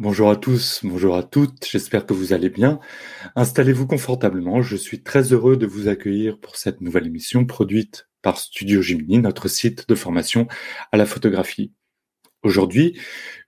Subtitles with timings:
[0.00, 2.80] Bonjour à tous, bonjour à toutes, j'espère que vous allez bien.
[3.36, 8.38] Installez-vous confortablement, je suis très heureux de vous accueillir pour cette nouvelle émission produite par
[8.38, 10.48] Studio Jiminy, notre site de formation
[10.90, 11.72] à la photographie.
[12.42, 12.98] Aujourd'hui,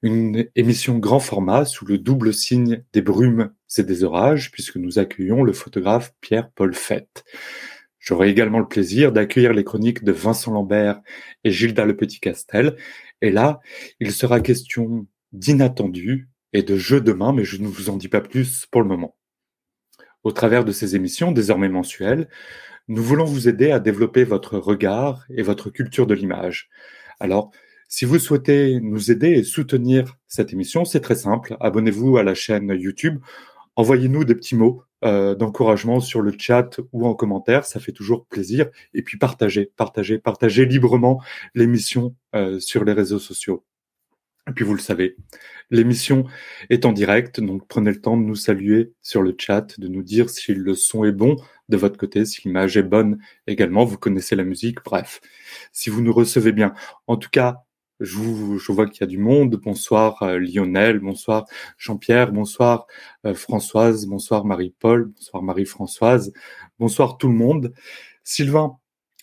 [0.02, 5.00] une émission grand format sous le double signe des brumes et des orages, puisque nous
[5.00, 7.24] accueillons le photographe Pierre-Paul Fett.
[7.98, 11.00] J'aurai également le plaisir d'accueillir les chroniques de Vincent Lambert
[11.42, 12.76] et Gilda Le Petit-Castel.
[13.20, 13.58] Et là,
[13.98, 18.08] il sera question d'inattendu et de jeux de main, mais je ne vous en dis
[18.08, 19.14] pas plus pour le moment.
[20.24, 22.28] Au travers de ces émissions, désormais mensuelles,
[22.88, 26.70] nous voulons vous aider à développer votre regard et votre culture de l'image.
[27.20, 27.50] Alors,
[27.88, 31.58] si vous souhaitez nous aider et soutenir cette émission, c'est très simple.
[31.60, 33.20] Abonnez-vous à la chaîne YouTube.
[33.76, 37.66] Envoyez-nous des petits mots euh, d'encouragement sur le chat ou en commentaire.
[37.66, 38.70] Ça fait toujours plaisir.
[38.94, 41.22] Et puis partagez, partagez, partagez librement
[41.54, 43.62] l'émission euh, sur les réseaux sociaux.
[44.48, 45.16] Et puis vous le savez,
[45.70, 46.24] l'émission
[46.70, 50.02] est en direct, donc prenez le temps de nous saluer sur le chat, de nous
[50.02, 51.36] dire si le son est bon
[51.68, 55.20] de votre côté, si l'image est bonne également, vous connaissez la musique, bref,
[55.72, 56.74] si vous nous recevez bien.
[57.08, 57.64] En tout cas,
[58.00, 59.56] je, vous, je vois qu'il y a du monde.
[59.56, 61.46] Bonsoir euh, Lionel, bonsoir
[61.78, 62.86] Jean-Pierre, bonsoir
[63.24, 66.32] euh, Françoise, bonsoir Marie-Paul, bonsoir Marie-Françoise,
[66.78, 67.72] bonsoir tout le monde.
[68.22, 68.78] Sylvain,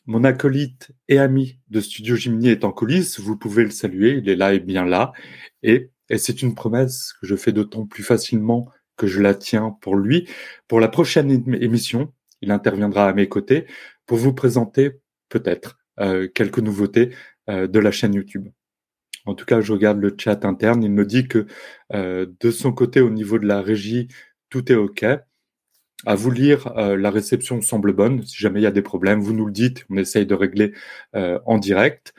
[0.05, 3.19] mon acolyte et ami de Studio Jiminy est en coulisses.
[3.19, 4.17] Vous pouvez le saluer.
[4.17, 5.13] Il est là et bien là.
[5.61, 9.77] Et, et c'est une promesse que je fais d'autant plus facilement que je la tiens
[9.81, 10.27] pour lui.
[10.67, 13.65] Pour la prochaine émission, il interviendra à mes côtés
[14.05, 17.11] pour vous présenter peut-être euh, quelques nouveautés
[17.49, 18.47] euh, de la chaîne YouTube.
[19.25, 20.83] En tout cas, je regarde le chat interne.
[20.83, 21.47] Il me dit que
[21.93, 24.09] euh, de son côté, au niveau de la régie,
[24.49, 25.05] tout est OK.
[26.05, 28.23] À vous lire, euh, la réception semble bonne.
[28.25, 29.85] Si jamais il y a des problèmes, vous nous le dites.
[29.89, 30.73] On essaye de régler
[31.15, 32.13] euh, en direct.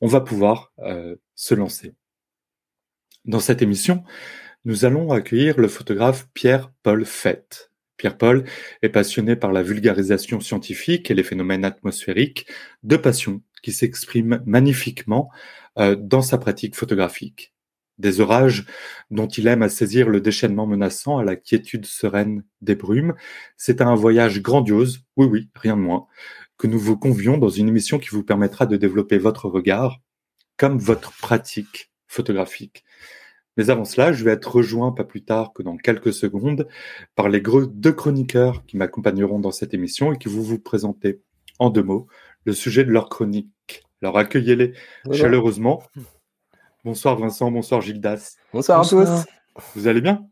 [0.00, 1.94] On va pouvoir euh, se lancer.
[3.24, 4.02] Dans cette émission,
[4.64, 7.70] nous allons accueillir le photographe Pierre-Paul Fett.
[7.98, 8.44] Pierre-Paul
[8.82, 12.46] est passionné par la vulgarisation scientifique et les phénomènes atmosphériques,
[12.82, 15.30] de passion qui s'exprime magnifiquement
[15.76, 17.52] dans sa pratique photographique
[18.00, 18.66] des orages
[19.10, 23.14] dont il aime à saisir le déchaînement menaçant à la quiétude sereine des brumes.
[23.56, 26.06] C'est un voyage grandiose, oui oui, rien de moins,
[26.58, 30.00] que nous vous convions dans une émission qui vous permettra de développer votre regard
[30.56, 32.84] comme votre pratique photographique.
[33.56, 36.68] Mais avant cela, je vais être rejoint pas plus tard que dans quelques secondes
[37.14, 41.20] par les deux chroniqueurs qui m'accompagneront dans cette émission et qui vont vous présenter
[41.58, 42.06] en deux mots
[42.44, 43.84] le sujet de leur chronique.
[44.02, 44.72] Alors accueillez-les
[45.12, 45.82] chaleureusement.
[46.82, 48.36] Bonsoir Vincent, bonsoir Gildas.
[48.54, 49.26] Bonsoir, à tous.
[49.74, 50.26] Vous allez bien?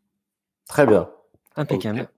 [0.67, 1.11] Très bien.
[1.57, 2.09] Impeccable.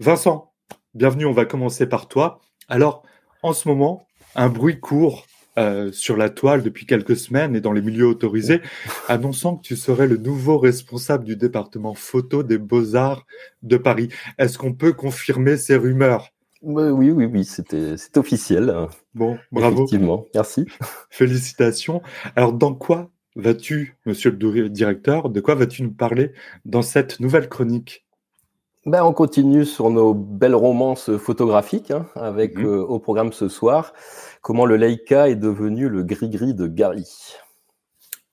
[0.00, 0.50] Vincent,
[0.94, 2.40] bienvenue, on va commencer par toi.
[2.68, 3.04] Alors,
[3.44, 5.24] en ce moment, un bruit court
[5.56, 8.60] euh, sur la toile depuis quelques semaines et dans les milieux autorisés,
[9.08, 13.24] annonçant que tu serais le nouveau responsable du département photo des beaux-arts
[13.62, 14.08] de Paris.
[14.38, 16.30] Est-ce qu'on peut confirmer ces rumeurs?
[16.60, 18.74] Oui, oui, oui, c'était officiel.
[19.14, 19.84] Bon, bravo.
[19.84, 20.66] Effectivement, merci.
[21.08, 22.02] Félicitations.
[22.34, 26.32] Alors, dans quoi vas-tu, monsieur le directeur, de quoi vas-tu nous parler
[26.64, 28.04] dans cette nouvelle chronique?
[28.86, 32.64] Ben, on continue sur nos belles romances photographiques, hein, avec mhm.
[32.64, 33.92] euh, au programme ce soir
[34.40, 37.06] comment le Leica est devenu le gris-gris de Gary.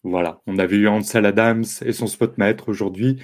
[0.03, 3.21] Voilà, on avait eu Ansel Adams et son spotmètre aujourd'hui.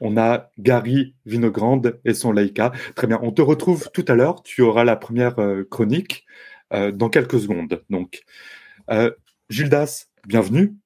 [0.00, 2.70] On a Gary Vinogrande et son Leica.
[2.94, 4.44] Très bien, on te retrouve tout à l'heure.
[4.44, 6.24] Tu auras la première euh, chronique
[6.72, 7.82] euh, dans quelques secondes.
[7.90, 8.22] Donc,
[9.48, 10.79] Gildas, bienvenue.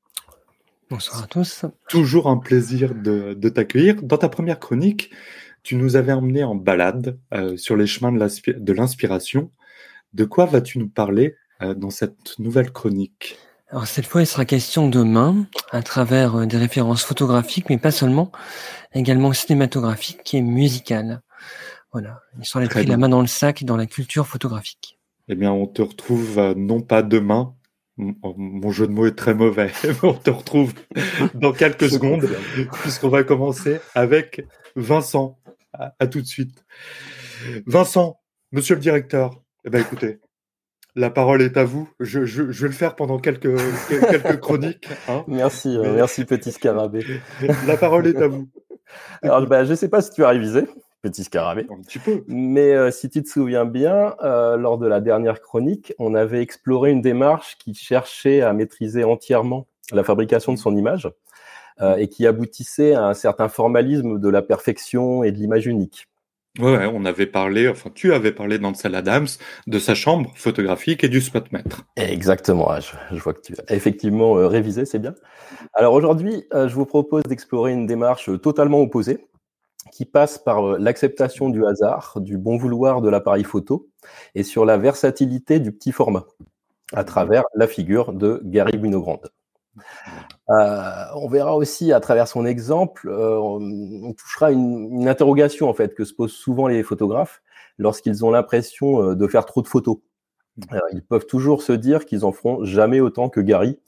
[0.91, 1.65] Bonsoir à tous.
[1.89, 4.03] Toujours un plaisir de, t'accueillir.
[4.03, 5.11] Dans ta première chronique,
[5.63, 9.51] tu nous avais emmené en balade euh, sur les chemins de l'inspiration.
[10.13, 13.39] De quoi vas-tu nous parler euh, dans cette nouvelle chronique?
[13.71, 17.79] Alors cette fois, il sera question de main à travers euh, des références photographiques, mais
[17.79, 18.31] pas seulement,
[18.93, 21.23] également cinématographiques et musicales.
[21.93, 24.99] Voilà, histoire d'être pris la main dans le sac dans la culture photographique.
[25.29, 27.55] Eh bien, on te retrouve non pas demain,
[27.97, 29.71] mon jeu de mots est très mauvais.
[30.03, 30.73] On te retrouve
[31.35, 32.29] dans quelques secondes,
[32.83, 34.45] puisqu'on va commencer avec
[34.77, 35.39] Vincent.
[35.99, 36.65] À, tout de suite.
[37.67, 38.21] Vincent,
[38.53, 40.21] monsieur le directeur, eh ben, écoutez,
[40.95, 41.91] la parole est à vous.
[41.99, 43.59] Je, vais le faire pendant quelques,
[43.89, 44.89] quelques chroniques.
[45.09, 45.25] Hein.
[45.27, 47.05] merci, euh, merci petit scarabée.
[47.67, 48.49] La parole est à vous.
[49.23, 50.63] Alors, ben, je ne sais pas si tu as révisé
[51.05, 51.67] petit scarabée.
[51.71, 52.25] Un petit peu.
[52.29, 56.41] Mais euh, si tu te souviens bien, euh, lors de la dernière chronique, on avait
[56.41, 61.11] exploré une démarche qui cherchait à maîtriser entièrement la fabrication de son image
[61.83, 66.09] euh, et qui aboutissait à un certain formalisme de la perfection et de l'image unique.
[66.59, 69.27] Ouais, on avait parlé, enfin tu avais parlé d'Ansel Adams,
[69.67, 71.83] de sa chambre photographique et du spotmètre.
[71.97, 72.71] Exactement,
[73.11, 75.17] je, vois que tu as effectivement révisé, c'est bien.
[75.75, 79.27] Alors aujourd'hui, je vous propose d'explorer une démarche totalement opposée
[79.93, 83.89] qui passe par euh, l'acceptation du hasard, du bon vouloir de l'appareil photo
[84.35, 86.27] et sur la versatilité du petit format
[86.93, 89.21] à travers la figure de Gary Winogrand.
[90.51, 95.95] Euh, on verra aussi à travers son exemple, euh, on, touchera une, interrogation en fait
[95.95, 97.43] que se posent souvent les photographes
[97.79, 99.99] lorsqu'ils ont l'impression de faire trop de photos.
[100.93, 103.81] Ils peuvent toujours se dire qu'ils en feront jamais autant que Gary,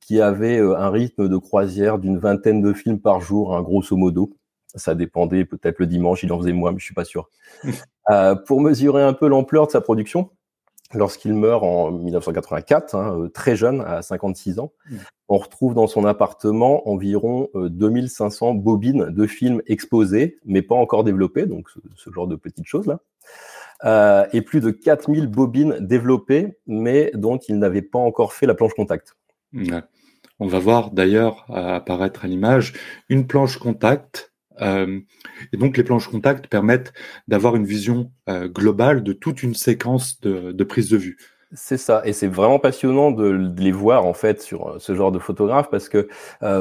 [0.00, 4.34] qui avait un rythme de croisière d'une vingtaine de films par jour, hein, grosso modo.
[4.76, 7.30] Ça dépendait peut-être le dimanche, il en faisait moins, mais je suis pas sûr.
[8.46, 10.30] pour mesurer un peu l'ampleur de sa production,
[10.94, 14.96] lorsqu'il meurt en 1984, hein, euh, très jeune, à 56 ans, mmh.
[15.28, 21.04] on retrouve dans son appartement environ 2500 euh, bobines de films exposés, mais pas encore
[21.04, 23.00] développés, donc ce, genre de petites choses-là,
[23.84, 28.54] euh, et plus de 4000 bobines développées, mais dont il n'avait pas encore fait la
[28.54, 29.16] planche contact.
[30.38, 32.72] On va voir d'ailleurs apparaître à l'image
[33.08, 34.29] une planche contact euh,
[34.60, 36.92] et donc les planches contact permettent
[37.28, 41.16] d'avoir une vision euh, globale de toute une séquence de, de prise de vue.
[41.52, 45.10] C'est ça, et c'est vraiment passionnant de, les voir en fait sur euh, ce genre
[45.10, 46.08] de photographe parce que,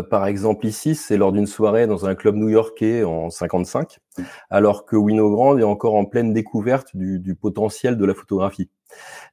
[0.09, 3.99] par exemple ici, c'est lors d'une soirée dans un club new-yorkais en 55,
[4.49, 8.69] alors que Winogrand est encore en pleine découverte du, du potentiel de la photographie.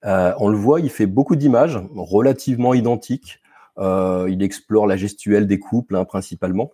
[0.03, 3.41] on le voit, il fait beaucoup d'images relativement identiques.
[3.79, 6.71] il explore la gestuelle des couples hein, principalement.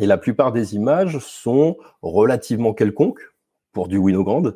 [0.00, 3.32] Et la plupart des images sont relativement quelconques
[3.72, 4.52] pour du Winogrand,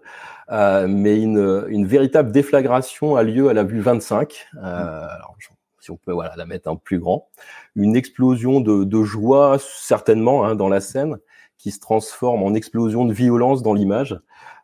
[0.51, 4.47] euh, mais une, une, véritable déflagration a lieu à la vue 25.
[4.57, 5.37] Euh, alors,
[5.81, 7.29] si on peut voilà, la mettre en plus grand,
[7.75, 11.19] une explosion de, de joie certainement hein, dans la scène
[11.57, 14.19] qui se transforme en explosion de violence dans l'image.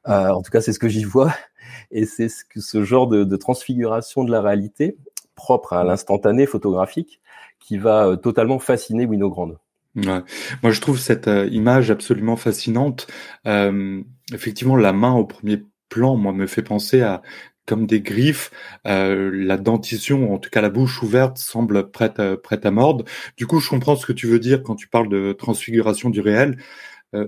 [0.08, 1.32] Euh, en tout cas, c'est ce que j'y vois,
[1.90, 4.96] et c'est ce, ce genre de, de, transfiguration de la réalité
[5.34, 7.20] propre à l'instantané photographique
[7.58, 9.52] qui va euh, totalement fasciner Winogrand.
[9.94, 10.24] Moi,
[10.64, 13.06] je trouve cette euh, image absolument fascinante.
[13.46, 14.02] Euh,
[14.32, 17.22] effectivement, la main au premier plan, moi, me fait penser à
[17.66, 18.50] comme des griffes.
[18.86, 23.04] Euh, la dentition, en tout cas la bouche ouverte, semble prête, à, prête à mordre.
[23.36, 26.20] Du coup, je comprends ce que tu veux dire quand tu parles de transfiguration du
[26.20, 26.58] réel.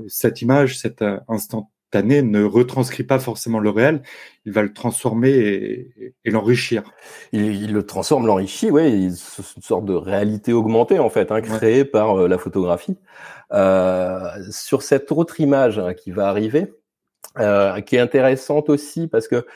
[0.09, 4.03] cette image, cet instant année ne retranscrit pas forcément le réel,
[4.45, 5.31] il va le transformer
[6.25, 6.83] et, l'enrichir.
[7.33, 11.85] Il, le transforme, l'enrichit, oui, c'est une sorte de réalité augmentée en fait, hein, créée
[11.85, 12.97] par euh, la photographie.
[13.53, 14.19] Euh,
[14.51, 16.73] sur cette autre image hein, qui va arriver,
[17.39, 19.47] euh, qui est intéressante aussi parce que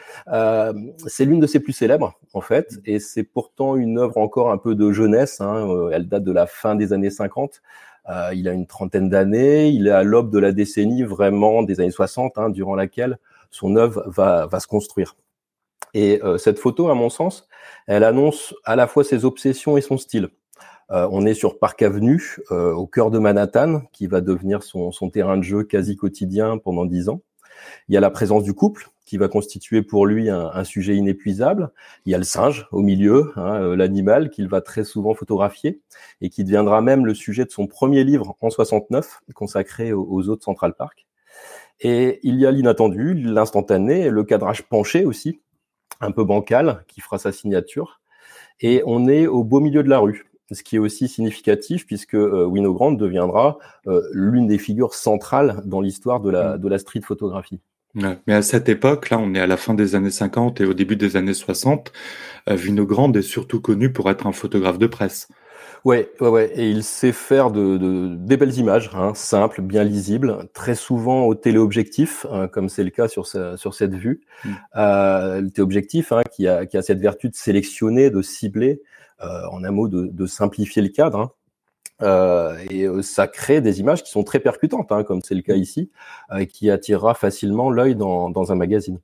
[1.06, 4.58] c'est l'une de ses plus célèbres en fait, et c'est pourtant une œuvre encore un
[4.58, 5.40] peu de jeunesse.
[5.40, 7.62] Hein, elle date de la fin des années 50.
[8.08, 11.80] Euh, il a une trentaine d'années, il est à l'aube de la décennie vraiment des
[11.80, 13.18] années 60, hein, durant laquelle
[13.50, 15.16] son œuvre va, va se construire.
[15.92, 17.48] Et euh, cette photo, à mon sens,
[17.86, 20.28] elle annonce à la fois ses obsessions et son style.
[20.90, 25.10] Euh, on est sur Park Avenue, au cœur de Manhattan, qui va devenir son, son
[25.10, 27.22] terrain de jeu quasi quotidien pendant dix ans.
[27.88, 31.72] Il y a la présence du couple, qui va constituer pour lui un, sujet inépuisable.
[32.06, 35.80] Il y a le singe au milieu, hein, euh, l'animal qu'il va très souvent photographier
[36.20, 40.44] et qui deviendra même le sujet de son premier livre en 69, consacré aux, autres
[40.44, 41.08] Central Park.
[41.80, 45.40] Et il y a l'inattendu, l'instantané, le cadrage penché aussi,
[46.00, 48.00] un peu bancal, qui fera sa signature.
[48.60, 52.14] Et on est au beau milieu de la rue, ce qui est aussi significatif puisque
[52.14, 53.58] euh, Winogrand deviendra
[53.88, 56.60] euh, l'une des figures centrales dans l'histoire de la, mm.
[56.60, 57.60] de la street photographie.
[57.94, 60.74] Mais à cette époque, là, on est à la fin des années 50 et au
[60.74, 61.92] début des années 60.
[62.48, 65.28] Euh, Vinogrand est surtout connu pour être un photographe de presse.
[65.84, 66.52] Ouais, ouais, ouais.
[66.54, 71.24] Et il sait faire de, de des belles images, hein, simples, bien lisibles, très souvent
[71.24, 74.20] au téléobjectif, hein, comme c'est le cas sur, sur cette vue.
[74.44, 74.50] Mm.
[74.76, 78.82] Euh, le téléobjectif hein, qui, a, qui a cette vertu de sélectionner, de cibler,
[79.22, 81.34] euh, en un mot, de, de simplifier le cadre.
[82.02, 85.42] Euh, et euh, ça crée des images qui sont très percutantes, hein, comme c'est le
[85.42, 85.90] cas ici,
[86.32, 88.98] euh, qui attirera facilement l'œil dans, dans, un magazine.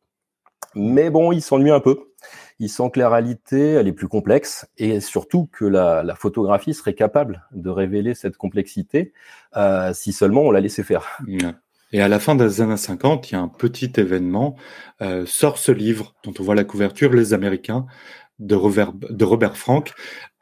[0.74, 2.12] Mais bon, il s'ennuie un peu.
[2.58, 6.74] Il sent que la réalité, elle est plus complexe et surtout que la, la photographie
[6.74, 9.12] serait capable de révéler cette complexité
[9.56, 11.18] euh, si seulement on la laissait faire.
[11.92, 14.56] Et à la fin des années 50, il y a un petit événement,
[15.02, 17.86] euh, sort ce livre dont on voit la couverture, Les Américains,
[18.38, 19.92] de Robert, de Robert Frank,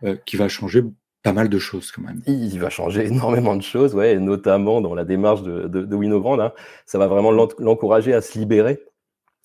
[0.05, 0.83] euh, qui va changer
[1.25, 2.21] pas mal de choses quand même.
[2.26, 6.38] Il va changer énormément de choses, ouais, notamment dans la démarche de, de, de Winogrand.
[6.38, 6.52] Hein.
[6.87, 8.78] Ça va vraiment l'encourager à se libérer.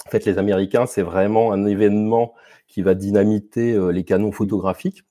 [0.05, 2.33] En fait, les Américains, c'est vraiment un événement
[2.67, 5.03] qui va dynamiter euh, les canons photographiques,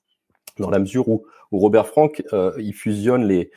[0.59, 3.49] dans la mesure où, où Robert Frank, euh, il fusionne les,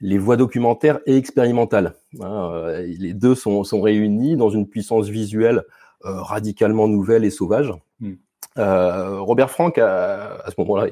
[0.00, 1.94] les voies documentaires et expérimentales.
[2.20, 5.62] Hein, les deux sont, sont, réunis dans une puissance visuelle
[6.02, 7.72] radicalement nouvelle et sauvage.
[8.00, 8.12] Mm.
[8.56, 10.88] Robert Frank, à, à ce moment-là,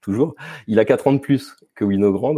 [0.00, 0.34] toujours.
[0.66, 2.36] Il a quatre ans de plus que Winogrand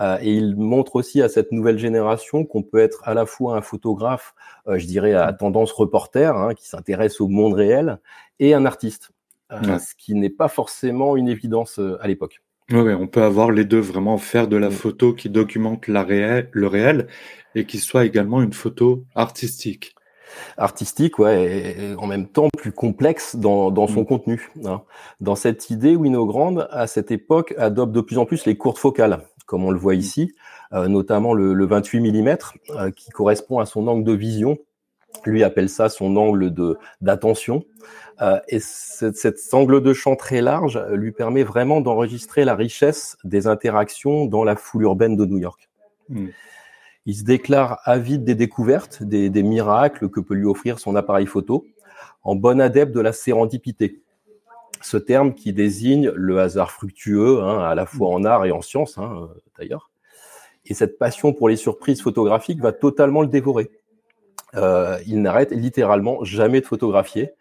[0.00, 3.56] euh, et il montre aussi à cette nouvelle génération qu'on peut être à la fois
[3.56, 4.34] un photographe,
[4.66, 7.98] euh, je dirais à tendance reporter, hein, qui s'intéresse au monde réel,
[8.38, 9.12] et un artiste,
[9.52, 12.42] euh, ce qui n'est pas forcément une évidence à l'époque.
[12.72, 14.72] Oui, on peut avoir les deux, vraiment faire de la mm.
[14.72, 17.08] photo qui documente la réel, le réel
[17.56, 19.94] et qui soit également une photo artistique
[20.56, 24.06] artistique, ouais, et en même temps plus complexe dans, dans son mm.
[24.06, 24.50] contenu.
[24.64, 24.82] Hein.
[25.20, 29.20] Dans cette idée, Winogrand, à cette époque, adopte de plus en plus les courtes focales,
[29.46, 29.98] comme on le voit mm.
[29.98, 30.34] ici,
[30.72, 32.36] euh, notamment le, le 28 mm,
[32.70, 34.58] euh, qui correspond à son angle de vision.
[35.26, 37.64] Lui appelle ça son angle de d'attention.
[38.22, 43.46] Euh, et cet angle de champ très large lui permet vraiment d'enregistrer la richesse des
[43.46, 45.68] interactions dans la foule urbaine de New York.
[46.10, 46.26] Mm.
[47.06, 51.66] Il se déclare avide des découvertes, des, miracles que peut lui offrir son appareil photo,
[52.22, 54.02] en bon adepte de la sérendipité.
[54.82, 58.62] Ce terme qui désigne le hasard fructueux, hein, à la fois en art et en
[58.62, 59.28] science, hein,
[59.58, 59.90] d'ailleurs.
[60.66, 63.70] Et cette passion pour les surprises photographiques va totalement le dévorer.
[64.54, 67.32] Euh, il n'arrête littéralement jamais de photographier.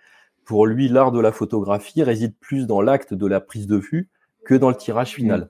[0.46, 4.10] Pour lui, l'art de la photographie réside plus dans l'acte de la prise de vue
[4.46, 5.50] que dans le tirage final.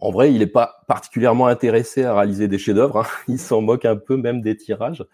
[0.00, 2.98] En vrai, il n'est pas particulièrement intéressé à réaliser des chefs-d'œuvre.
[3.00, 3.06] Hein.
[3.28, 5.04] Il s'en moque un peu même des tirages.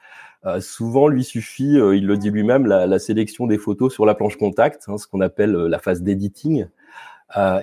[0.44, 4.14] Euh, souvent, lui suffit, euh, il le dit lui-même, la, sélection des photos sur la
[4.14, 6.66] planche contact, hein, ce qu'on appelle euh, la phase d'editing.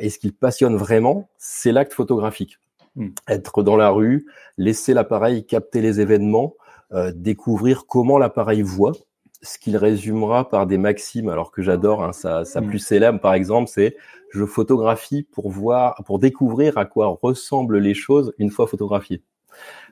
[0.01, 2.59] et ce qu'il passionne vraiment, c'est l'acte photographique.
[2.95, 3.09] Hmm.
[3.29, 4.25] Être dans la rue,
[4.57, 6.55] laisser l'appareil capter les événements,
[7.15, 8.91] découvrir comment l'appareil voit,
[9.43, 12.67] ce qu'il résumera par des maximes, alors que j'adore, hein, sa, sa mm.
[12.67, 13.95] plus célèbre par exemple, c'est
[14.31, 19.21] je photographie pour voir, pour découvrir à quoi ressemblent les choses une fois photographiées.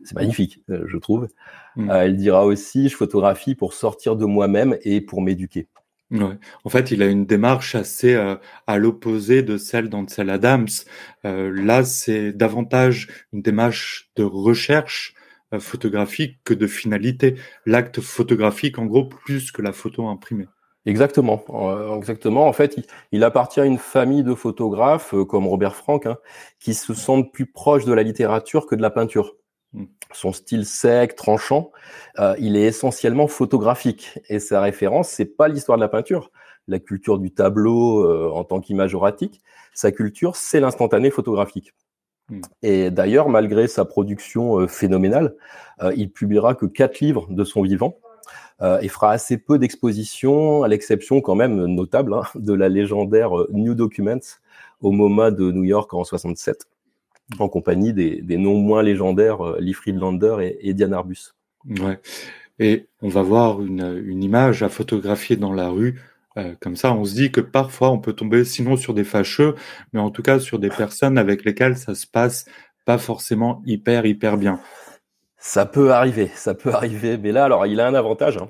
[0.04, 1.28] C'est magnifique, euh, je trouve.
[1.76, 1.90] Mm.
[1.92, 5.68] Euh, elle dira aussi je photographie pour sortir de moi-même et pour m'éduquer.
[6.10, 6.38] Ouais.
[6.66, 8.36] En fait, il a une démarche assez euh,
[8.68, 10.68] à l'opposé de celle d'Ansel Adams.
[11.24, 15.21] là, c'est davantage une démarche de recherche euh,
[15.60, 17.36] photographique que de finalité.
[17.66, 20.48] L'acte photographique, en gros, plus que la photo imprimée.
[20.86, 22.48] Exactement, euh, exactement.
[22.48, 22.80] En fait,
[23.12, 26.18] il, appartient à une famille de photographes euh, comme Robert Frank, hein,
[26.60, 29.36] qui se sentent plus proches de la littérature que de la peinture.
[29.74, 29.86] Hmm.
[30.12, 31.72] Son style sec, tranchant,
[32.38, 36.32] il est essentiellement photographique et sa référence, c'est pas l'histoire de la peinture,
[36.68, 39.40] la culture du tableau en tant qu'image oratique.
[39.74, 41.74] Sa culture, c'est l'instantané photographique.
[42.30, 42.42] Hmm.
[42.64, 45.36] Et d'ailleurs, malgré sa production euh, phénoménale,
[45.82, 47.98] euh, il publiera que quatre livres de son vivant
[48.62, 53.32] euh, et fera assez peu d'expositions, à l'exception quand même notable hein, de la légendaire
[53.52, 54.40] New Documents
[54.82, 56.68] au MoMA de New York en 67,
[57.40, 61.36] en compagnie des, non moins légendaires Lee Friedlander et, Diane Arbus.
[61.70, 62.00] Ouais.
[62.60, 66.00] Et on va voir une, une image à photographier dans la rue
[66.38, 69.56] euh, comme ça, on se dit que parfois on peut tomber sinon sur des fâcheux,
[69.94, 72.46] mais en tout cas sur des personnes avec lesquelles ça se passe
[72.86, 74.60] pas forcément hyper hyper bien.
[75.38, 78.50] Ça peut arriver, ça peut arriver, mais là alors il a un avantage, hein.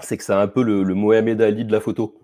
[0.00, 2.20] c'est que c'est un peu le, le, Mohamed Ali de la photo.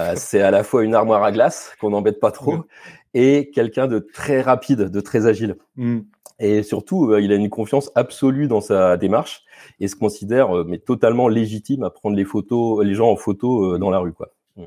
[0.00, 2.64] Euh, c'est à la fois une armoire à glace qu'on n'embête pas trop
[3.14, 5.56] et quelqu'un de très rapide, de très agile.
[5.76, 6.00] Mmh.
[6.38, 9.44] Et surtout, euh, il a une confiance absolue dans sa démarche
[9.80, 13.74] et se considère euh, mais totalement légitime à prendre les photos, les gens en photo
[13.74, 14.32] euh, dans la rue, quoi.
[14.56, 14.64] Mm.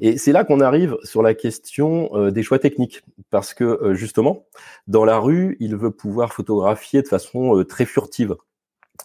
[0.00, 4.46] Et c'est là qu'on arrive sur la question euh, des choix techniques, parce que justement,
[4.86, 8.36] dans la rue, il veut pouvoir photographier de façon très furtive.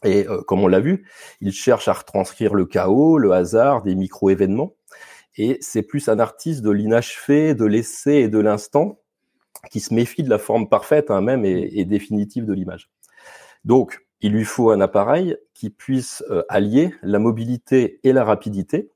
[0.05, 1.05] Et comme on l'a vu,
[1.41, 4.73] il cherche à retranscrire le chaos, le hasard, des micro-événements.
[5.37, 8.99] Et c'est plus un artiste de l'inachevé, de l'essai et de l'instant
[9.69, 12.89] qui se méfie de la forme parfaite, hein, même et, et définitive de l'image.
[13.63, 18.91] Donc, il lui faut un appareil qui puisse euh, allier la mobilité et la rapidité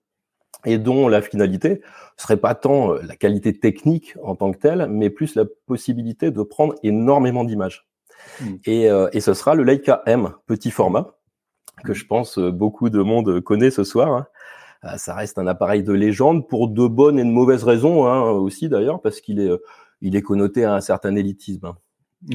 [0.65, 1.82] et dont la finalité
[2.18, 6.32] serait pas tant euh, la qualité technique en tant que telle, mais plus la possibilité
[6.32, 7.88] de prendre énormément d'images.
[8.39, 8.56] Hmm.
[8.65, 11.18] Et, euh, et, ce sera le Leica M, petit format,
[11.84, 14.12] que je pense beaucoup de monde connaît ce soir.
[14.13, 14.27] Hein.
[14.98, 18.70] Ça reste un appareil de légende pour de bonnes et de mauvaises raisons hein, aussi
[18.70, 19.51] d'ailleurs, parce qu'il est,
[20.01, 21.74] il est connoté à un certain élitisme.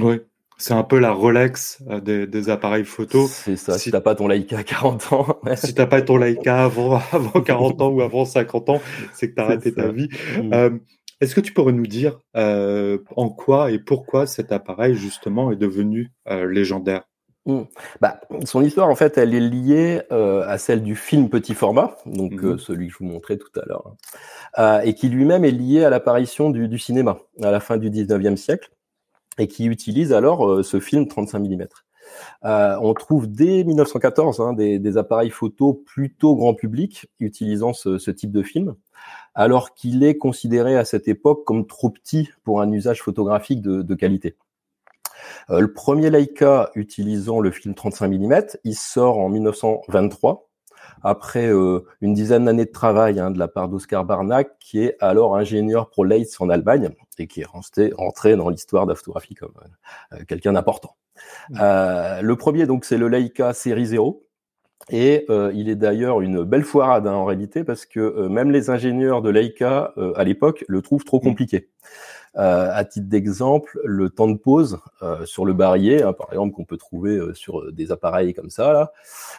[0.00, 0.20] Oui,
[0.60, 3.26] c'est un peu la Rolex euh, des, appareils photo.
[3.26, 5.40] C'est ça, si, t'as pas ton Leica à 40 ans.
[5.56, 8.80] si t'as pas ton Leica avant, avant 40 ans ou avant 50 ans,
[9.14, 10.08] c'est que t'as raté ta vie.
[10.36, 10.52] Mm.
[10.52, 10.70] Euh,
[11.22, 15.56] est-ce que tu pourrais nous dire euh, en quoi et pourquoi cet appareil justement est
[15.56, 17.09] devenu légendaire?
[17.46, 17.62] Mm.
[18.00, 22.32] bah, son histoire, en fait, elle est liée à celle du film petit format, donc
[22.32, 22.58] mm-hmm.
[22.58, 23.94] celui que je vous montrais tout à l'heure,
[24.56, 24.80] hein.
[24.84, 28.36] et qui lui-même est lié à l'apparition du, du, cinéma à la fin du 19e
[28.36, 28.70] siècle.
[29.38, 31.66] et qui utilise alors ce film 35 mm.
[32.42, 38.42] on trouve dès 1914 hein, des, appareils photo plutôt grand public utilisant ce, type de
[38.42, 38.74] film,
[39.34, 43.94] alors qu'il est considéré à cette époque comme trop petit pour un usage photographique de
[43.94, 44.36] qualité.
[45.50, 50.48] Euh, le premier Leica utilisant le film 35 mm, il sort en 1923
[51.02, 54.96] après euh, une dizaine d'années de travail hein, de la part d'Oscar Barnack, qui est
[55.00, 58.96] alors ingénieur pro Leitz en Allemagne et qui est rentré, rentré dans l'histoire de la
[58.96, 59.54] photographie comme
[60.12, 60.96] euh, quelqu'un d'important.
[61.50, 62.20] Mmh.
[62.22, 64.24] le premier, donc, c'est le Leica série 0.
[64.90, 69.22] Et il est d'ailleurs une belle foirade hein, en réalité parce que même les ingénieurs
[69.22, 71.22] de Leica à l'époque le trouvent trop mmh.
[71.22, 71.68] compliqué.
[72.36, 76.54] Euh, à titre d'exemple, le temps de pause euh, sur le barillet, hein, par exemple,
[76.54, 78.72] qu'on peut trouver euh, sur des appareils comme ça,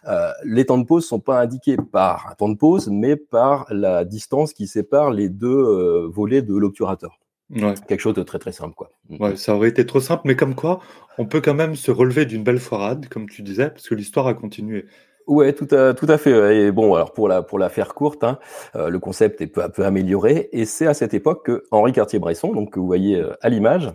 [0.04, 3.66] là, les temps de pause sont pas indiqués par un temps de pause, mais par
[3.70, 7.20] la distance qui sépare les deux volets de l'obturateur.
[7.50, 7.74] Ouais.
[7.88, 8.92] Quelque chose de très très simple, quoi.
[9.10, 10.80] Ouais, ça aurait été trop simple, mais comme quoi,
[11.18, 14.28] on peut quand même se relever d'une belle foirade, comme tu disais, parce que l'histoire
[14.28, 14.86] a continué.
[15.32, 16.74] Ouais, tout à, tout à fait.
[16.74, 18.38] Bon, alors pour la pour la faire courte, hein,
[18.76, 21.94] euh, le concept est peu à peu amélioré, et c'est à cette époque que Henri
[21.94, 23.94] Cartier-Bresson, donc que vous voyez euh, à l'image,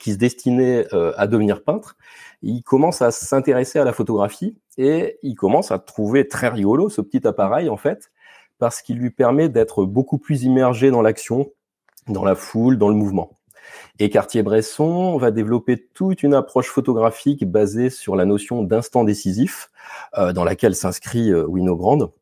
[0.00, 1.98] qui se destinait euh, à devenir peintre,
[2.40, 7.02] il commence à s'intéresser à la photographie et il commence à trouver très rigolo ce
[7.02, 8.10] petit appareil en fait,
[8.58, 11.52] parce qu'il lui permet d'être beaucoup plus immergé dans l'action,
[12.08, 13.38] dans la foule, dans le mouvement.
[13.98, 19.70] Et Cartier-Bresson va développer toute une approche photographique basée sur la notion d'instant décisif,
[20.18, 22.12] euh, dans laquelle s'inscrit euh, Winogrand,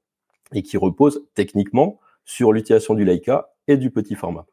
[0.52, 4.46] et qui repose techniquement sur l'utilisation du Leica et du petit format.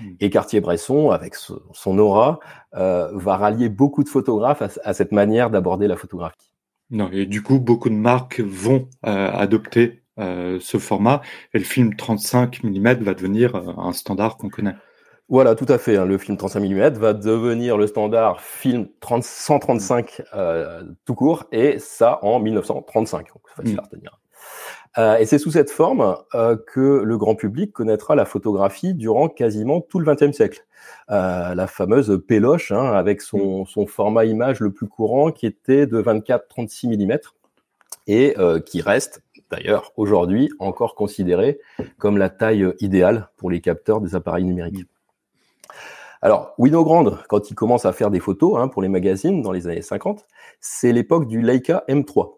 [0.00, 0.12] Hmm.
[0.20, 2.40] Et Cartier-Bresson, avec son aura,
[2.74, 6.52] euh, va rallier beaucoup de photographes à, cette manière d'aborder la photographie.
[6.90, 11.22] Non, et du coup, beaucoup de marques vont adopter ce format,
[11.54, 14.74] et le film 35 mm va devenir un standard qu'on connaît.
[15.32, 15.96] Voilà, tout à fait.
[15.96, 16.04] Hein.
[16.04, 22.18] Le film 35 mm va devenir le standard film 135 euh, tout court, et ça
[22.20, 23.28] en 1935.
[23.28, 23.84] Donc, facile à mm.
[23.86, 24.20] retenir.
[24.98, 29.30] Euh, et c'est sous cette forme euh, que le grand public connaîtra la photographie durant
[29.30, 30.66] quasiment tout le XXe siècle.
[31.08, 33.66] la fameuse péloche, hein, avec son, mm.
[33.68, 37.18] son, format image le plus courant, qui était de 24-36 mm,
[38.06, 41.58] et qui reste d'ailleurs aujourd'hui encore considéré
[41.96, 44.84] comme la taille idéale pour les capteurs des appareils numériques.
[46.20, 49.66] Alors, Winogrand, quand il commence à faire des photos hein, pour les magazines dans les
[49.66, 50.26] années 50,
[50.60, 52.34] c'est l'époque du Leica M3.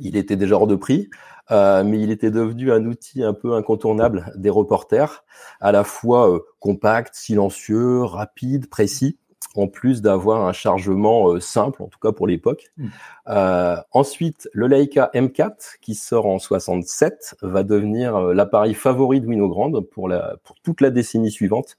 [0.00, 1.10] Il était déjà hors de prix,
[1.50, 5.24] euh, mais il était devenu un outil un peu incontournable des reporters,
[5.60, 9.18] à la fois euh, compact, silencieux, rapide, précis
[9.56, 12.70] en plus d'avoir un chargement euh, simple, en tout cas pour l'époque.
[12.76, 12.88] Mm.
[13.28, 19.26] Euh, ensuite, le Leica M4, qui sort en 67, va devenir euh, l'appareil favori de
[19.26, 21.76] Winogrand pour, la, pour toute la décennie suivante,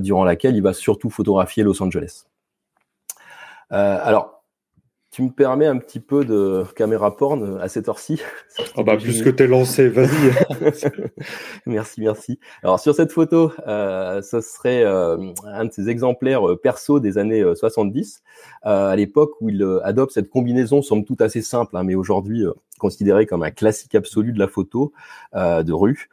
[0.00, 2.26] durant laquelle il va surtout photographier Los Angeles.
[3.70, 4.41] alors,
[5.12, 8.22] tu me permets un petit peu de caméra porn à cette heure-ci
[8.76, 10.08] oh bah, Puisque tu es lancé, vas-y.
[11.66, 12.38] merci, merci.
[12.62, 17.18] Alors sur cette photo, euh, ce serait euh, un de ces exemplaires euh, perso des
[17.18, 18.22] années 70,
[18.64, 22.44] euh, à l'époque où il adopte cette combinaison, somme toute assez simple, hein, mais aujourd'hui
[22.78, 24.92] considéré comme un classique absolu de la photo
[25.34, 26.08] de rue.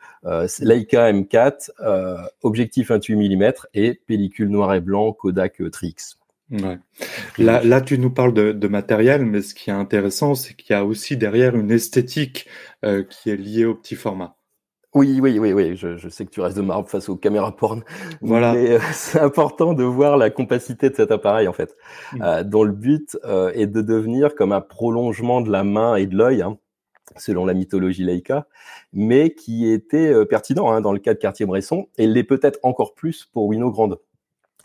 [0.60, 1.72] Leica M4,
[2.44, 6.19] objectif 28 mm et pellicule noir et blanc Kodak Trix.
[6.52, 6.80] Ouais.
[7.38, 10.74] Là, là, tu nous parles de, de, matériel, mais ce qui est intéressant, c'est qu'il
[10.76, 12.48] y a aussi derrière une esthétique
[12.84, 14.36] euh, qui est liée au petit format.
[14.96, 15.76] Oui, oui, oui, oui.
[15.76, 17.84] Je, je, sais que tu restes de marbre face aux caméras porn.
[18.22, 18.54] Voilà.
[18.54, 21.76] Mais euh, c'est important de voir la compacité de cet appareil, en fait,
[22.14, 22.22] mmh.
[22.24, 26.08] euh, dont le but euh, est de devenir comme un prolongement de la main et
[26.08, 26.58] de l'œil, hein,
[27.18, 28.48] selon la mythologie Leica,
[28.92, 33.26] mais qui était pertinent hein, dans le cas de Cartier-Bresson, et l'est peut-être encore plus
[33.32, 33.92] pour Winogrand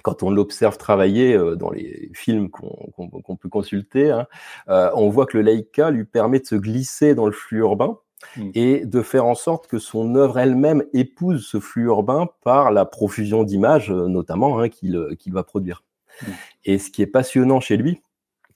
[0.04, 4.26] quand on l'observe travailler euh, dans les films qu'on peut consulter, hein,
[4.68, 7.98] euh, on voit que le Leica lui permet de se glisser dans le flux urbain
[8.36, 8.50] hmm.
[8.54, 12.84] et de faire en sorte que son œuvre elle-même épouse ce flux urbain par la
[12.84, 15.82] profusion d'images, euh, notamment, hein, qu'il va produire.
[16.20, 16.32] Hmm.
[16.66, 18.02] Et ce qui est passionnant chez lui,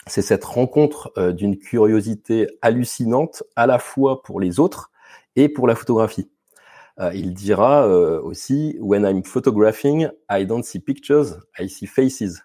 [0.07, 4.91] c'est cette rencontre d'une curiosité hallucinante à la fois pour les autres
[5.37, 6.31] et pour la photographie.
[7.01, 12.43] Euh, il dira euh, aussi When I'm photographing, I don't see pictures, I see faces.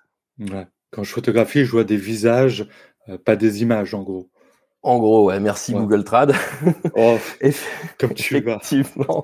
[0.91, 2.67] Quand je photographie, je vois des visages,
[3.09, 4.29] euh, pas des images, en gros.
[4.83, 6.35] En gros, ouais, merci Google Trad.
[6.95, 7.17] Oh,
[7.99, 9.23] comme tu Effectivement,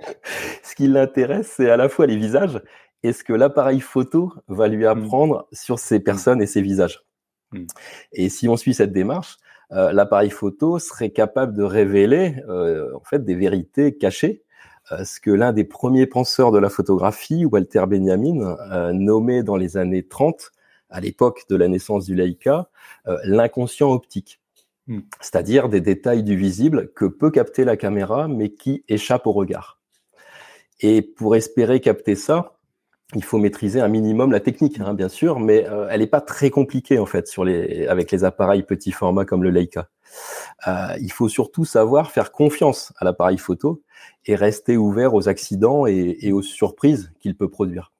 [0.63, 2.61] ce qui l'intéresse, c'est à la fois les visages
[3.03, 4.87] et ce que l'appareil photo va lui hmm.
[4.87, 7.01] apprendre sur ces personnes et ces visages.
[7.51, 7.65] Hmm.
[8.13, 9.37] Et si on suit cette démarche,
[9.69, 14.43] l'appareil photo serait capable de révéler en fait des vérités cachées
[15.03, 19.77] ce que l'un des premiers penseurs de la photographie, Walter Benjamin, euh, nommé dans les
[19.77, 20.51] années 30
[20.89, 22.69] à l'époque de la naissance du Leica,
[23.23, 24.41] l'inconscient optique.
[24.87, 25.01] Hmm.
[25.21, 29.79] C'est-à-dire des détails du visible que peut capter la caméra, mais qui échappent au regard.
[30.79, 32.59] Et pour espérer capter ça,
[33.15, 36.21] il faut maîtriser un minimum la technique, hein, bien sûr, mais euh, elle n'est pas
[36.21, 39.89] très compliquée en fait sur les, avec les appareils petit format comme le Leica.
[40.67, 43.81] Euh, il faut surtout savoir faire confiance à l'appareil photo
[44.25, 47.91] et rester ouvert aux accidents et, aux surprises qu'il peut produire.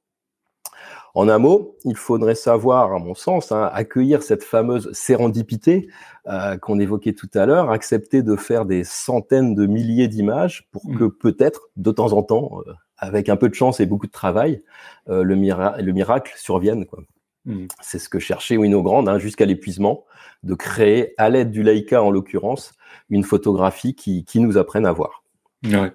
[1.14, 5.88] En un mot, il faudrait savoir, à mon sens, hein, accueillir cette fameuse sérendipité
[6.28, 10.88] euh, qu'on évoquait tout à l'heure, accepter de faire des centaines de milliers d'images pour
[10.88, 10.98] mmh.
[10.98, 12.60] que peut-être, de temps en temps,
[13.00, 14.62] avec un peu de chance et beaucoup de travail,
[15.08, 16.86] euh, le, le, miracle survienne.
[16.86, 17.00] Quoi.
[17.46, 17.66] Hmm.
[17.80, 20.04] C'est ce que cherchait Wino Grand hein, jusqu'à l'épuisement,
[20.42, 22.72] de créer, à l'aide du Leica en l'occurrence,
[23.08, 25.24] une photographie qui, qui nous apprenne à voir.
[25.64, 25.92] Ouais.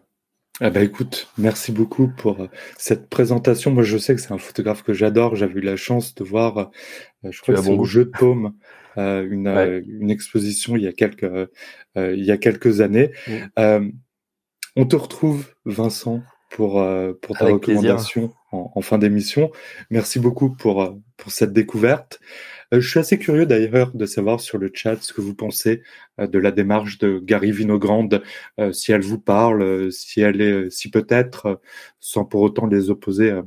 [0.62, 3.72] Ah bah écoute, merci beaucoup pour euh, cette présentation.
[3.72, 5.36] Moi, je sais que c'est un photographe que j'adore.
[5.36, 8.54] J'avais eu la chance de voir, euh, je crois que c'est au Jeu de Paume,
[8.96, 11.30] une, une, exposition il y a quelques,
[11.98, 13.12] il y a quelques années.
[13.58, 13.90] Hmm.
[14.78, 16.24] on te retrouve, Vincent,
[16.56, 19.52] pour, euh, pour ta recommandation en, fin d'émission.
[19.90, 22.20] Merci beaucoup pour, euh, pour cette découverte.
[22.74, 25.84] Euh, je suis assez curieux d'ailleurs de savoir sur le chat ce que vous pensez
[26.18, 28.24] de la démarche de Gary Vinogrande,
[28.72, 31.60] si elle vous parle, si elle est, si peut-être,
[32.00, 33.38] sans pour autant les opposer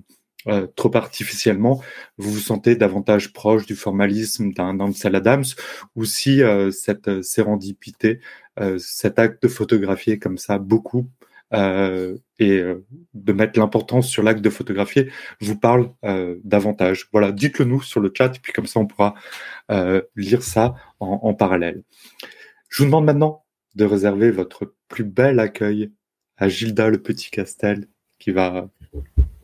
[0.76, 1.82] trop artificiellement,
[2.18, 5.44] vous vous sentez davantage proche du formalisme d'un Ansel Adams,
[5.96, 8.20] ou si cette sérendipité,
[8.78, 11.17] cet acte de photographier comme ça beaucoup euh,
[11.52, 12.84] et euh,
[13.14, 17.08] de mettre l'importance sur l'acte de photographier vous parle euh, davantage.
[17.12, 19.14] Voilà, dites-le nous sur le chat, puis comme ça on pourra
[20.16, 21.82] lire ça en, en, parallèle.
[22.68, 25.92] Je vous demande maintenant de réserver votre plus bel accueil
[26.36, 27.86] à Gilda le Petit Castel
[28.18, 28.68] qui va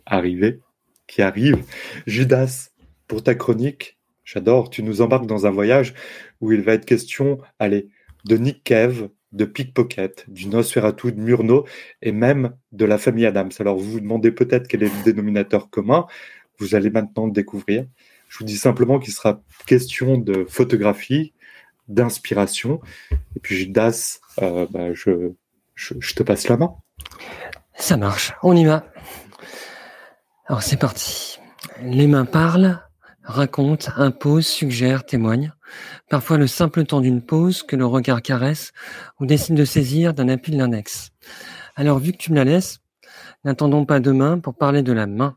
[0.07, 0.61] arriver,
[1.07, 1.65] qui arrive.
[2.07, 2.71] Judas,
[3.07, 5.95] pour ta chronique, j'adore, tu nous embarques dans un voyage
[6.41, 7.89] où il va être question, allez,
[8.25, 11.67] de Nick Cave, de Pickpocket, du Nosferatu de Murnau
[12.01, 13.51] et même de la famille Adams.
[13.59, 16.07] Alors vous vous demandez peut-être quel est le dénominateur commun.
[16.59, 17.85] Vous allez maintenant le découvrir.
[18.29, 21.35] Je vous dis simplement qu'il sera question de photographie,
[21.89, 22.81] d'inspiration.
[23.37, 25.33] Et puis Judas, euh, bah, je,
[25.75, 26.75] je te passe la main.
[27.75, 28.87] Ça marche, on y va.
[30.47, 31.39] Alors c'est parti.
[31.83, 32.81] Les mains parlent,
[33.25, 35.53] racontent, imposent, suggèrent, témoignent
[36.09, 38.73] parfois le simple temps d'une pause que le regard caresse
[39.21, 41.11] ou décide de saisir d'un appui de l'index.
[41.77, 42.81] Alors vu que tu me la laisses,
[43.45, 45.37] n'attendons pas demain pour parler de la main.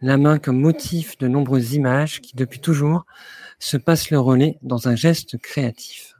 [0.00, 3.04] La main comme motif de nombreuses images qui depuis toujours
[3.58, 6.14] se passent le relais dans un geste créatif.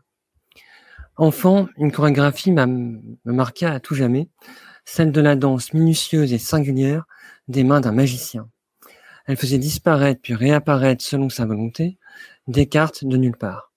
[1.16, 2.66] Enfant, une chorégraphie m'a
[3.24, 4.28] marqué à tout jamais,
[4.84, 7.04] celle de la danse minutieuse et singulière
[7.48, 8.48] des mains d'un magicien.
[9.26, 11.98] Elle faisait disparaître puis réapparaître selon sa volonté
[12.48, 13.72] des cartes de nulle part.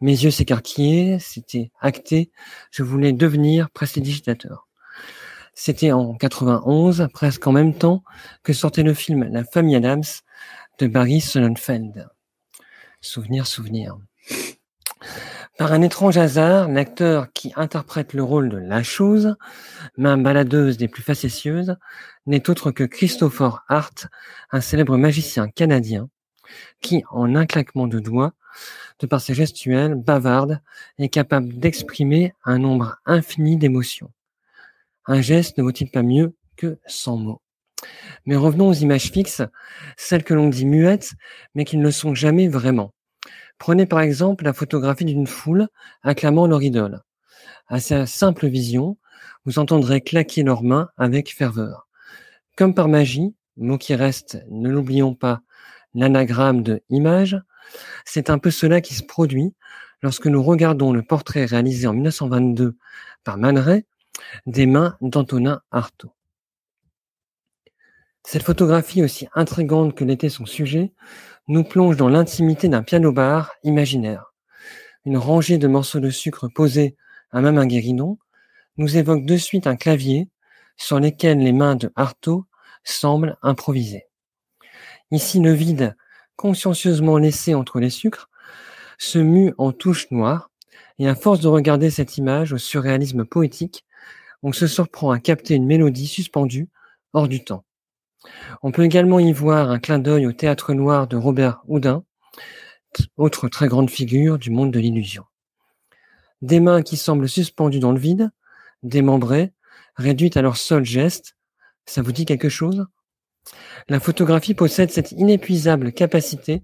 [0.00, 2.30] Mes yeux s'écarquillaient, c'était acté,
[2.70, 4.68] je voulais devenir prestidigitateur.
[5.54, 8.02] C'était en 91, presque en même temps
[8.42, 10.02] que sortait le film La famille Adams
[10.78, 12.08] de Barry Sonnenfeld.
[13.00, 13.96] Souvenir, souvenir.
[15.58, 19.36] Par un étrange hasard, l'acteur qui interprète le rôle de la chose,
[19.96, 21.76] main baladeuse des plus facétieuses,
[22.26, 24.08] n'est autre que Christopher Hart,
[24.50, 26.08] un célèbre magicien canadien,
[26.80, 28.32] qui, en un claquement de doigts,
[28.98, 30.60] de par ses gestuels, bavarde,
[30.98, 34.10] est capable d'exprimer un nombre infini d'émotions.
[35.06, 37.40] Un geste ne vaut-il pas mieux que cent mots?
[38.26, 39.42] Mais revenons aux images fixes,
[39.96, 41.12] celles que l'on dit muettes,
[41.54, 42.92] mais qui ne le sont jamais vraiment.
[43.58, 45.68] Prenez par exemple la photographie d'une foule
[46.02, 47.00] acclamant leur idole.
[47.68, 48.98] À sa simple vision,
[49.44, 51.88] vous entendrez claquer leurs mains avec ferveur.
[52.56, 55.40] Comme par magie, mot qui reste, ne l'oublions pas,
[55.94, 57.40] l'anagramme de image,
[58.04, 59.54] c'est un peu cela qui se produit
[60.02, 62.76] lorsque nous regardons le portrait réalisé en 1922
[63.24, 63.82] par Man
[64.46, 66.12] des mains d'Antonin Artaud.
[68.24, 70.92] Cette photographie, aussi intrigante que l'était son sujet,
[71.48, 74.32] nous plonge dans l'intimité d'un piano-bar imaginaire.
[75.04, 76.96] Une rangée de morceaux de sucre posés
[77.32, 78.18] à même un guéridon
[78.76, 80.28] nous évoque de suite un clavier
[80.76, 82.46] sur lequel les mains de Artaud
[82.84, 84.06] semblent improviser.
[85.12, 85.94] Ici, le vide,
[86.36, 88.30] consciencieusement laissé entre les sucres,
[88.96, 90.50] se mue en touche noire,
[90.98, 93.84] et à force de regarder cette image au surréalisme poétique,
[94.42, 96.70] on se surprend à capter une mélodie suspendue
[97.12, 97.66] hors du temps.
[98.62, 102.04] On peut également y voir un clin d'œil au théâtre noir de Robert Houdin,
[103.18, 105.24] autre très grande figure du monde de l'illusion.
[106.40, 108.30] Des mains qui semblent suspendues dans le vide,
[108.82, 109.52] démembrées,
[109.96, 111.36] réduites à leur seul geste,
[111.84, 112.86] ça vous dit quelque chose?
[113.88, 116.62] La photographie possède cette inépuisable capacité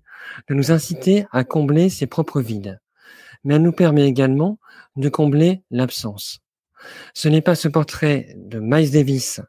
[0.49, 2.81] de nous inciter à combler ses propres vides,
[3.45, 4.59] mais elle nous permet également
[4.97, 6.41] de combler l'absence.
[7.15, 9.41] Ce n'est pas ce portrait de Miles Davis,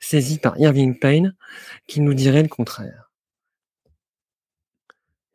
[0.00, 1.34] saisi par Irving Payne,
[1.86, 3.10] qui nous dirait le contraire.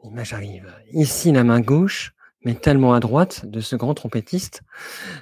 [0.04, 0.74] L'image arrive.
[0.94, 4.62] Ici, la main gauche, mais tellement à droite de ce grand trompettiste,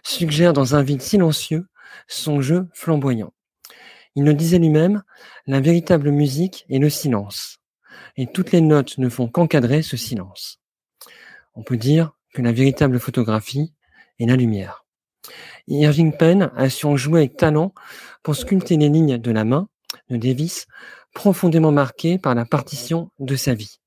[0.04, 1.68] suggère dans un vide silencieux
[2.08, 3.34] son jeu flamboyant.
[4.16, 5.04] Il le disait lui-même,
[5.46, 7.60] la véritable musique est le silence,
[8.18, 10.60] et toutes les notes ne font qu'encadrer ce silence.
[11.56, 13.74] On peut dire que la véritable photographie
[14.20, 14.86] est la lumière.
[15.68, 17.74] Irving Penn a su en jouer avec talent
[18.24, 19.70] pour sculpter les lignes de la main
[20.10, 20.66] de Davis,
[21.14, 23.80] profondément marquées par la partition de sa vie.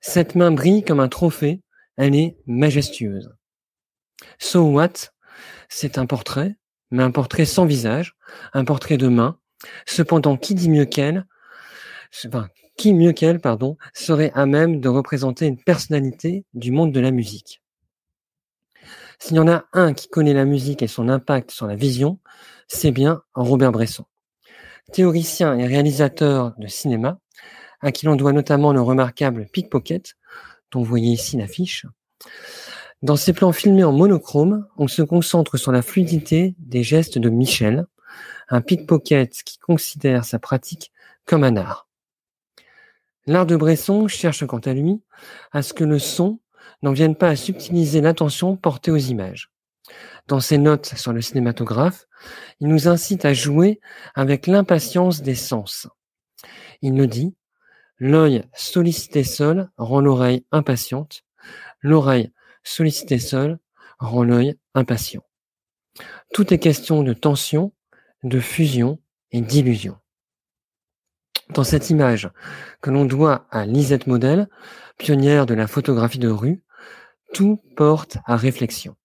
[0.00, 1.62] Cette main brille comme un trophée,
[1.96, 3.34] elle est majestueuse.
[4.38, 5.10] So What,
[5.68, 6.56] c'est un portrait,
[6.90, 8.16] mais un portrait sans visage,
[8.52, 9.38] un portrait de main.
[9.86, 11.26] Cependant, qui dit mieux qu'elle,
[12.76, 17.10] qui mieux qu'elle, pardon, serait à même de représenter une personnalité du monde de la
[17.10, 17.62] musique?
[19.18, 22.18] S'il y en a un qui connaît la musique et son impact sur la vision,
[22.68, 24.06] c'est bien Robert Bresson.
[24.92, 27.18] Théoricien et réalisateur de cinéma,
[27.82, 30.16] à qui l'on doit notamment le remarquable Pickpocket,
[30.70, 31.84] dont vous voyez ici l'affiche.
[33.02, 37.30] Dans ces plans filmés en monochrome, on se concentre sur la fluidité des gestes de
[37.30, 37.86] Michel,
[38.50, 40.92] un pickpocket qui considère sa pratique
[41.24, 41.88] comme un art.
[43.24, 45.00] L'art de Bresson cherche quant à lui
[45.50, 46.40] à ce que le son
[46.82, 49.50] n'en vienne pas à subtiliser l'attention portée aux images.
[50.26, 52.06] Dans ses notes sur le cinématographe,
[52.60, 53.80] il nous incite à jouer
[54.14, 55.88] avec l'impatience des sens.
[56.82, 57.34] Il nous dit,
[57.98, 61.22] l'œil sollicité seul rend l'oreille impatiente,
[61.80, 62.30] l'oreille
[62.62, 63.58] sollicité seul
[63.98, 65.22] rend l'œil impatient.
[66.32, 67.72] Tout est question de tension,
[68.22, 68.98] de fusion
[69.32, 69.96] et d'illusion.
[71.50, 72.30] Dans cette image
[72.80, 74.48] que l'on doit à Lisette Model,
[74.98, 76.62] pionnière de la photographie de rue,
[77.32, 78.96] tout porte à réflexion.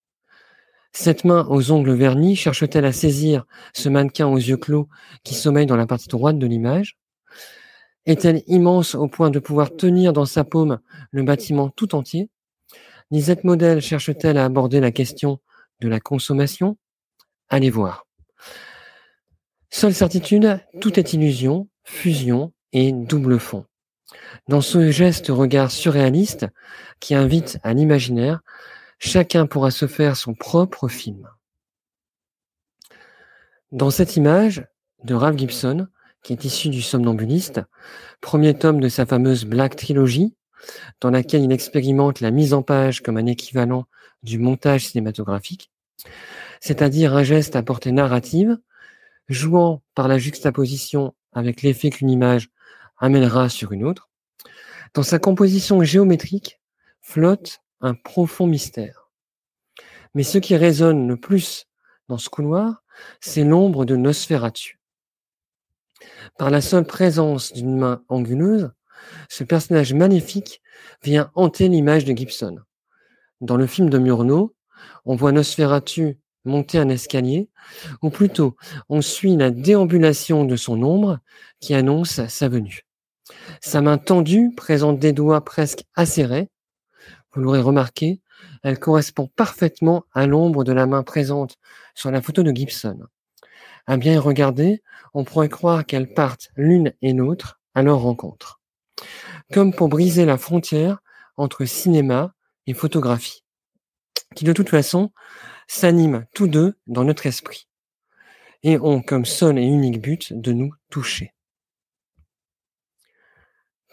[0.94, 4.88] Cette main aux ongles vernis cherche-t-elle à saisir ce mannequin aux yeux clos
[5.24, 6.98] qui sommeille dans la partie droite de l'image?
[8.06, 10.80] Est-elle immense au point de pouvoir tenir dans sa paume
[11.12, 12.30] le bâtiment tout entier?
[13.12, 15.39] Lisette Model cherche-t-elle à aborder la question
[15.80, 16.78] de la consommation?
[17.50, 18.08] Allez voir.
[19.70, 23.65] Seule certitude, tout est illusion, fusion et double fond.
[24.48, 26.48] Dans ce geste regard surréaliste
[27.00, 28.41] qui invite à l'imaginaire,
[29.00, 31.30] chacun pourra se faire son propre film.
[33.72, 34.65] Dans cette image
[35.04, 35.88] de Ralph Gibson,
[36.24, 37.62] qui est issu du Somnambuliste,
[38.22, 40.34] premier tome de sa fameuse Black Trilogy,
[41.02, 43.86] dans laquelle il expérimente la mise en page comme un équivalent
[44.24, 45.72] du montage cinématographique,
[46.60, 48.58] c'est-à-dire un geste à portée narrative,
[49.30, 52.50] jouant par la juxtaposition avec l'effet qu'une image
[52.98, 54.10] amènera sur une autre.
[54.94, 56.60] Dans sa composition géométrique
[57.02, 59.10] flotte un profond mystère.
[60.13, 61.68] Mais ce qui résonne le plus
[62.08, 62.84] dans ce couloir,
[63.20, 64.80] c'est l'ombre de Nosferatu.
[66.38, 68.72] Par la seule présence d'une main anguleuse,
[69.30, 70.62] ce personnage magnifique
[71.04, 72.60] vient hanter l'image de Gibson.
[73.41, 74.56] Dans le film de Murnau,
[75.06, 77.50] on voit Nosferatu monter un escalier,
[78.02, 78.56] ou plutôt
[78.88, 81.20] on suit la déambulation de son ombre
[81.60, 82.86] qui annonce sa venue.
[83.62, 86.50] Sa main tendue présente des doigts presque acérés.
[87.34, 88.22] Vous l'aurez remarqué,
[88.63, 91.58] elle correspond parfaitement à l'ombre de la main présente
[91.96, 93.00] sur la photo de Gibson.
[93.88, 94.82] À bien y regarder,
[95.13, 98.62] on pourrait croire qu'elles partent l'une et l'autre à leur rencontre.
[99.53, 100.99] Comme pour briser la frontière
[101.38, 102.34] entre cinéma
[102.67, 103.43] et photographie,
[104.36, 105.12] qui de toute façon
[105.67, 107.67] s'animent tous deux dans notre esprit
[108.63, 111.34] et ont comme seul et unique but de nous toucher.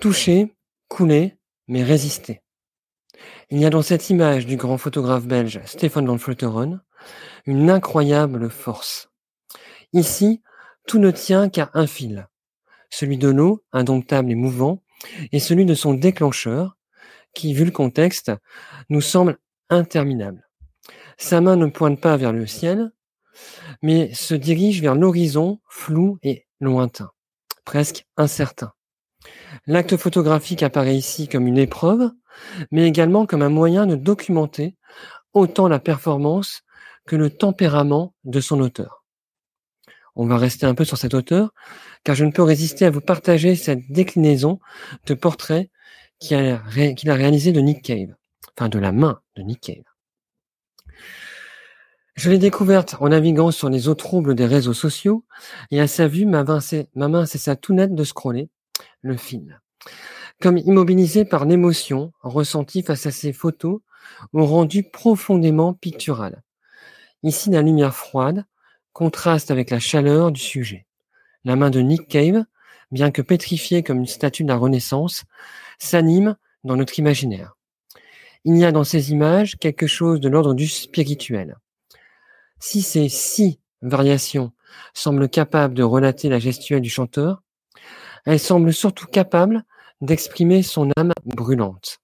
[0.01, 0.55] Toucher,
[0.89, 1.37] couler,
[1.69, 2.43] mais résister.
[3.51, 6.81] Il y a dans cette image du grand photographe belge Stéphane Van Flutteren
[7.45, 9.11] une incroyable force.
[9.93, 10.43] Ici,
[10.87, 12.29] tout ne tient qu'à un fil,
[12.91, 14.83] celui de l'eau, indomptable et mouvant,
[15.33, 16.77] et celui de son déclencheur,
[17.35, 18.33] qui, vu le contexte,
[18.89, 19.39] nous semble
[19.71, 20.49] interminable.
[21.17, 22.93] Sa main ne pointe pas vers le ciel,
[23.81, 27.11] mais se dirige vers l'horizon flou et lointain,
[27.65, 28.73] presque incertain.
[29.67, 32.11] L'acte photographique apparaît ici comme une épreuve,
[32.71, 34.77] mais également comme un moyen de documenter
[35.33, 36.63] autant la performance
[37.07, 39.02] que le tempérament de son auteur.
[40.15, 41.55] On va rester un peu sur cette auteur,
[42.05, 44.61] car je ne peux résister à vous partager cette déclinaison
[45.07, 45.71] de portrait
[46.19, 46.63] qu'il a,
[47.15, 48.15] réalisé de Nick Cave,
[48.57, 49.85] enfin de la main de Nick Cave.
[52.15, 55.25] Je l'ai découverte en naviguant sur les eaux troubles des réseaux sociaux
[55.71, 58.51] et à sa vue, ma main cessa tout net de scroller
[59.01, 59.61] le fil.
[60.41, 63.81] Comme immobilisé par l'émotion ressentie face à ces photos
[64.33, 66.43] au rendu profondément pictural.
[67.23, 68.45] Ici, la lumière froide
[68.93, 70.87] contraste avec la chaleur du sujet.
[71.45, 72.45] La main de Nick Cave,
[72.91, 75.25] bien que pétrifiée comme une statue de la Renaissance,
[75.79, 77.57] s'anime dans notre imaginaire.
[78.45, 81.57] Il y a dans ces images quelque chose de l'ordre du spirituel.
[82.59, 84.53] Si ces six variations
[84.95, 87.43] semblent capables de relater la gestuelle du chanteur,
[88.25, 89.65] elles semblent surtout capables
[90.01, 91.99] d'exprimer son âme brûlante.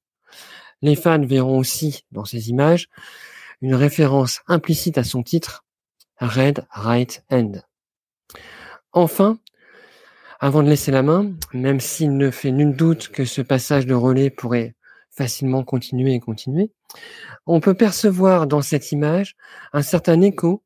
[0.83, 2.89] Les fans verront aussi dans ces images
[3.61, 5.65] une référence implicite à son titre,
[6.21, 7.53] Red Right End.
[8.93, 9.39] Enfin,
[10.41, 13.95] avant de laisser la main, même s'il ne fait nul doute que ce passage de
[13.95, 14.75] relais pourrait
[15.11, 16.71] facilement continuer et continuer,
[17.47, 19.37] on peut percevoir dans cette image
[19.73, 20.63] un certain écho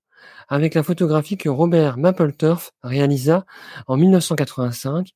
[0.48, 3.46] avec la photographie que Robert Mapplethorpe réalisa
[3.86, 5.08] en 1985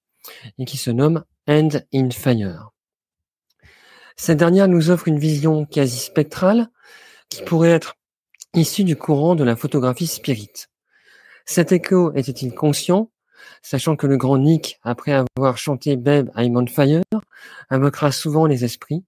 [0.59, 2.70] et qui se nomme End in Fire.
[4.16, 6.68] Cette dernière nous offre une vision quasi spectrale
[7.29, 7.96] qui pourrait être
[8.57, 10.66] issue du courant de la photographie spirit.
[11.45, 13.11] Cet écho était-il conscient,
[13.62, 17.03] sachant que le grand Nick, après avoir chanté Babe I'm on Fire,
[17.71, 19.05] invoquera souvent les esprits?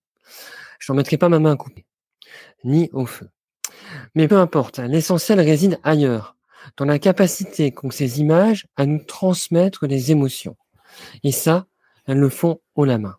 [0.78, 1.86] Je n'en mettrai pas ma main à couper,
[2.64, 3.28] ni au feu.
[4.14, 6.36] Mais peu importe, l'essentiel réside ailleurs,
[6.76, 10.56] dans la capacité qu'ont ces images à nous transmettre des émotions.
[11.24, 11.66] Et ça,
[12.06, 13.16] elles le font haut la main.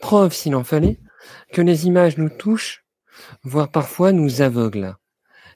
[0.00, 0.98] Preuve, s'il en fallait,
[1.52, 2.84] que les images nous touchent,
[3.42, 4.96] voire parfois nous aveuglent.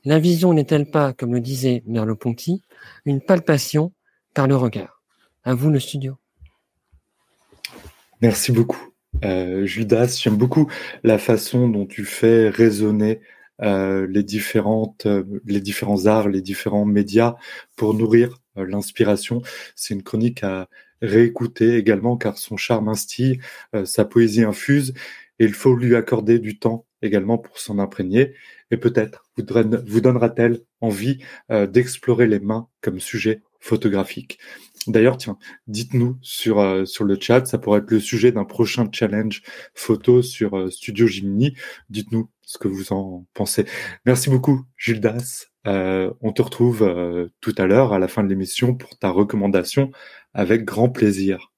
[0.07, 2.63] La vision n'est-elle pas, comme le disait Merleau-Ponty,
[3.07, 3.93] une palpation
[4.35, 5.03] par le regard?
[5.43, 6.17] À vous le studio.
[8.23, 8.93] Merci beaucoup.
[9.25, 10.71] Euh, Judas, j'aime beaucoup
[11.03, 13.21] la façon dont tu fais résonner
[13.63, 14.25] euh, les
[15.07, 17.35] euh, les différents arts, les différents médias
[17.75, 19.43] pour nourrir l'inspiration.
[19.75, 20.69] C'est une chronique à
[21.03, 23.41] réécouter également car son charme instille,
[23.85, 24.95] sa poésie infuse
[25.41, 28.35] et il faut lui accorder du temps également pour s'en imprégner.
[28.71, 34.39] Et peut-être vous, donnera-t-elle envie d'explorer les mains comme sujet photographique.
[34.87, 38.89] D'ailleurs, tiens, dites-nous sur, euh, sur le chat, ça pourrait être le sujet d'un prochain
[38.93, 39.43] challenge
[39.75, 41.57] photo sur euh, Studio Jimny.
[41.91, 43.67] Dites-nous ce que vous en pensez.
[44.05, 45.47] Merci beaucoup, Gildas.
[45.67, 46.89] Euh, on te retrouve
[47.41, 49.91] tout à l'heure à la fin de l'émission pour ta recommandation
[50.33, 51.53] avec grand plaisir.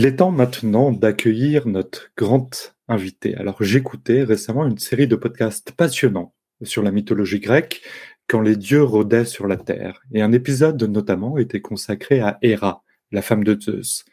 [0.00, 3.36] Il est temps maintenant d'accueillir notre grand invité.
[3.36, 7.82] Alors j'écoutais récemment une série de podcasts passionnants sur la mythologie grecque
[8.26, 12.82] quand les dieux rôdaient sur la terre, et un épisode notamment était consacré à Héra,
[13.12, 14.06] la femme de Zeus.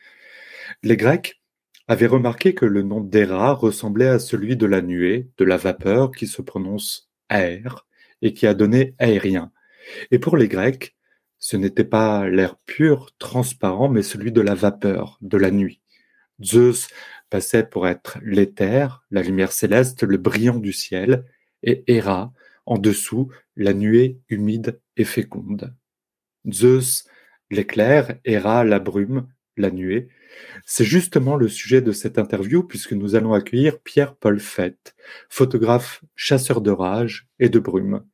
[0.84, 1.42] Les Grecs
[1.88, 6.12] avaient remarqué que le nom d'Héra ressemblait à celui de la nuée, de la vapeur
[6.12, 7.88] qui se prononce air
[8.22, 9.54] et qui a donné aérien.
[10.12, 10.97] Et pour les Grecs,
[11.40, 15.82] ce n'était pas l'air pur, transparent, mais celui de la vapeur, de la nuit.
[16.44, 16.88] Zeus
[17.30, 21.26] passait pour être l'éther, la lumière céleste, le brillant du ciel,
[21.64, 22.34] et Héra
[22.66, 25.74] en dessous, la nuée humide et féconde.
[26.52, 27.06] Zeus,
[27.50, 30.10] l'éclair, Héra, la brume, la nuée.
[30.66, 34.96] C'est justement le sujet de cette interview puisque nous allons accueillir Pierre-Paul Fett,
[35.30, 38.06] photographe chasseur de rage et de brume.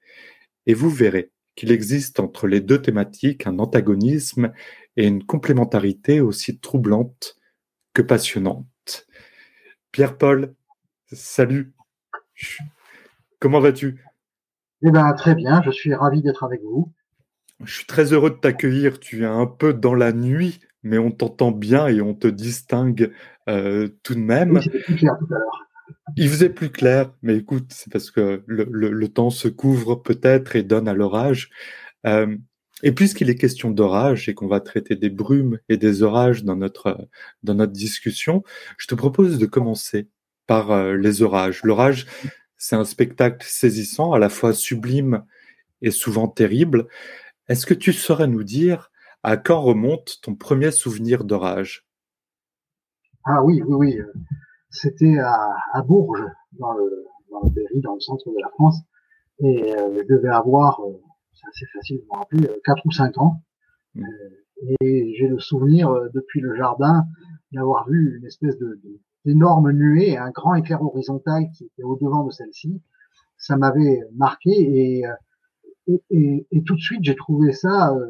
[0.67, 4.51] Et vous verrez qu'il existe entre les deux thématiques un antagonisme
[4.97, 7.37] et une complémentarité aussi troublante
[7.93, 9.07] que passionnante.
[9.91, 10.53] Pierre-Paul,
[11.11, 11.73] salut.
[13.39, 14.03] Comment vas-tu?
[14.85, 16.91] Eh ben, très bien, je suis ravi d'être avec vous.
[17.63, 18.99] Je suis très heureux de t'accueillir.
[18.99, 23.11] Tu es un peu dans la nuit, mais on t'entend bien et on te distingue
[23.47, 24.57] euh, tout de même.
[24.57, 25.69] Oui, tout à l'heure.
[26.15, 30.63] Il faisait plus clair, mais écoute, c'est parce que le, temps se couvre peut-être et
[30.63, 31.49] donne à l'orage.
[32.05, 32.37] Euh,
[32.83, 36.55] et puisqu'il est question d'orage et qu'on va traiter des brumes et des orages dans
[36.55, 37.07] notre
[37.43, 38.43] dans notre discussion,
[38.77, 40.09] je te propose de commencer
[40.47, 41.61] par euh, les orages.
[41.63, 42.05] L'orage,
[42.57, 45.23] c'est un spectacle saisissant, à la fois sublime
[45.81, 46.87] et souvent terrible.
[47.47, 48.91] Est-ce que tu saurais nous dire
[49.23, 51.87] à quand remonte ton premier souvenir d'orage?
[53.25, 54.01] Ah oui, oui, oui.
[54.73, 56.25] C'était à, Bourges,
[56.59, 58.79] dans le, dans Berry, dans le centre de la France.
[59.39, 60.99] Et euh, je devais avoir, euh,
[61.33, 63.41] c'est assez facile de me rappeler, 4 euh, ou 5 ans.
[63.95, 64.05] Mmh.
[64.81, 67.05] et j'ai le souvenir, depuis le jardin,
[67.51, 68.81] d'avoir vu une espèce de,
[69.25, 72.81] d'énormes nuées, un grand éclair horizontal qui était au devant de celle-ci.
[73.37, 75.03] Ça m'avait marqué et,
[76.09, 78.09] et, et, tout de suite j'ai trouvé ça euh,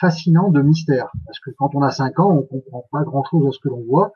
[0.00, 3.52] fascinant de mystère parce que quand on a cinq ans, on comprend pas grand-chose à
[3.52, 4.12] ce que l'on voit.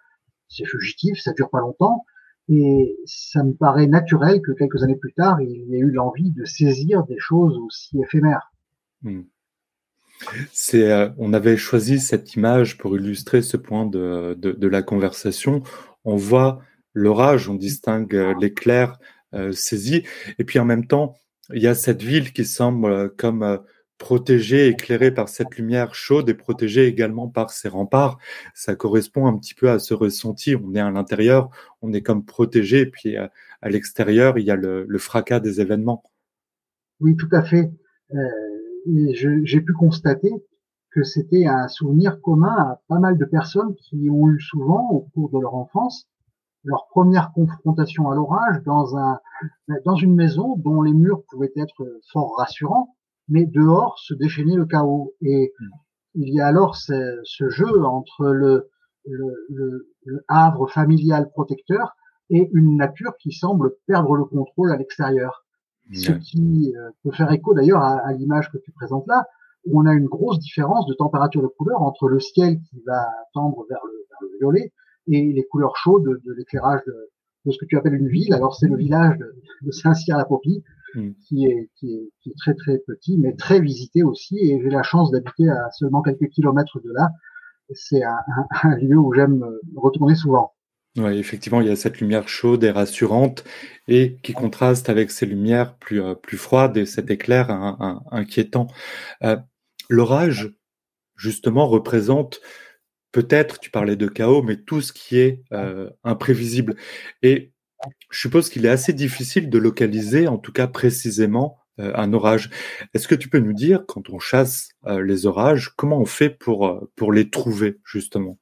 [0.50, 2.04] C'est fugitif, ça dure pas longtemps
[2.48, 6.30] Et ça me paraît naturel que quelques années plus tard, il y ait eu l'envie
[6.32, 8.52] de saisir des choses aussi éphémères.
[9.02, 9.22] Hmm.
[10.74, 15.62] Euh, on avait choisi cette image pour illustrer ce point de la conversation.
[16.04, 16.60] On voit
[16.92, 18.98] l'orage, on distingue euh, l'éclair
[19.32, 20.02] euh, saisi,
[20.38, 21.14] et puis en même temps,
[21.52, 23.60] il y a cette ville qui semble comme
[24.00, 28.18] protégée, éclairée par cette lumière chaude et protégée également par ses remparts.
[28.54, 30.56] Ça correspond un petit peu à ce ressenti.
[30.56, 31.50] On est à l'intérieur,
[31.82, 33.30] on est comme protégé, et puis à,
[33.62, 36.02] l'extérieur, il y a le, le, fracas des événements.
[36.98, 37.70] Oui, tout à fait.
[38.14, 39.06] Euh,
[39.44, 40.32] j'ai pu constater
[40.90, 45.00] que c'était un souvenir commun à pas mal de personnes qui ont eu souvent, au
[45.12, 46.08] cours de leur enfance,
[46.64, 49.20] leur première confrontation à l'orage dans un
[49.84, 52.94] dans une maison dont les murs pouvaient être fort rassurants,
[53.30, 55.14] mais dehors se déchaînait le chaos.
[55.22, 55.52] Et
[56.14, 58.68] il y a alors ce, ce jeu entre le,
[59.06, 61.96] le, le, le, havre familial protecteur
[62.28, 65.44] et une nature qui semble perdre le contrôle à l'extérieur.
[65.92, 69.26] Ce qui euh, peut faire écho d'ailleurs à, l'image que tu présentes là,
[69.66, 73.08] où on a une grosse différence de température de couleur entre le ciel qui va
[73.34, 74.72] tendre vers le, vers le violet
[75.08, 77.10] et les couleurs chaudes de, l'éclairage de,
[77.44, 78.32] de, ce que tu appelles une ville.
[78.32, 80.62] Alors c'est le village de, Saint-Cyr-la-Popie,
[80.94, 81.10] mm.
[81.26, 84.38] qui, est, qui, est, qui, est, très très petit, mais très visité aussi.
[84.38, 87.10] Et j'ai la chance d'habiter à seulement quelques kilomètres de là.
[87.72, 88.18] C'est un,
[88.62, 89.44] un, lieu où j'aime
[89.76, 90.54] retourner souvent.
[90.96, 93.44] Oui, effectivement, il y a cette lumière chaude et rassurante
[93.86, 97.50] et qui contraste avec ces lumières plus, euh, plus froides et cet éclair
[98.10, 98.66] inquiétant.
[99.22, 99.36] Euh,
[99.88, 100.52] L'orage,
[101.16, 102.40] justement, représente
[103.12, 106.76] peut-être, tu parlais de chaos, mais tout ce qui est euh, imprévisible.
[107.22, 107.49] Et
[108.10, 112.50] je suppose qu'il est assez difficile de localiser, en tout cas précisément, euh, un orage.
[112.94, 116.30] Est-ce que tu peux nous dire, quand on chasse euh, les orages, comment on fait
[116.30, 118.38] pour, pour les trouver, justement?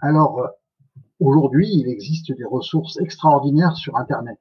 [0.00, 0.46] Alors,
[1.18, 4.38] aujourd'hui, il existe des ressources extraordinaires sur Internet.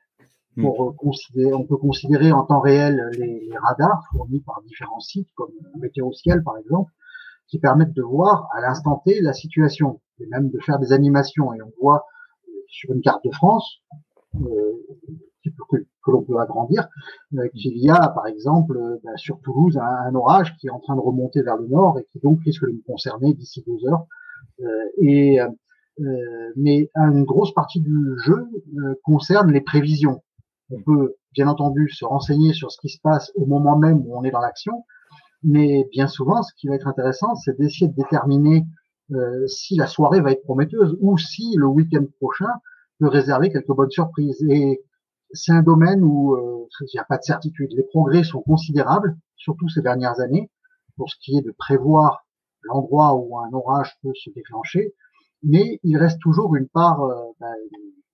[0.56, 0.64] Hmm.
[0.64, 0.96] Pour
[1.36, 6.12] on peut considérer en temps réel les, les radars fournis par différents sites, comme Météo
[6.14, 6.92] Ciel par exemple,
[7.48, 11.54] qui permettent de voir à l'instant T la situation et même de faire des animations.
[11.54, 12.02] Et on voit euh,
[12.68, 13.82] sur une carte de France,
[14.36, 14.74] euh,
[15.70, 16.90] que, que l'on peut agrandir,
[17.36, 20.80] euh, qu'il y a par exemple euh, bah, sur Toulouse un, orage qui est en
[20.80, 23.88] train de remonter vers le nord et qui donc risque de nous concerner d'ici deux
[23.88, 24.06] heures.
[25.00, 25.40] et
[26.56, 28.48] mais une grosse partie du jeu
[29.04, 30.22] concerne les prévisions.
[30.70, 34.16] On peut bien entendu se renseigner sur ce qui se passe au moment même où
[34.16, 34.84] on est dans l'action,
[35.44, 38.64] mais bien souvent, ce qui va être intéressant, c'est d'essayer de déterminer
[39.12, 42.52] euh, si la soirée va être prometteuse ou si le week-end prochain
[43.00, 44.44] peut réserver quelques bonnes surprises.
[44.50, 44.84] Et
[45.32, 47.72] c'est un domaine où euh, il n'y a pas de certitude.
[47.72, 50.50] Les progrès sont considérables, surtout ces dernières années,
[50.96, 52.26] pour ce qui est de prévoir
[52.64, 54.94] l'endroit où un orage peut se déclencher,
[55.44, 57.54] mais il reste toujours une part euh, ben,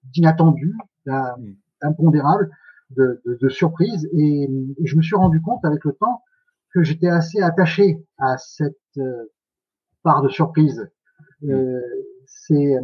[0.04, 0.76] d'inattendu,
[1.06, 2.52] d'impondérable,
[2.92, 4.08] de, de, de, surprise.
[4.14, 6.22] Et, et, je me suis rendu compte avec le temps
[6.74, 9.32] que j'étais assez attaché à cette euh,
[10.04, 10.90] part de surprise.
[11.44, 11.80] Euh,
[12.26, 12.82] c'est euh,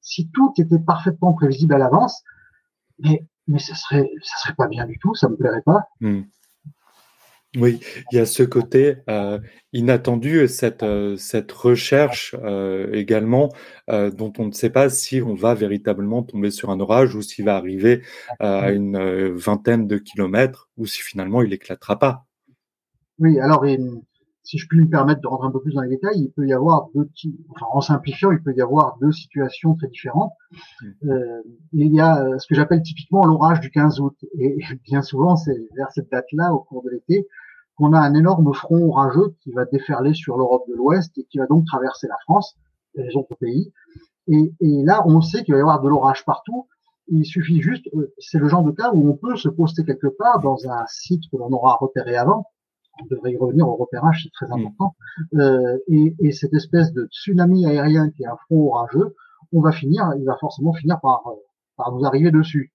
[0.00, 2.22] si tout était parfaitement prévisible à l'avance,
[2.98, 5.88] mais mais ça serait ça serait pas bien du tout, ça me plairait pas.
[6.00, 6.22] Hmm.
[7.56, 7.78] Oui,
[8.10, 9.38] il y a ce côté euh,
[9.72, 13.52] inattendu, cette, euh, cette recherche euh, également,
[13.88, 17.44] dont on ne sait pas si on va véritablement tomber sur un orage ou s'il
[17.44, 18.02] va arriver
[18.40, 22.24] à une vingtaine de kilomètres ou si finalement il éclatera pas.
[23.18, 23.64] Oui, alors
[24.44, 26.46] si je puis me permettre de rentrer un peu plus dans les détails, il peut
[26.46, 27.08] y avoir deux
[27.50, 30.32] enfin en simplifiant, il peut y avoir deux situations très différentes.
[30.82, 31.10] Mm.
[31.10, 31.42] Euh,
[31.72, 35.36] il y a euh, ce que j'appelle typiquement l'orage du 15 août, et bien souvent
[35.36, 37.26] c'est vers cette date-là, au cours de l'été,
[37.76, 41.38] qu'on a un énorme front orageux qui va déferler sur l'Europe de l'Ouest et qui
[41.38, 42.56] va donc traverser la France
[42.96, 43.72] et les autres pays.
[44.28, 46.68] Et, et là, on sait qu'il va y avoir de l'orage partout.
[47.08, 50.06] Il suffit juste, euh, c'est le genre de cas où on peut se poster quelque
[50.06, 52.46] part dans un site que l'on aura repéré avant
[53.02, 54.60] on devrait y revenir au repérage, c'est très mm.
[54.60, 54.94] important.
[55.34, 59.14] Euh, et, et, cette espèce de tsunami aérien qui est un front orageux,
[59.52, 61.22] on va finir, il va forcément finir par,
[61.76, 62.72] par nous arriver dessus.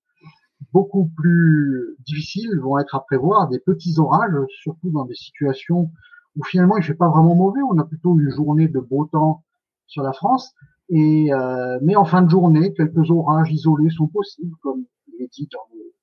[0.73, 5.91] Beaucoup plus difficiles vont être à prévoir des petits orages, surtout dans des situations
[6.35, 7.61] où finalement il fait pas vraiment mauvais.
[7.69, 9.43] On a plutôt une journée de beau temps
[9.87, 10.53] sur la France,
[10.89, 15.31] et euh, mais en fin de journée, quelques orages isolés sont possibles, comme il est
[15.31, 15.98] dit dans les mm.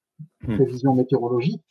[0.47, 1.63] Prévisions météorologiques.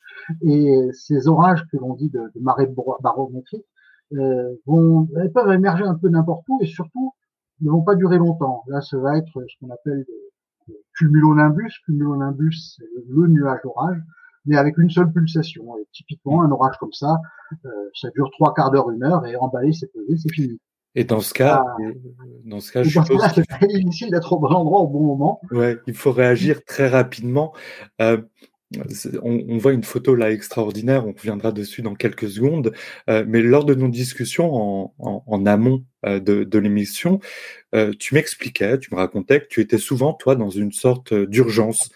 [0.42, 2.68] Et ces orages que l'on dit de, de marée
[3.02, 3.66] barométrique
[4.14, 7.14] euh, vont, elles peuvent émerger un peu n'importe où et surtout
[7.62, 8.64] ne vont pas durer longtemps.
[8.68, 11.72] Là, ça va être ce qu'on appelle des, cumulonimbus.
[11.86, 13.98] Cumulonimbus, c'est le nuage orage,
[14.46, 15.78] mais avec une seule pulsation.
[15.78, 17.18] Et typiquement, un orage comme ça,
[17.66, 20.60] euh, ça dure trois quarts d'heure, une heure, et emballé, c'est pesé, c'est fini.
[20.98, 21.78] Et dans ce cas, ah.
[22.46, 25.42] dans ce cas, je suppose c'est très difficile d'être au bon endroit au bon moment.
[25.52, 27.54] Ouais, il faut réagir très rapidement.
[28.02, 28.22] Euh,
[29.22, 32.74] on, voit une photo là extraordinaire, on reviendra dessus dans quelques secondes,
[33.10, 37.20] euh, mais lors de nos discussions en, amont euh, de, l'émission,
[37.74, 41.90] euh, tu m'expliquais, tu me racontais que tu étais souvent, toi, dans une sorte d'urgence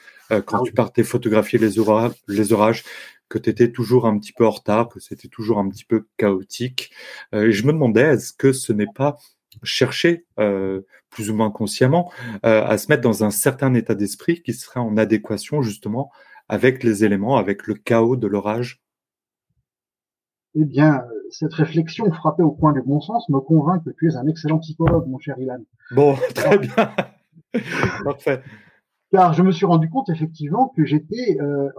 [0.46, 2.84] quand ah tu partais photographier les, orages, les orages
[3.30, 6.06] que tu étais toujours un petit peu en retard, que c'était toujours un petit peu
[6.18, 6.92] chaotique.
[7.34, 9.18] et je me demandais, est-ce que ce n'est pas
[9.64, 10.26] chercher,
[11.10, 12.12] plus ou moins consciemment,
[12.44, 16.12] à se mettre dans un certain état d'esprit qui serait en adéquation justement
[16.50, 18.82] avec les éléments, avec le chaos de l'orage
[20.56, 24.16] Eh bien, cette réflexion frappée au coin du bon sens me convainc que tu es
[24.16, 25.60] un excellent psychologue, mon cher Ilan.
[25.92, 26.92] Bon, très bien.
[28.04, 28.42] Parfait.
[29.12, 31.70] Car je me suis rendu compte effectivement que j'étais, euh,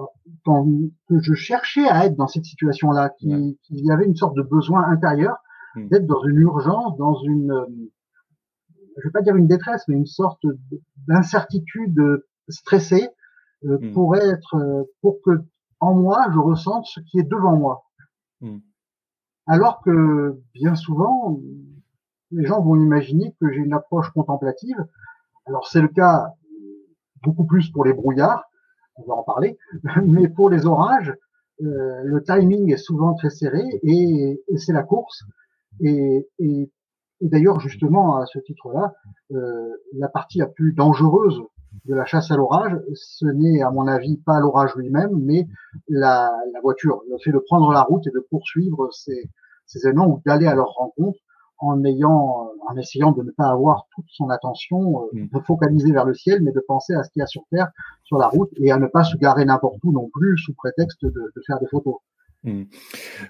[0.44, 4.84] que je cherchais à être dans cette situation-là, qu'il y avait une sorte de besoin
[4.88, 5.36] intérieur
[5.76, 5.88] hmm.
[5.88, 7.66] d'être dans une urgence, dans une, euh,
[8.96, 10.44] je vais pas dire une détresse, mais une sorte
[11.06, 12.00] d'incertitude
[12.48, 13.08] stressée
[13.64, 13.92] euh, hmm.
[13.92, 15.42] pour être, euh, pour que
[15.80, 17.84] en moi je ressente ce qui est devant moi.
[18.40, 18.58] Hmm.
[19.46, 21.40] Alors que bien souvent,
[22.30, 24.76] les gens vont imaginer que j'ai une approche contemplative.
[25.46, 26.34] Alors c'est le cas
[27.22, 28.44] beaucoup plus pour les brouillards,
[28.96, 29.58] on va en parler,
[30.04, 31.14] mais pour les orages,
[31.62, 35.24] euh, le timing est souvent très serré et, et c'est la course.
[35.80, 36.70] Et, et,
[37.20, 38.94] et d'ailleurs, justement, à ce titre-là,
[39.32, 41.42] euh, la partie la plus dangereuse
[41.84, 45.46] de la chasse à l'orage, ce n'est à mon avis pas l'orage lui-même, mais
[45.88, 49.30] la, la, voiture, le fait de prendre la route et de poursuivre ces,
[49.66, 51.18] ces éléments ou d'aller à leur rencontre
[51.58, 55.28] en ayant, en essayant de ne pas avoir toute son attention, euh, mm.
[55.32, 57.70] de focaliser vers le ciel, mais de penser à ce qu'il y a sur terre,
[58.02, 61.04] sur la route, et à ne pas se garer n'importe où non plus sous prétexte
[61.04, 61.96] de, de faire des photos.
[62.42, 62.62] Hmm.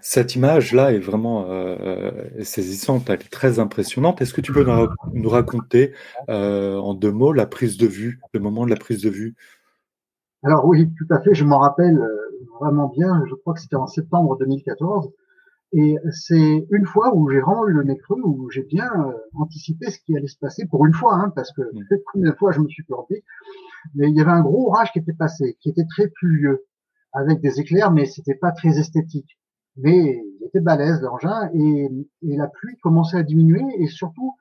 [0.02, 4.22] Cette image-là est vraiment euh, euh, saisissante, elle est très impressionnante.
[4.22, 4.64] Est-ce que tu peux
[5.14, 5.92] nous, raconter
[6.28, 9.34] euh, en deux mots la prise de vue, le moment de la prise de vue?
[10.44, 12.00] Alors oui, tout à fait, je m'en rappelle
[12.60, 15.10] vraiment bien, je crois que c'était en septembre 2014.
[15.72, 18.90] Et c'est une fois où j'ai vraiment eu le nez creux, où j'ai bien
[19.34, 21.96] anticipé ce qui allait se passer, pour une fois, hein, parce que mmh.
[22.16, 23.24] une fois je me suis planté.
[23.94, 26.64] Mais il y avait un gros orage qui était passé, qui était très pluvieux
[27.12, 29.38] avec des éclairs, mais c'était pas très esthétique.
[29.76, 31.88] Mais il était balèze l'engin et,
[32.22, 34.34] et, la pluie commençait à diminuer et surtout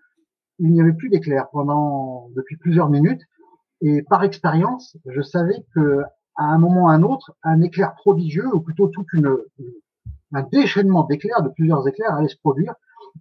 [0.57, 3.21] il n'y avait plus d'éclairs pendant depuis plusieurs minutes.
[3.81, 6.01] Et par expérience, je savais que
[6.35, 9.37] à un moment ou à un autre, un éclair prodigieux, ou plutôt toute une,
[10.33, 12.73] un déchaînement d'éclairs, de plusieurs éclairs, allait se produire,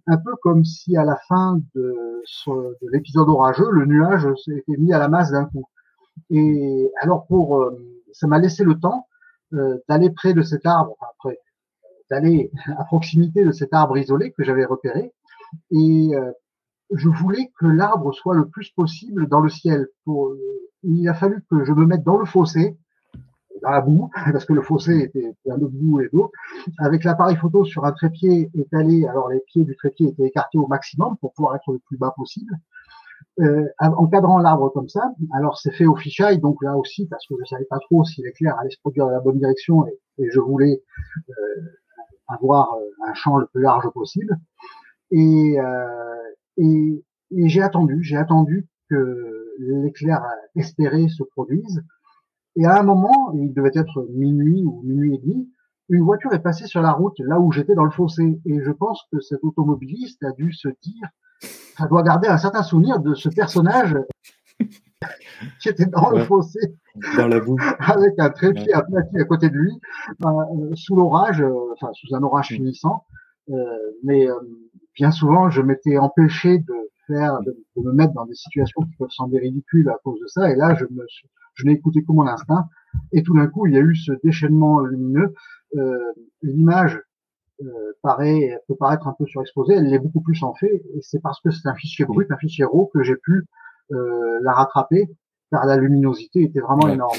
[0.07, 4.93] un peu comme si à la fin de, de l'épisode orageux, le nuage s'était mis
[4.93, 5.65] à la masse d'un coup.
[6.29, 7.77] Et alors pour, euh,
[8.13, 9.07] ça m'a laissé le temps
[9.51, 10.95] d'aller près de cet arbre,
[12.09, 15.11] d'aller à proximité de cet arbre isolé que j'avais repéré,
[15.71, 16.31] et euh,
[16.91, 19.87] je voulais que l'arbre soit le plus possible dans le ciel.
[20.05, 20.33] Pour,
[20.83, 22.77] il a fallu que je me mette dans le fossé,
[23.61, 26.31] dans la boue, parce que le fossé était plein de boue et d'eau,
[26.79, 29.05] avec l'appareil photo sur un trépied étalé.
[29.05, 32.13] Alors les pieds du trépied étaient écartés au maximum pour pouvoir être le plus bas
[32.15, 32.55] possible
[33.39, 35.13] euh, encadrant l'arbre comme ça.
[35.33, 38.21] Alors c'est fait au fichaille, donc là aussi parce que je savais pas trop si
[38.21, 39.99] l'éclair allait se produire dans la bonne direction et,
[40.31, 40.83] je voulais
[41.29, 41.61] euh,
[42.27, 44.37] avoir euh, un champ le plus large possible.
[45.11, 45.85] Et, euh,
[46.57, 50.21] et, et j'ai attendu, j'ai attendu que l'éclair
[50.55, 51.81] espéré se produise.
[52.57, 55.49] Et à un moment, il devait être minuit ou minuit et demi,
[55.87, 58.41] une voiture est passée sur la route là où j'étais dans le fossé.
[58.45, 61.07] Et je pense que cet automobiliste a dû se dire
[61.79, 63.97] ça doit garder un certain souvenir de ce personnage
[65.61, 66.59] qui était dans le fossé,
[67.15, 69.71] dans la boue, avec un trépied aplati à côté de lui,
[70.25, 73.05] euh, sous l'orage, euh, enfin sous un orage finissant.
[73.49, 73.63] Euh,
[74.03, 74.27] mais
[74.95, 76.75] bien souvent, je m'étais empêché de
[77.07, 80.51] faire, de, me mettre dans des situations qui peuvent sembler ridicules à cause de ça.
[80.51, 81.05] Et là, je me,
[81.55, 82.67] je n'ai écouté que mon instinct.
[83.13, 85.33] Et tout d'un coup, il y a eu ce déchaînement lumineux.
[86.43, 86.99] L'image
[87.61, 91.21] euh, paraît, peut paraître un peu surexposée, elle l'est beaucoup plus en fait, et c'est
[91.21, 93.45] parce que c'est un fichier brut, un fichier RAW, que j'ai pu
[93.91, 95.09] euh, la rattraper,
[95.51, 97.17] car la luminosité était vraiment énorme.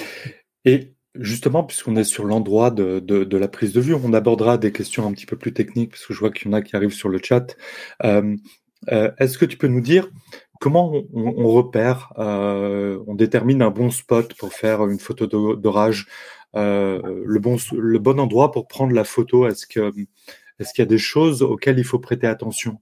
[0.64, 4.56] Et justement, puisqu'on est sur l'endroit de, de, de, la prise de vue, on abordera
[4.56, 6.62] des questions un petit peu plus techniques, parce que je vois qu'il y en a
[6.62, 7.56] qui arrivent sur le chat.
[8.04, 8.36] Euh,
[8.88, 10.08] Est-ce que tu peux nous dire
[10.58, 16.06] comment on, on repère, on détermine un bon spot pour faire une photo d'orage
[16.54, 19.92] le, bon, le bon endroit pour prendre la photo Est-ce que
[20.58, 22.78] est-ce qu'il y a des choses auxquelles il faut prêter attention?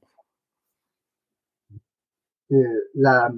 [2.95, 3.31] La,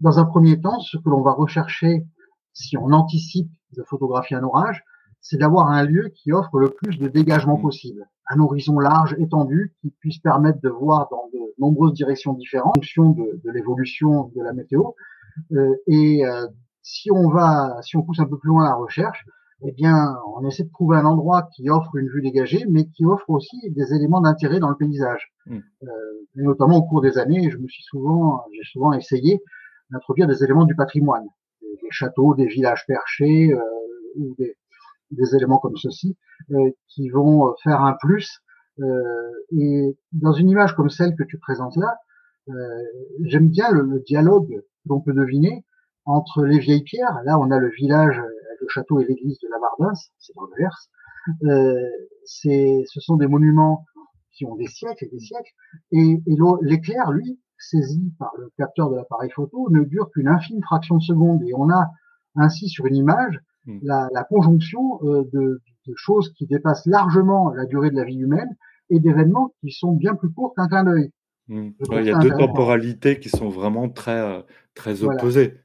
[0.00, 2.06] Dans un premier temps, ce que l'on va rechercher
[2.54, 4.82] si on anticipe de photographier un orage,
[5.20, 9.74] c'est d'avoir un lieu qui offre le plus de dégagement possible, un horizon large, étendu,
[9.80, 14.30] qui puisse permettre de voir dans de nombreuses directions différentes en fonction de, de l'évolution
[14.34, 14.92] de la météo.
[15.52, 16.46] Euh, et euh,
[16.84, 19.24] si on va, si on pousse un peu plus loin la recherche,
[19.66, 23.06] eh bien, on essaie de trouver un endroit qui offre une vue dégagée, mais qui
[23.06, 25.32] offre aussi des éléments d'intérêt dans le paysage.
[25.46, 25.58] Mm.
[25.84, 25.88] Euh,
[26.36, 29.42] notamment au cours des années, je me suis souvent, j'ai souvent essayé
[29.90, 31.26] d'introduire des éléments du patrimoine,
[31.62, 33.60] des, châteaux, des villages perchés euh,
[34.16, 34.56] ou des,
[35.10, 36.16] des, éléments comme ceci
[36.50, 38.40] euh, qui vont faire un plus.
[38.80, 41.96] Euh, et dans une image comme celle que tu présentes là,
[42.50, 42.82] euh,
[43.22, 45.64] j'aime bien le, le dialogue que l'on peut deviner
[46.04, 47.20] entre les vieilles pierres.
[47.24, 48.20] Là, on a le village
[48.64, 50.90] le château et l'église de la Vardins, c'est dans le Gers.
[51.44, 51.88] Euh,
[52.24, 53.84] c'est, ce sont des monuments
[54.32, 55.52] qui ont des siècles et des siècles.
[55.92, 60.62] Et, et l'éclair, lui, saisi par le capteur de l'appareil photo, ne dure qu'une infime
[60.62, 61.42] fraction de seconde.
[61.46, 61.90] Et on a
[62.36, 63.78] ainsi sur une image hmm.
[63.82, 68.18] la, la, conjonction euh, de, de, choses qui dépassent largement la durée de la vie
[68.18, 68.56] humaine
[68.90, 71.10] et d'événements qui sont bien plus courts qu'un clin d'œil.
[71.46, 71.70] Hmm.
[71.92, 74.40] il y a deux temporalités qui sont vraiment très, euh,
[74.74, 75.63] très opposées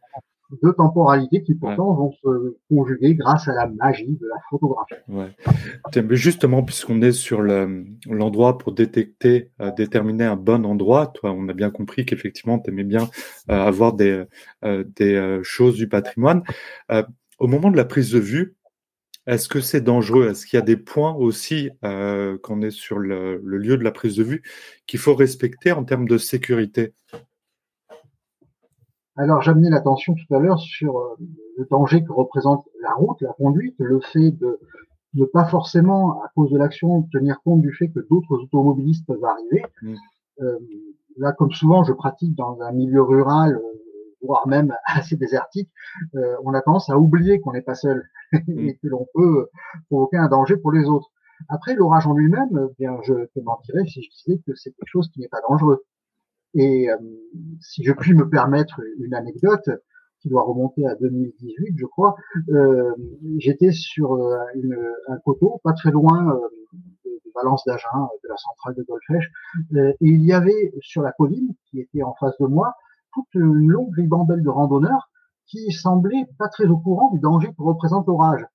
[0.64, 4.96] deux temporalités qui pourtant vont se conjuguer grâce à la magie de la photographie.
[5.08, 6.16] Ouais.
[6.16, 11.54] Justement, puisqu'on est sur l'endroit pour détecter, euh, déterminer un bon endroit, toi, on a
[11.54, 13.10] bien compris qu'effectivement, tu aimais bien
[13.50, 14.24] euh, avoir des,
[14.66, 16.44] euh, des choses du patrimoine.
[17.40, 18.56] au moment de la prise de vue,
[19.28, 20.30] est-ce que c'est dangereux?
[20.30, 23.84] Est-ce qu'il y a des points aussi, quand on est sur le, le lieu de
[23.84, 24.42] la prise de vue,
[24.88, 26.94] qu'il faut respecter en termes de sécurité?
[29.20, 31.18] Alors j'amenais l'attention tout à l'heure sur euh,
[31.58, 34.60] le danger que représente la route, la conduite, le fait de
[35.16, 39.24] ne pas forcément, à cause de l'action, tenir compte du fait que d'autres automobilistes peuvent
[39.24, 39.66] arriver.
[39.82, 39.96] Mm.
[40.42, 40.60] Euh,
[41.18, 43.62] là, comme souvent, je pratique dans un milieu rural, euh,
[44.22, 45.70] voire même assez désertique,
[46.44, 48.60] on a tendance à oublier qu'on n'est pas seul mm.
[48.60, 49.50] et que l'on peut
[49.90, 51.10] provoquer un danger pour les autres.
[51.50, 55.10] Après, l'orage en lui-même, bien, je te mentirais si je disais que c'est quelque chose
[55.10, 55.84] qui n'est pas dangereux.
[56.54, 56.98] Et euh,
[57.62, 59.70] si je puis me permettre une anecdote
[60.22, 62.16] qui doit remonter à 2018, je crois,
[62.50, 62.92] euh,
[63.38, 64.38] j'étais sur euh,
[65.08, 66.40] un coteau, pas très loin
[67.06, 69.24] de, de Valence d'Agen, de la centrale de Golfech,
[69.76, 72.74] et il y avait sur la colline qui était en face de moi
[73.14, 75.10] toute une longue ribambelle de randonneurs
[75.48, 78.46] qui semblaient pas très au courant du danger que représente l'orage.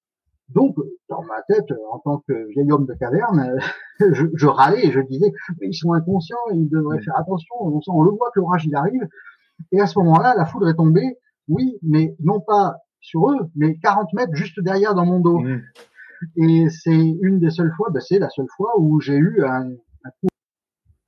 [0.51, 0.77] Donc,
[1.09, 3.59] dans ma tête, en tant que vieil homme de caverne,
[4.01, 7.81] je, je, râlais et je disais, mais ils sont inconscients, ils devraient faire attention, on,
[7.87, 9.07] on le voit que l'orage il arrive.
[9.73, 11.19] Et à ce moment-là, la foudre est tombée,
[11.49, 15.39] oui, mais non pas sur eux, mais 40 mètres juste derrière dans mon dos.
[15.39, 15.63] Mmh.
[16.37, 19.69] Et c'est une des seules fois, ben c'est la seule fois où j'ai eu un,
[20.05, 20.11] un,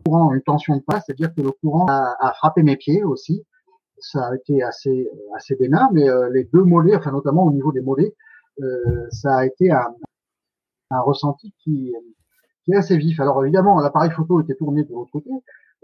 [0.05, 3.43] courant, une tension de passe, c'est-à-dire que le courant a, a, frappé mes pieds aussi.
[3.99, 7.73] Ça a été assez assez bénin, mais euh, les deux mollets, enfin notamment au niveau
[7.73, 8.15] des mollets,
[8.63, 9.95] euh, ça a été un,
[10.91, 11.93] un ressenti qui,
[12.65, 13.21] qui, est assez vif.
[13.21, 15.31] Alors évidemment, l'appareil photo était tourné de l'autre côté,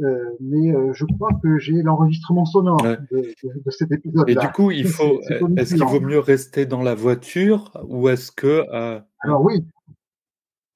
[0.01, 4.29] euh, mais euh, je crois que j'ai l'enregistrement sonore de, de, de, cet épisode.
[4.29, 5.20] Et du coup, il faut,
[5.57, 9.01] est-ce qu'il vaut mieux rester dans la voiture ou est-ce que euh...
[9.20, 9.66] Alors oui,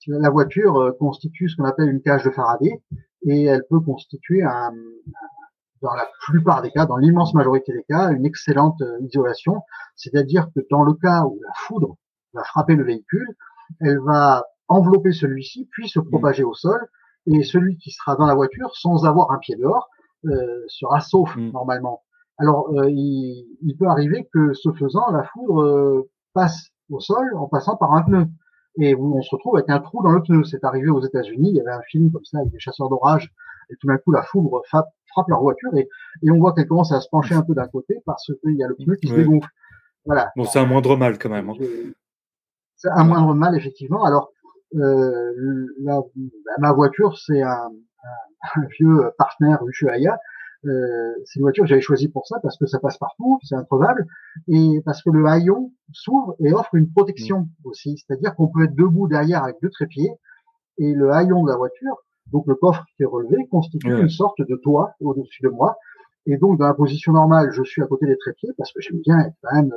[0.06, 2.80] la voiture euh, constitue ce qu'on appelle une cage de Faraday
[3.26, 4.72] et elle peut constituer un,
[5.82, 9.62] dans la plupart des cas, dans l'immense majorité des cas, une excellente euh, isolation.
[9.94, 11.96] C'est-à-dire que dans le cas où la foudre
[12.34, 13.36] va frapper le véhicule,
[13.80, 16.88] elle va envelopper celui-ci, puis se propager au sol,
[17.26, 19.88] et celui qui sera dans la voiture, sans avoir un pied dehors,
[20.26, 21.50] euh, sera sauf mm.
[21.50, 22.02] normalement.
[22.38, 27.34] Alors, euh, il, il, peut arriver que, ce faisant, la foudre euh, passe au sol
[27.36, 28.26] en passant par un pneu.
[28.78, 30.44] Et on se retrouve avec un trou dans le pneu.
[30.44, 31.50] C'est arrivé aux États-Unis.
[31.50, 33.32] Il y avait un film comme ça avec des chasseurs d'orage.
[33.70, 35.88] Et tout d'un coup, la foudre frappe, frappe leur voiture et,
[36.22, 38.62] et on voit qu'elle commence à se pencher un peu d'un côté parce qu'il y
[38.62, 39.48] a le pneu qui se dégonfle.
[40.04, 40.30] Voilà.
[40.36, 41.48] Bon, c'est un moindre mal quand même.
[41.50, 41.54] Hein.
[42.76, 44.04] C'est un moindre mal, effectivement.
[44.04, 44.30] Alors,
[44.76, 46.00] euh, la,
[46.58, 50.18] ma voiture, c'est un, un, un, vieux partenaire Ushuaïa.
[50.64, 53.54] Euh, c'est une voiture que j'avais choisie pour ça parce que ça passe partout, c'est
[53.54, 54.04] introvable,
[54.48, 57.48] et parce que le haillon s'ouvre et offre une protection mmh.
[57.64, 57.98] aussi.
[57.98, 60.10] C'est-à-dire qu'on peut être debout derrière avec deux trépieds,
[60.78, 61.96] et le haillon de la voiture,
[62.32, 65.76] donc le coffre qui est relevé, constitue une sorte de toit au-dessus de moi.
[66.26, 68.98] Et donc, dans la position normale, je suis à côté des trépieds parce que j'aime
[68.98, 69.72] bien être quand même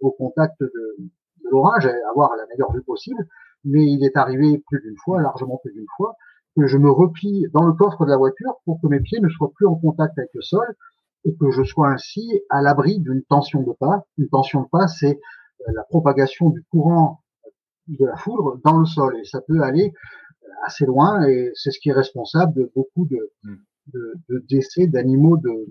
[0.00, 3.26] au contact de, de l'orage, avoir la meilleure vue possible
[3.64, 6.16] mais il est arrivé plus d'une fois, largement plus d'une fois,
[6.56, 9.28] que je me replie dans le coffre de la voiture pour que mes pieds ne
[9.28, 10.66] soient plus en contact avec le sol
[11.24, 14.04] et que je sois ainsi à l'abri d'une tension de pas.
[14.18, 15.20] Une tension de pas, c'est
[15.68, 17.20] euh, la propagation du courant
[17.86, 19.92] de la foudre dans le sol et ça peut aller
[20.66, 23.56] assez loin et c'est ce qui est responsable de beaucoup de, mm.
[23.92, 25.66] de, de décès d'animaux de,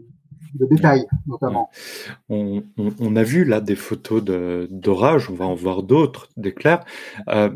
[0.56, 1.70] de détails, notamment.
[2.30, 6.84] On, a vu là des photos d'orage, on va en voir d'autres, d'éclairs.
[7.28, 7.50] Euh,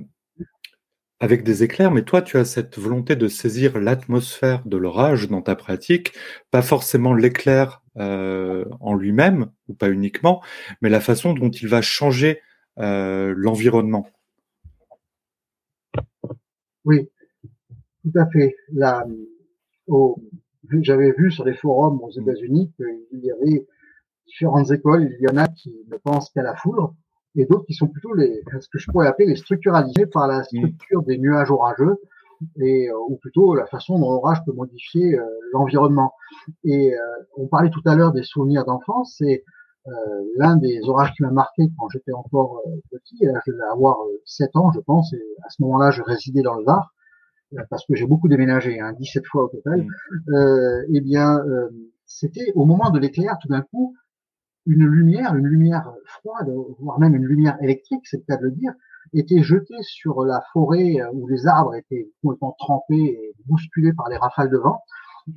[1.20, 5.42] avec des éclairs, mais toi, tu as cette volonté de saisir l'atmosphère de l'orage dans
[5.42, 6.14] ta pratique,
[6.52, 10.44] pas forcément l'éclair euh, en lui-même, ou pas uniquement,
[10.82, 12.42] mais la façon dont il va changer
[12.80, 14.06] euh, l'environnement.
[16.84, 17.10] Oui,
[18.04, 18.56] tout à fait.
[20.82, 23.68] J'avais vu sur les forums aux États-Unis qu'il y avait
[24.28, 25.10] différentes écoles.
[25.20, 26.96] Il y en a qui ne pensent qu'à la foudre,
[27.36, 30.44] et d'autres qui sont plutôt les, ce que je pourrais appeler les structuralisés par la
[30.44, 31.98] structure des nuages orageux,
[32.60, 35.24] et euh, ou plutôt la façon dont l'orage peut modifier euh,
[35.54, 36.14] l'environnement.
[36.64, 36.98] Et euh,
[37.38, 39.44] on parlait tout à l'heure des souvenirs d'enfance, c'est
[40.38, 43.98] l'un des orages qui m'a marqué quand j'étais encore petit, et là je devais avoir
[44.24, 46.94] 7 ans je pense, et à ce moment-là je résidais dans le Var,
[47.70, 49.86] parce que j'ai beaucoup déménagé, hein, 17 fois au total,
[50.30, 51.40] euh, eh bien
[52.06, 53.96] c'était au moment de l'éclair, tout d'un coup,
[54.66, 56.50] une lumière, une lumière froide,
[56.80, 58.74] voire même une lumière électrique, c'est le cas de le dire,
[59.14, 64.10] était jetée sur la forêt euh, où les arbres étaient complètement trempés et bousculés par
[64.10, 64.82] les rafales de vent.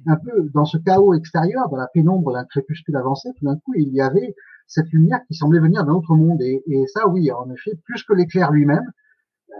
[0.06, 3.74] Un peu dans ce chaos extérieur, dans la pénombre d'un crépuscule avancé, tout d'un coup,
[3.74, 4.34] il y avait
[4.66, 6.42] cette lumière qui semblait venir d'un autre monde.
[6.42, 6.62] Et,
[6.92, 8.90] ça, oui, en effet, plus que l'éclair lui-même.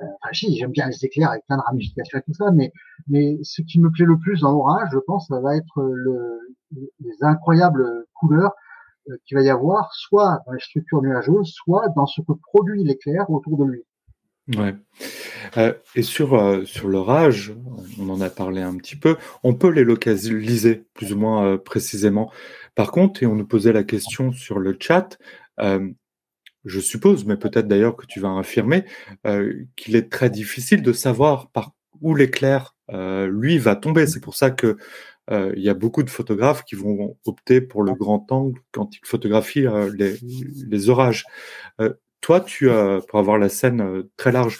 [0.02, 2.72] Enfin, si, j'aime bien les éclairs avec plein de ramifications et tout ça, mais,
[3.42, 6.40] ce qui me plaît le plus dans l'orage, je pense, ça va être le,
[6.72, 8.52] les incroyables couleurs
[9.08, 12.82] euh, qu'il va y avoir soit dans les structures nuageuses, soit dans ce que produit
[12.82, 13.82] l'éclair autour de lui.
[14.56, 14.74] Ouais.
[15.56, 17.54] Euh, et sur, euh, sur l'orage,
[18.00, 22.30] on en a parlé un petit peu, on peut les localiser plus ou moins précisément.
[22.74, 25.18] Par contre, et on nous posait la question sur le chat,
[26.66, 28.84] je suppose, mais peut-être d'ailleurs que tu vas affirmer,
[29.76, 34.06] qu'il est très difficile de savoir par où l'éclair, lui, va tomber.
[34.06, 34.76] C'est pour ça que
[35.30, 38.94] euh, il y a beaucoup de photographes qui vont opter pour le grand angle quand
[38.94, 40.16] ils photographient euh, les,
[40.68, 41.24] les, orages.
[41.80, 42.68] Euh, toi, tu
[43.08, 44.58] pour avoir la scène très large,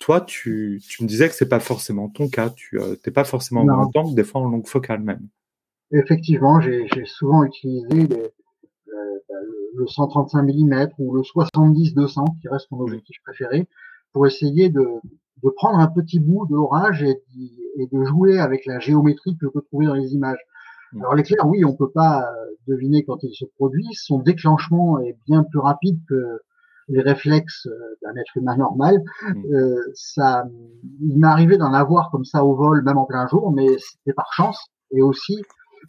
[0.00, 2.50] toi, tu, tu me disais que c'est pas forcément ton cas.
[2.50, 5.28] Tu n'es pas forcément en grand angle, des fois en longue focale même.
[5.92, 8.30] Effectivement, j'ai souvent utilisé les,
[9.76, 13.68] le 135 mm ou le 70-200 qui reste mon objectif préféré
[14.12, 14.86] pour essayer de,
[15.42, 17.22] de prendre un petit bout de l'orage et,
[17.76, 20.38] et, de jouer avec la géométrie que je peux trouver dans les images.
[20.92, 21.00] Mm.
[21.00, 23.88] Alors l'éclair, oui, on peut pas euh, deviner quand il se produit.
[23.92, 26.40] Son déclenchement est bien plus rapide que
[26.88, 29.02] les réflexes euh, d'un être humain normal.
[29.22, 29.54] Mm.
[29.54, 30.44] Euh, ça,
[31.00, 34.14] il m'est arrivé d'en avoir comme ça au vol, même en plein jour, mais c'était
[34.14, 35.42] par chance et aussi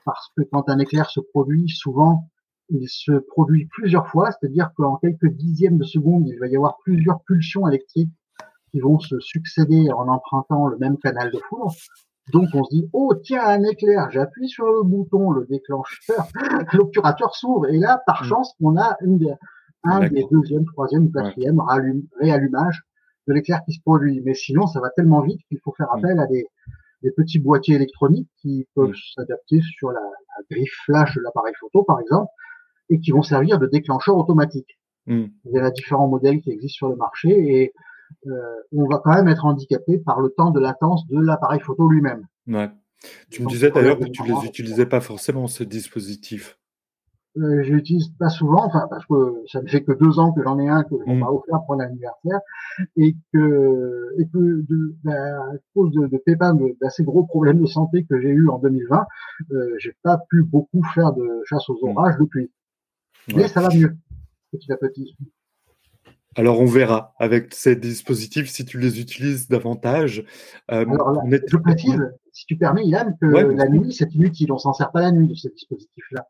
[0.04, 2.28] parce que quand un éclair se produit, souvent
[2.70, 6.78] il se produit plusieurs fois, c'est-à-dire qu'en quelques dixièmes de seconde, il va y avoir
[6.84, 8.12] plusieurs pulsions électriques
[8.72, 11.72] qui vont se succéder en empruntant le même canal de foudre.
[12.34, 16.26] Donc on se dit oh tiens un éclair, j'appuie sur le bouton, le déclencheur,
[16.74, 18.26] l'obturateur s'ouvre et là par mm.
[18.26, 19.36] chance on a une
[19.84, 21.62] un des deuxième, troisième, quatrième
[22.20, 22.82] réallumage
[23.28, 24.24] de l'éclair qui se produit.
[24.26, 25.98] Mais sinon ça va tellement vite qu'il faut faire mm.
[26.00, 26.48] appel à des,
[27.04, 29.14] des petits boîtiers électroniques qui peuvent mm.
[29.16, 30.02] s'adapter sur la,
[30.52, 32.30] griffe flash de l'appareil photo par exemple
[32.90, 34.78] et qui vont servir de déclencheur automatique.
[35.08, 37.74] Il y a différents modèles qui existent sur le marché et
[38.28, 38.32] euh,
[38.72, 42.26] on va quand même être handicapé par le temps de latence de l'appareil photo lui-même.
[42.48, 42.70] Ouais.
[43.30, 46.58] Tu me disais d'ailleurs que tu ne les utilisais pas forcément, ce dispositif.
[47.38, 50.42] Euh, je l'utilise pas souvent, enfin parce que ça ne fait que deux ans que
[50.42, 51.36] j'en ai un que on m'a mm.
[51.36, 52.40] offert pour l'anniversaire
[52.96, 57.66] et que et que de, ben, à cause de, de pépins d'assez gros problèmes de
[57.66, 59.06] santé que j'ai eu en 2020,
[59.52, 61.90] euh, j'ai pas pu beaucoup faire de chasse aux mm.
[61.90, 62.52] orages depuis.
[63.34, 63.96] Mais ça va mieux
[64.52, 65.16] petit à petit.
[66.38, 70.26] Alors on verra avec ces dispositifs si tu les utilises davantage.
[70.72, 74.52] Euh, Alors, Je précise, si tu permets, Yann, que la nuit c'est inutile.
[74.52, 76.28] On s'en sert pas la nuit de ces dispositifs-là.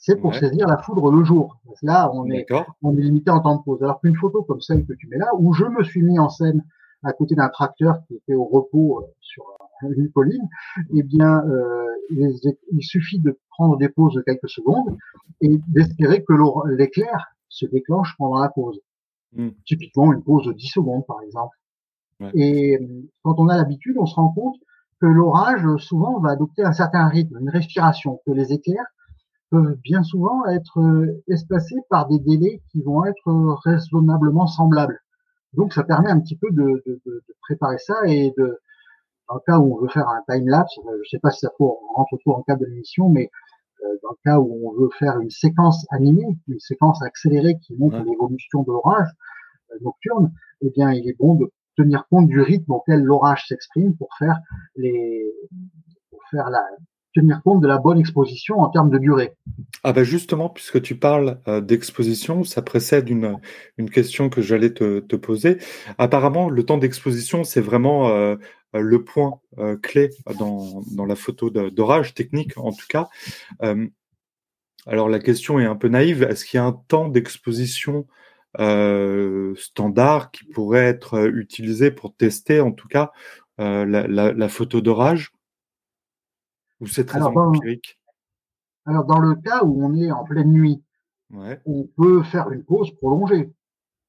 [0.00, 1.60] C'est pour saisir la foudre le jour.
[1.82, 2.46] Là, on est,
[2.82, 3.82] on est limité en temps de pause.
[3.82, 6.28] Alors qu'une photo comme celle que tu mets là, où je me suis mis en
[6.28, 6.64] scène
[7.02, 9.44] à côté d'un tracteur qui était au repos euh, sur
[9.82, 10.48] une colline,
[10.94, 14.96] eh bien, euh, il, suffit de prendre des pauses de quelques secondes
[15.40, 16.32] et d'espérer que
[16.76, 18.80] l'éclair se déclenche pendant la pause.
[19.32, 19.48] Mmh.
[19.66, 21.56] Typiquement une pause de 10 secondes, par exemple.
[22.34, 22.78] Et
[23.22, 24.56] quand on a l'habitude, on se rend compte
[25.00, 28.86] que l'orage, souvent, va adopter un certain rythme, une respiration, que les éclairs
[29.50, 35.00] peuvent bien souvent être euh, espacés par des délais qui vont être raisonnablement semblables.
[35.54, 38.58] Donc, ça permet un petit peu de, de, de, préparer ça et de,
[39.28, 41.40] dans le cas où on veut faire un time lapse, je ne sais pas si
[41.40, 43.30] ça rentre autour en cadre de l'émission, mais
[43.84, 47.76] euh, dans le cas où on veut faire une séquence animée, une séquence accélérée qui
[47.76, 49.08] montre l'évolution de l'orage
[49.72, 53.96] euh, nocturne, eh bien, il est bon de tenir compte du rythme auquel l'orage s'exprime
[53.96, 54.38] pour faire
[54.76, 55.32] les,
[56.10, 56.64] pour faire la,
[57.14, 59.32] tenir compte de la bonne exposition en termes de durée.
[59.82, 63.38] Ah ben justement, puisque tu parles euh, d'exposition, ça précède une,
[63.76, 65.58] une question que j'allais te, te, poser.
[65.98, 68.36] Apparemment, le temps d'exposition, c'est vraiment euh,
[68.74, 73.08] le point euh, clé dans, dans, la photo d'orage technique, en tout cas.
[74.86, 76.22] alors la question est un peu naïve.
[76.22, 78.06] Est-ce qu'il y a un temps d'exposition
[79.56, 83.12] standard qui pourrait être utilisé pour tester, en tout cas,
[83.58, 85.32] la, la, la photo d'orage?
[86.80, 87.98] Ou c'est très alors, empirique?
[88.86, 90.82] Dans, alors, dans le cas où on est en pleine nuit,
[91.30, 93.50] on peut faire une pause prolongée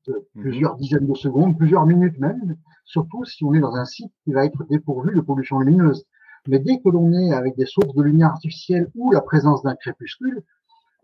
[0.07, 0.41] de mhm.
[0.41, 4.31] plusieurs dizaines de secondes, plusieurs minutes même, surtout si on est dans un site qui
[4.31, 6.05] va être dépourvu de pollution lumineuse.
[6.47, 9.75] Mais dès que l'on est avec des sources de lumière artificielle ou la présence d'un
[9.75, 10.41] crépuscule,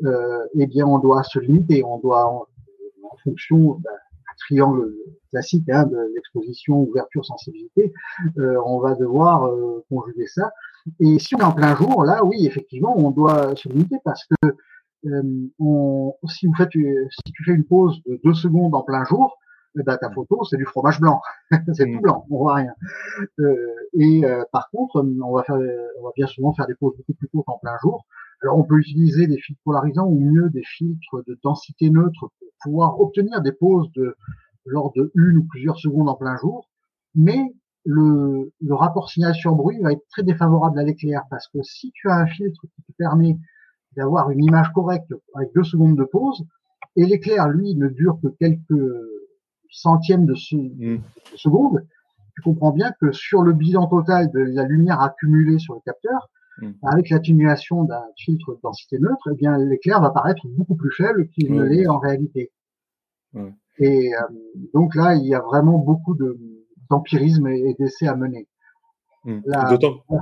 [0.04, 1.84] euh, eh bien, on doit se limiter.
[1.84, 2.46] On doit, en,
[3.24, 3.92] fonction d'un
[4.38, 4.94] triangle
[5.32, 7.94] classique hein, de l'exposition, ouverture, sensibilité,
[8.38, 10.52] euh, on va devoir euh, conjuguer ça
[11.00, 14.26] et si on est en plein jour, là, oui, effectivement, on doit se limiter parce
[14.26, 14.56] que
[15.60, 19.38] on, si, vous faites, si tu fais une pause de deux secondes en plein jour,
[19.84, 21.22] ben, ta photo, c'est du fromage blanc.
[21.74, 22.02] c'est tout mm.
[22.02, 22.74] blanc, on voit rien.
[23.40, 23.56] Euh,
[23.94, 27.14] et euh, par contre, on va, faire, on va bien souvent faire des pauses beaucoup
[27.14, 28.06] plus courtes en plein jour.
[28.42, 32.50] Alors, on peut utiliser des filtres polarisants ou mieux des filtres de densité neutre pour
[32.64, 34.16] pouvoir obtenir des pauses de
[34.66, 36.70] genre de une ou plusieurs secondes en plein jour.
[37.14, 37.54] Mais
[37.86, 41.92] le, le rapport signal sur bruit va être très défavorable à l'éclair parce que si
[41.92, 43.38] tu as un filtre qui te permet
[43.96, 46.46] d'avoir une image correcte avec deux secondes de pause,
[46.96, 48.92] et l'éclair, lui, ne dure que quelques
[49.70, 51.02] centièmes de, mm.
[51.36, 51.86] seconde,
[52.36, 56.30] tu comprends bien que sur le bilan total de la lumière accumulée sur le capteur,
[56.62, 56.72] mm.
[56.84, 61.28] avec l'atténuation d'un filtre de densité neutre, eh bien l'éclair va paraître beaucoup plus faible
[61.30, 62.52] qu'il ne l'est en réalité.
[63.80, 64.20] Et euh,
[64.74, 66.38] donc là, il y a vraiment beaucoup de,
[66.90, 68.48] d'empirisme et, d'essais à mener.
[69.26, 69.42] Hmm.
[69.46, 69.68] La,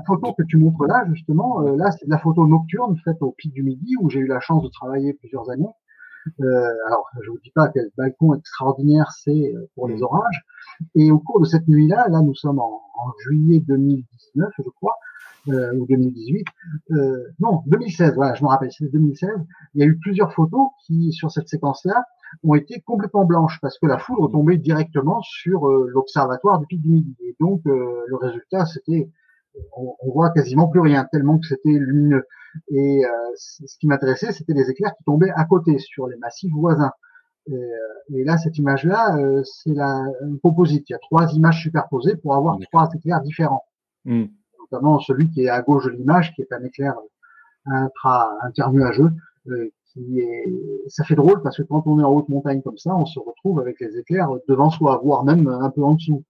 [0.08, 3.32] photo que tu montres là, justement, euh, là, c'est de la photo nocturne faite au
[3.32, 5.68] pic du midi où j'ai eu la chance de travailler plusieurs années.
[6.40, 10.04] Euh, alors, je vous dis pas quel balcon extraordinaire c'est euh, pour les hmm.
[10.04, 10.46] orages.
[10.96, 12.82] Et au cours de cette nuit-là, là, nous sommes en,
[13.26, 14.96] juillet 2019, je crois,
[15.50, 16.46] euh, ou 2018,
[16.92, 19.30] euh, non, 2016, voilà, je me rappelle, c'est 2016.
[19.74, 22.06] Il y a eu plusieurs photos qui, sur cette séquence-là,
[22.44, 26.82] ont été complètement blanches parce que la foudre tombait directement sur euh, l'observatoire du pic
[26.82, 27.16] du Midi.
[27.22, 29.10] Et donc euh, le résultat, c'était,
[29.78, 32.26] on, on, voit quasiment plus rien tellement que c'était lumineux.
[32.70, 36.54] Et euh, ce qui m'intéressait, c'était les éclairs qui tombaient à côté sur les massifs
[36.54, 36.92] voisins.
[37.48, 40.06] Et, là, cette image-là, c'est la
[40.42, 40.90] composite.
[40.90, 43.66] Il y a trois images superposées pour avoir trois éclairs différents.
[44.06, 44.28] Hmm.
[44.62, 46.96] Notamment celui qui est à gauche de l'image, qui est un éclair
[47.66, 49.12] intra internuageux,
[50.88, 53.20] ça fait drôle parce que quand on est en haute montagne comme ça, on se
[53.20, 56.24] retrouve avec les éclairs devant soi, voire même un peu en dessous.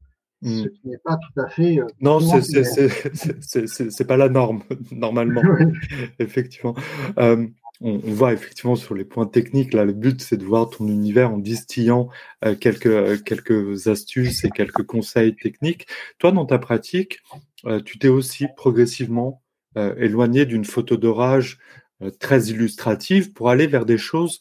[0.44, 0.70] Ce hmm.
[0.72, 1.80] qui n'est pas tout à fait.
[1.80, 5.42] Euh, non, c'est pas la norme, normalement.
[6.20, 6.76] effectivement.
[7.18, 7.48] Euh,
[7.80, 11.32] on, voit effectivement sur les points techniques, là, le but, c'est de voir ton univers
[11.32, 12.10] en distillant
[12.44, 15.88] euh, quelques, quelques astuces et quelques conseils techniques.
[16.20, 17.20] Toi, dans ta pratique,
[17.86, 19.42] tu t'es aussi progressivement
[19.76, 24.40] éloigné d'une photo d'orage euh, très illustrative pour aller vers des choses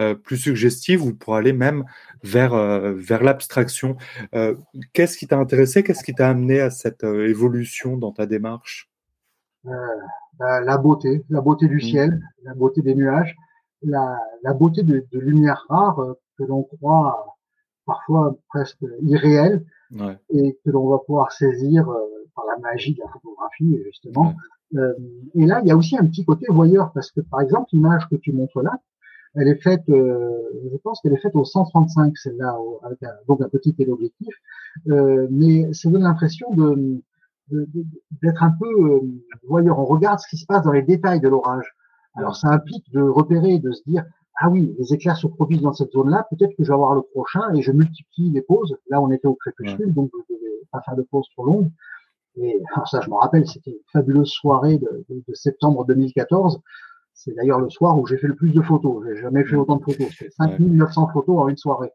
[0.00, 1.84] euh, plus suggestives ou pour aller même
[2.22, 3.96] vers, euh, vers l'abstraction.
[4.92, 5.82] Qu'est-ce qui t'a intéressé?
[5.82, 8.90] Qu'est-ce qui t'a amené à cette évolution dans ta démarche?
[9.64, 11.80] Bah, La beauté, la beauté du mmh.
[11.80, 13.36] ciel, la beauté des nuages,
[13.82, 16.00] la, la beauté de, de lumière rare
[16.38, 17.36] que l'on croit
[17.84, 19.64] parfois presque irréelle
[20.30, 21.84] et que l'on va pouvoir saisir
[22.34, 24.34] par la magie de la photographie, justement.
[24.76, 24.92] Euh,
[25.34, 28.08] et là, il y a aussi un petit côté voyeur, parce que par exemple, l'image
[28.08, 28.78] que tu montres là,
[29.34, 30.30] elle est faite, euh,
[30.70, 34.34] je pense qu'elle est faite au 135, celle-là, avec donc un petit téléobjectif,
[34.88, 37.00] euh, mais ça donne l'impression de
[38.22, 39.00] d'être un peu euh,
[39.46, 39.78] voyeur.
[39.78, 41.74] On regarde ce qui se passe dans les détails de l'orage.
[42.14, 44.04] Alors ça implique de repérer, de se dire
[44.40, 47.02] ah oui, les éclairs se produisent dans cette zone-là, peut-être que je vais avoir le
[47.02, 48.76] prochain et je multiplie les pauses.
[48.88, 51.70] Là, on était au crépuscule, donc je ne devais pas faire de pause trop longue.
[52.36, 56.60] Et alors ça, je me rappelle, c'était une fabuleuse soirée de, de, de septembre 2014.
[57.14, 59.04] C'est d'ailleurs le soir où j'ai fait le plus de photos.
[59.06, 60.08] J'ai jamais fait autant de photos.
[60.18, 61.92] C'est 5900 photos en une soirée.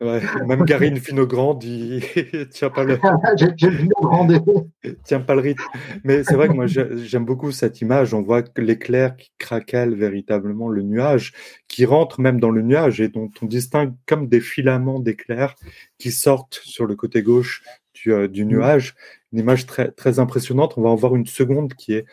[0.00, 0.22] Ouais.
[0.46, 2.00] Même Garine Finogrand dit
[2.50, 2.98] tiens pas le
[5.04, 5.64] tiens pas le rythme.
[6.04, 8.14] Mais c'est vrai que moi j'aime beaucoup cette image.
[8.14, 11.32] On voit que l'éclair qui craquelle véritablement le nuage,
[11.66, 15.56] qui rentre même dans le nuage et dont on distingue comme des filaments d'éclair
[15.98, 17.62] qui sortent sur le côté gauche
[18.02, 18.48] du, euh, du, mm.
[18.48, 18.94] nuage.
[19.32, 20.74] Une image très très impressionnante.
[20.76, 22.06] On va en voir une seconde qui est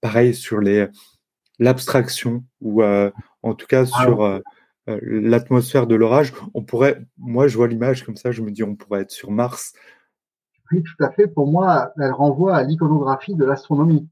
[0.00, 0.88] pareil sur les
[1.58, 3.10] l'abstraction ou euh,
[3.42, 4.40] en tout cas ah sur euh,
[4.86, 6.32] l'atmosphère de l'orage.
[6.54, 9.30] On pourrait, moi, je vois l'image comme ça, je me dis, on pourrait être sur
[9.30, 9.74] Mars.
[10.72, 11.28] Oui, tout à fait.
[11.28, 14.08] Pour moi, elle renvoie à l'iconographie de l'astronomie.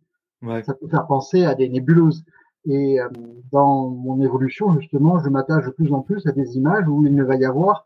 [0.64, 2.24] Ça peut faire penser à des nébuleuses.
[2.66, 2.98] Et
[3.50, 7.14] dans mon évolution, justement, je m'attache de plus en plus à des images où il
[7.14, 7.84] ne va y avoir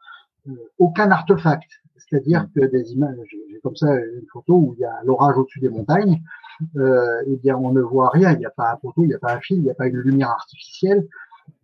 [0.78, 1.83] aucun artefact.
[1.96, 5.60] C'est-à-dire que des images, j'ai comme ça une photo où il y a l'orage au-dessus
[5.60, 6.20] des montagnes,
[6.76, 9.14] euh, eh bien on ne voit rien, il n'y a pas un photo, il n'y
[9.14, 11.06] a pas un fil, il n'y a pas une lumière artificielle.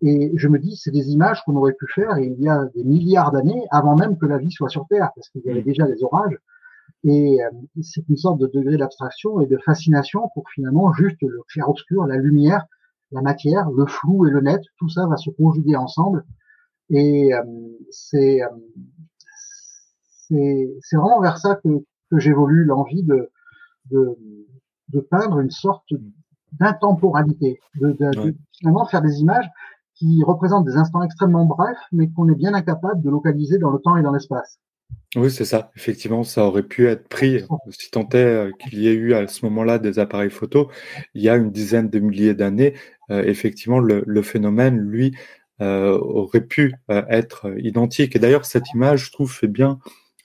[0.03, 2.85] Et je me dis, c'est des images qu'on aurait pu faire il y a des
[2.85, 5.65] milliards d'années avant même que la vie soit sur Terre, parce qu'il y avait mm.
[5.65, 6.39] déjà les orages.
[7.05, 7.51] Et euh,
[7.83, 12.17] c'est une sorte de degré d'abstraction et de fascination pour finalement juste le clair-obscur, la
[12.17, 12.67] lumière,
[13.11, 16.25] la matière, le flou et le net, tout ça va se conjuguer ensemble.
[16.91, 17.43] Et euh,
[17.91, 18.49] c'est euh,
[20.31, 21.69] c'est vraiment vers ça que,
[22.11, 23.31] que j'évolue, l'envie de,
[23.91, 24.17] de,
[24.89, 25.93] de peindre une sorte
[26.53, 29.49] d'intemporalité, de, de, finalement faire des images
[29.95, 33.79] qui représentent des instants extrêmement brefs, mais qu'on est bien incapable de localiser dans le
[33.79, 34.59] temps et dans l'espace.
[35.17, 35.71] Oui, c'est ça.
[35.77, 39.27] Effectivement, ça aurait pu être pris, si tant est euh, qu'il y ait eu à
[39.29, 40.71] ce moment-là des appareils photo,
[41.15, 42.75] il y a une dizaine de milliers d'années,
[43.11, 45.13] euh, effectivement, le, le, phénomène, lui,
[45.61, 48.17] euh, aurait pu euh, être identique.
[48.17, 49.79] Et d'ailleurs, cette image, je trouve, fait bien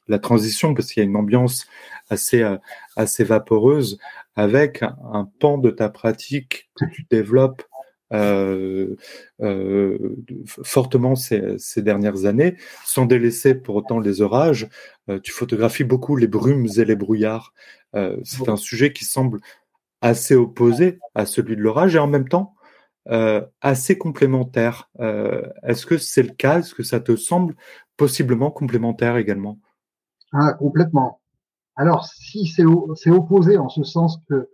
[0.08, 1.68] la transition parce qu'il y a une ambiance
[2.10, 2.58] assez, euh,
[2.96, 3.98] assez vaporeuse
[4.36, 7.64] avec un pan de ta pratique que tu développes
[8.14, 8.96] euh,
[9.42, 10.16] euh,
[10.64, 14.68] fortement ces, dernières années, sans délaisser pour autant les orages.
[15.24, 17.54] Tu photographies beaucoup les brumes et les brouillards.
[18.24, 19.40] C'est un sujet qui semble
[20.02, 22.56] assez opposé à celui de l'orage et en même temps
[23.62, 24.90] assez complémentaire.
[25.64, 26.60] Est-ce que c'est le cas?
[26.60, 27.56] Est-ce que ça te semble
[27.96, 29.60] possiblement complémentaire également?
[30.38, 31.22] Ah, complètement.
[31.78, 34.50] Alors, si c'est opposé en ce sens que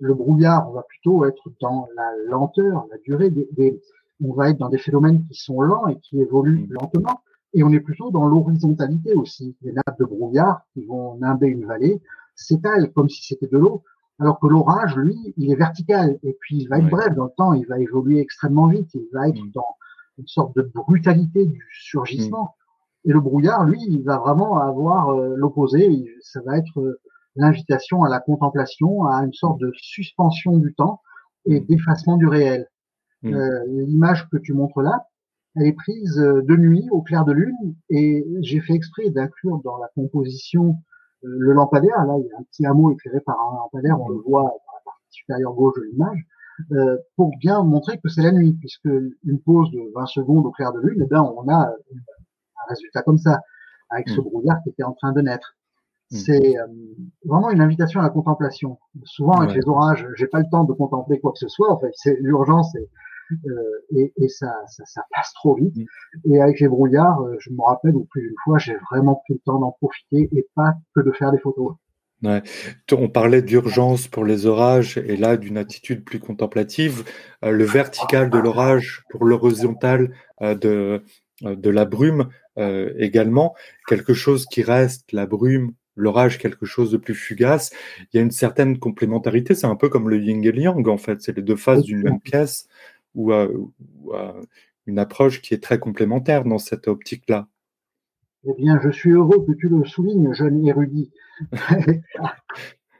[0.00, 3.80] le brouillard, va plutôt être dans la lenteur, la durée des,
[4.20, 6.72] on va être dans des phénomènes qui sont lents et qui évoluent mm.
[6.72, 7.22] lentement.
[7.54, 9.56] Et on est plutôt dans l'horizontalité aussi.
[9.62, 12.00] Les nappes de brouillard qui vont nimber une vallée
[12.34, 13.84] s'étalent comme si c'était de l'eau.
[14.18, 16.18] Alors que l'orage, lui, il est vertical.
[16.24, 17.52] Et puis, il va être bref dans le temps.
[17.52, 18.90] Il va évoluer extrêmement vite.
[18.94, 19.52] Il va être mm.
[19.52, 19.76] dans
[20.18, 22.56] une sorte de brutalité du surgissement.
[23.04, 26.06] Et le brouillard, lui, il va vraiment avoir euh, l'opposé.
[26.20, 27.00] Ça va être euh,
[27.36, 31.00] l'invitation à la contemplation, à une sorte de suspension du temps
[31.46, 31.66] et mm.
[31.66, 32.68] d'effacement du réel.
[33.22, 33.34] Mm.
[33.34, 35.06] Euh, L'image que tu montres là,
[35.56, 39.76] elle est prise de nuit au clair de lune et j'ai fait exprès d'inclure dans
[39.76, 40.76] la composition
[41.20, 42.06] le lampadaire.
[42.06, 44.48] Là, il y a un petit hameau éclairé par un lampadaire, on le voit dans
[44.48, 46.26] la partie supérieure gauche de l'image.
[46.72, 48.84] Euh, pour bien montrer que c'est la nuit, puisque
[49.24, 51.72] une pause de 20 secondes au clair de lune, eh bien, on a
[52.72, 53.40] résultat comme ça,
[53.92, 54.24] avec ce mm.
[54.24, 55.56] brouillard qui était en train de naître.
[56.12, 56.16] Mm.
[56.16, 56.66] C'est euh,
[57.24, 58.78] vraiment une invitation à la contemplation.
[59.04, 61.70] Souvent, avec les orages, j'ai pas le temps de contempler quoi que ce soit.
[61.70, 62.88] En fait, c'est l'urgence et,
[63.46, 65.76] euh, et, et ça, ça, ça, passe trop vite.
[65.76, 66.32] Mm.
[66.32, 69.34] Et avec les brouillards, euh, je me rappelle, ou plus d'une fois, j'ai vraiment pris
[69.34, 71.74] le temps d'en profiter et pas que de faire des photos.
[72.22, 72.40] Ouais.
[72.92, 77.02] On parlait d'urgence pour les orages et là d'une attitude plus contemplative.
[77.42, 81.02] le vertical de l'orage pour l'horizontal de,
[81.42, 82.28] de la brume
[82.58, 83.54] euh, également,
[83.88, 87.72] quelque chose qui reste, la brume, l'orage, quelque chose de plus fugace.
[88.12, 90.88] Il y a une certaine complémentarité, c'est un peu comme le yin et le yang
[90.88, 92.68] en fait, c'est les deux faces d'une même pièce
[93.14, 93.48] ou, euh,
[94.86, 97.46] une approche qui est très complémentaire dans cette optique-là.
[98.44, 101.12] Eh bien, je suis heureux que tu le soulignes, jeune érudit.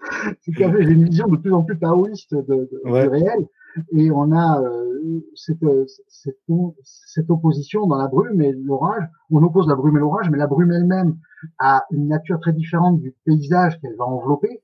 [0.41, 3.47] c'est j'ai une vision de plus en plus taoïste de, du réel
[3.93, 5.65] et on a euh, cette,
[6.09, 6.39] cette,
[6.83, 9.05] cette, opposition dans la brume et l'orage.
[9.31, 11.17] On oppose la brume et l'orage, mais la brume elle-même
[11.59, 14.61] a une nature très différente du paysage qu'elle va envelopper.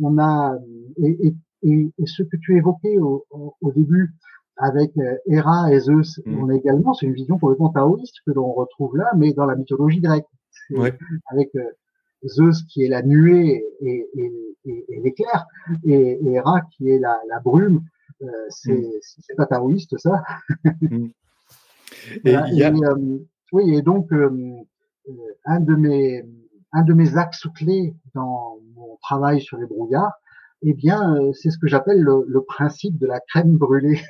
[0.00, 0.56] On a
[1.02, 4.14] et, et, et, ce que tu évoquais au, au début
[4.56, 6.38] avec euh, Héra et Zeus, mm.
[6.38, 9.56] on a également c'est une vision complètement taoïste que l'on retrouve là, mais dans la
[9.56, 10.26] mythologie grecque,
[11.30, 11.62] avec euh,
[12.26, 14.10] Zeus qui est la nuée et,
[14.64, 15.46] et l'éclair,
[15.84, 17.82] et, Héra qui est la, la brume
[18.22, 18.26] euh,
[18.66, 18.84] mm.
[19.00, 20.22] c'est pas taoïste ça.
[20.80, 21.08] Mm.
[22.24, 23.18] et, euh,
[23.52, 24.56] oui, et donc euh,
[25.44, 26.24] un de mes
[26.72, 30.12] un de mes axes clés dans mon travail sur les brouillards,
[30.62, 34.02] eh bien, c'est ce que j'appelle le, le, principe de la crème brûlée.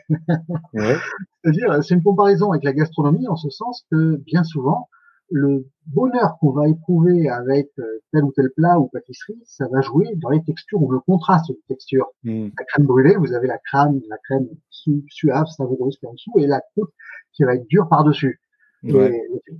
[0.74, 0.96] ouais.
[1.44, 4.88] C'est-à-dire, c'est une comparaison avec la gastronomie en ce sens que bien souvent,
[5.30, 9.80] le bonheur qu'on va éprouver avec euh, tel ou tel plat ou pâtisserie, ça va
[9.80, 12.08] jouer dans les textures ou le contraste de textures.
[12.24, 12.48] Mm.
[12.58, 14.48] La crème brûlée, vous avez la crème, la crème
[15.08, 16.90] suave, savoureuse qui est en dessous, et la croûte
[17.32, 18.40] qui va être dure par-dessus.
[18.84, 19.10] Et le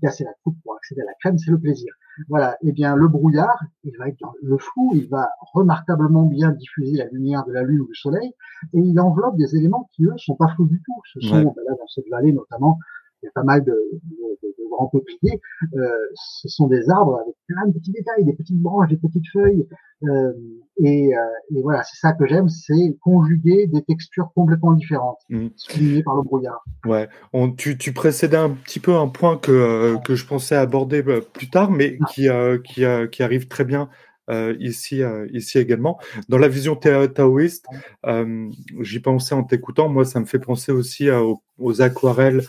[0.00, 1.92] la croûte pour accéder à la crème, c'est le plaisir.
[2.28, 2.56] Voilà.
[2.62, 6.96] Eh bien, le brouillard, il va être dans le flou, il va remarquablement bien diffuser
[6.96, 8.32] la lumière de la lune ou du soleil,
[8.74, 11.00] et il enveloppe des éléments qui, eux, sont pas flous du tout.
[11.12, 12.78] Ce sont, ben là, dans cette vallée notamment,
[13.22, 15.40] il y a pas mal de, de, de grands peupliers,
[15.76, 19.26] euh, ce sont des arbres avec plein de petits détails, des petites branches, des petites
[19.32, 19.66] feuilles.
[20.04, 20.32] Euh,
[20.80, 25.48] et, et, voilà, c'est ça que j'aime, c'est conjuguer des textures complètement différentes, mmh.
[25.56, 26.62] soulignées par le brouillard.
[26.86, 31.02] Ouais, On, tu, tu précédais un petit peu un point que, que je pensais aborder
[31.02, 32.28] plus tard, mais qui,
[32.64, 33.88] qui, qui arrive très bien
[34.30, 35.98] euh, ici, euh, ici également.
[36.28, 37.66] Dans la vision taoïste,
[38.06, 38.50] euh,
[38.80, 39.88] j'y pensais en t'écoutant.
[39.88, 42.42] Moi, ça me fait penser aussi aux, aquarelles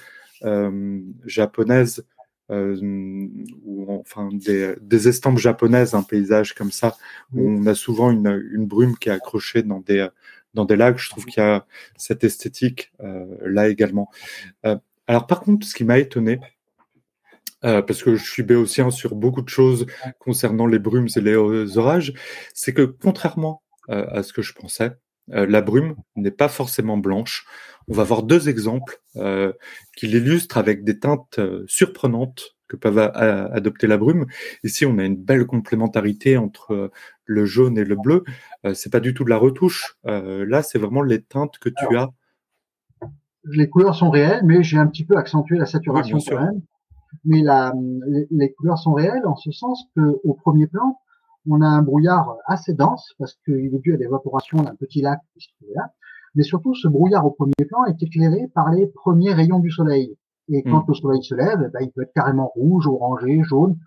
[1.25, 2.05] japonaises
[2.49, 6.97] ou enfin des, des, estampes japonaises, un paysage comme ça,
[7.33, 10.07] où on a souvent une, une brume qui est accrochée dans des,
[10.55, 10.97] dans des lacs.
[10.97, 12.91] Je trouve qu'il y a cette esthétique
[13.41, 14.09] là également.
[15.07, 16.39] alors par contre, ce qui m'a étonné,
[17.65, 19.85] euh, parce que je suis béotien sur beaucoup de choses
[20.19, 22.13] concernant les brumes et les orages,
[22.53, 26.97] c'est que contrairement euh, à ce que je pensais, euh, la brume n'est pas forcément
[26.97, 27.45] blanche.
[27.87, 29.01] On va voir deux exemples
[29.95, 34.27] qui l'illustrent avec des teintes surprenantes que peuvent adopter la brume.
[34.63, 36.91] Ici, on a une belle complémentarité entre
[37.25, 38.23] le jaune et le bleu.
[38.73, 39.97] c'est pas du tout de la retouche.
[40.03, 42.09] là, c'est vraiment les teintes que tu as.
[43.45, 46.61] Les couleurs sont réelles, mais j'ai un petit peu accentué la saturation quand même
[47.25, 47.73] mais la,
[48.31, 50.99] les, couleurs sont réelles en ce sens que au premier plan,
[51.47, 55.19] on a un brouillard assez dense parce qu'il est dû à l'évaporation d'un petit lac
[55.75, 55.91] là.
[56.35, 60.15] Mais surtout, ce brouillard au premier plan est éclairé par les premiers rayons du soleil.
[60.49, 60.89] Et quand hmm.
[60.89, 63.77] le soleil se lève, eh ben, il peut être carrément rouge, orangé, jaune.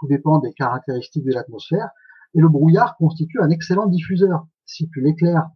[0.00, 1.90] Tout dépend des caractéristiques de l'atmosphère.
[2.34, 4.46] Et le brouillard constitue un excellent diffuseur.
[4.64, 5.48] Si tu l'éclaires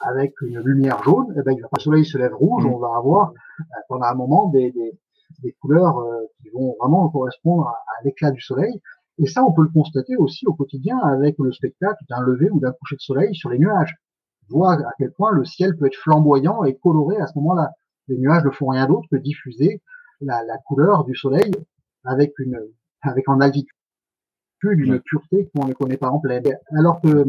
[0.00, 2.72] avec une lumière jaune, eh ben, le soleil se lève rouge, hmm.
[2.72, 4.98] on va avoir euh, pendant un moment des, des,
[5.42, 8.80] des couleurs euh, qui vont vraiment correspondre à, l'éclat du soleil.
[9.18, 12.60] Et ça, on peut le constater aussi au quotidien avec le spectacle d'un lever ou
[12.60, 13.94] d'un coucher de soleil sur les nuages.
[14.48, 17.70] Voir à quel point le ciel peut être flamboyant et coloré à ce moment-là.
[18.08, 19.82] Les nuages ne font rien d'autre que diffuser
[20.20, 21.50] la, la, couleur du soleil
[22.04, 22.58] avec une,
[23.02, 23.70] avec en altitude
[24.72, 26.42] une pureté qu'on ne connaît pas en pleine.
[26.76, 27.24] Alors que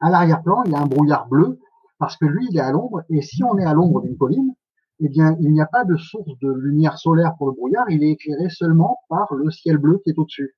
[0.00, 1.58] à l'arrière-plan, il y a un brouillard bleu
[1.98, 3.02] parce que lui, il est à l'ombre.
[3.10, 4.54] Et si on est à l'ombre d'une colline,
[5.00, 8.02] eh bien, il n'y a pas de source de lumière solaire pour le brouillard, il
[8.02, 10.54] est éclairé seulement par le ciel bleu qui est au-dessus.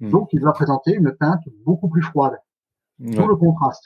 [0.00, 0.10] Hmm.
[0.10, 2.34] Donc, il va présenter une teinte beaucoup plus froide.
[2.98, 3.84] Tout le contraste.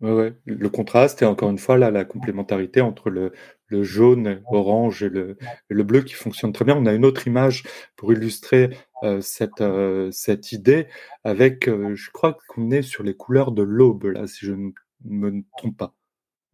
[0.00, 3.32] Ouais, Le contraste et encore une fois là la complémentarité entre le,
[3.66, 5.36] le jaune, orange et le,
[5.68, 6.76] le, bleu qui fonctionne très bien.
[6.76, 7.64] On a une autre image
[7.96, 10.86] pour illustrer euh, cette, euh, cette idée
[11.24, 14.70] avec, euh, je crois qu'on est sur les couleurs de l'aube là, si je ne
[15.04, 15.94] me trompe pas.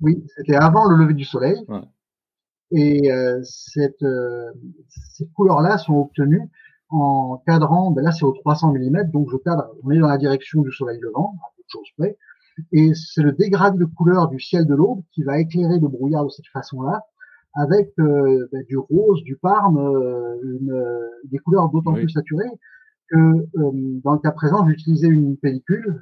[0.00, 1.56] Oui, c'était avant le lever du soleil.
[1.68, 1.80] Ouais.
[2.70, 3.10] Et
[3.44, 4.04] cette,
[4.88, 6.50] ces couleurs-là sont obtenues
[6.94, 10.18] en cadrant, ben là c'est au 300 mm, donc je cadre, on est dans la
[10.18, 12.16] direction du soleil levant, à toute chose près,
[12.72, 16.24] et c'est le dégradé de couleur du ciel de l'aube qui va éclairer le brouillard
[16.24, 17.02] de cette façon-là,
[17.54, 19.78] avec euh, ben, du rose, du parme,
[20.42, 20.82] une,
[21.24, 22.50] des couleurs d'autant plus saturées
[23.10, 23.46] que
[24.02, 26.00] dans le cas présent, j'utilisais une pellicule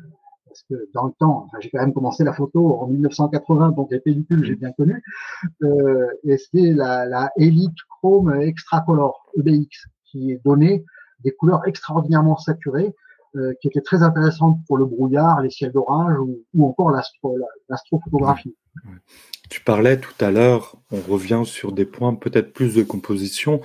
[0.52, 4.00] parce que dans le temps, j'ai quand même commencé la photo en 1980, donc les
[4.00, 5.02] pellicules j'ai bien connu,
[5.62, 10.84] euh, et c'était la, la Elite Chrome Extracolor EBX qui donnait
[11.24, 12.94] des couleurs extraordinairement saturées,
[13.34, 16.90] euh, qui étaient très intéressantes pour le brouillard, les ciels d'orage ou, encore
[17.68, 18.54] l'astrophotographie.
[19.48, 23.60] Tu parlais tout à l'heure, on revient sur des points peut-être plus de composition.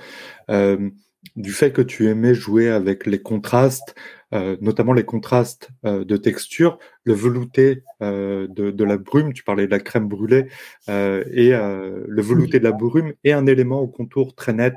[0.50, 0.90] Euh,
[1.36, 3.94] du fait que tu aimais jouer avec les contrastes,
[4.34, 9.42] euh, notamment les contrastes euh, de texture, le velouté euh, de, de, la brume, tu
[9.42, 10.46] parlais de la crème brûlée,
[10.88, 14.74] et le velouté de la brume est un élément au contour très net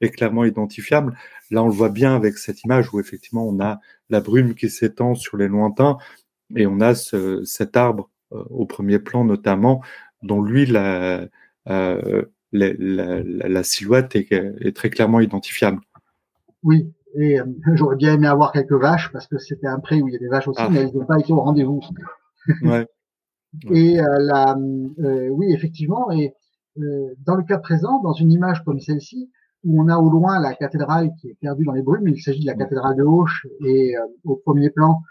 [0.00, 1.16] et clairement identifiable.
[1.50, 3.80] Là, on le voit bien avec cette image où effectivement on a
[4.10, 5.98] la brume qui s'étend sur les lointains
[6.56, 9.82] et on a ce, cet arbre au premier plan notamment,
[10.22, 11.26] dont lui la,
[12.52, 15.80] la, la, silhouette est, est, très clairement identifiable.
[16.62, 17.44] Oui, et euh,
[17.74, 20.20] j'aurais bien aimé avoir quelques vaches parce que c'était un pré où il y a
[20.20, 20.68] des vaches aussi, ah.
[20.70, 21.80] mais elles n'ont pas été au rendez-vous.
[22.64, 22.88] Ouais.
[23.70, 24.56] et euh, la,
[24.98, 26.34] euh, oui, effectivement, et
[27.24, 29.30] dans le cas présent, dans une image comme celle-ci,
[29.62, 32.40] où on a au loin la cathédrale qui est perdue dans les brumes, il s'agit
[32.40, 33.28] de la cathédrale de Auch
[33.64, 33.94] et
[34.24, 35.02] au premier plan,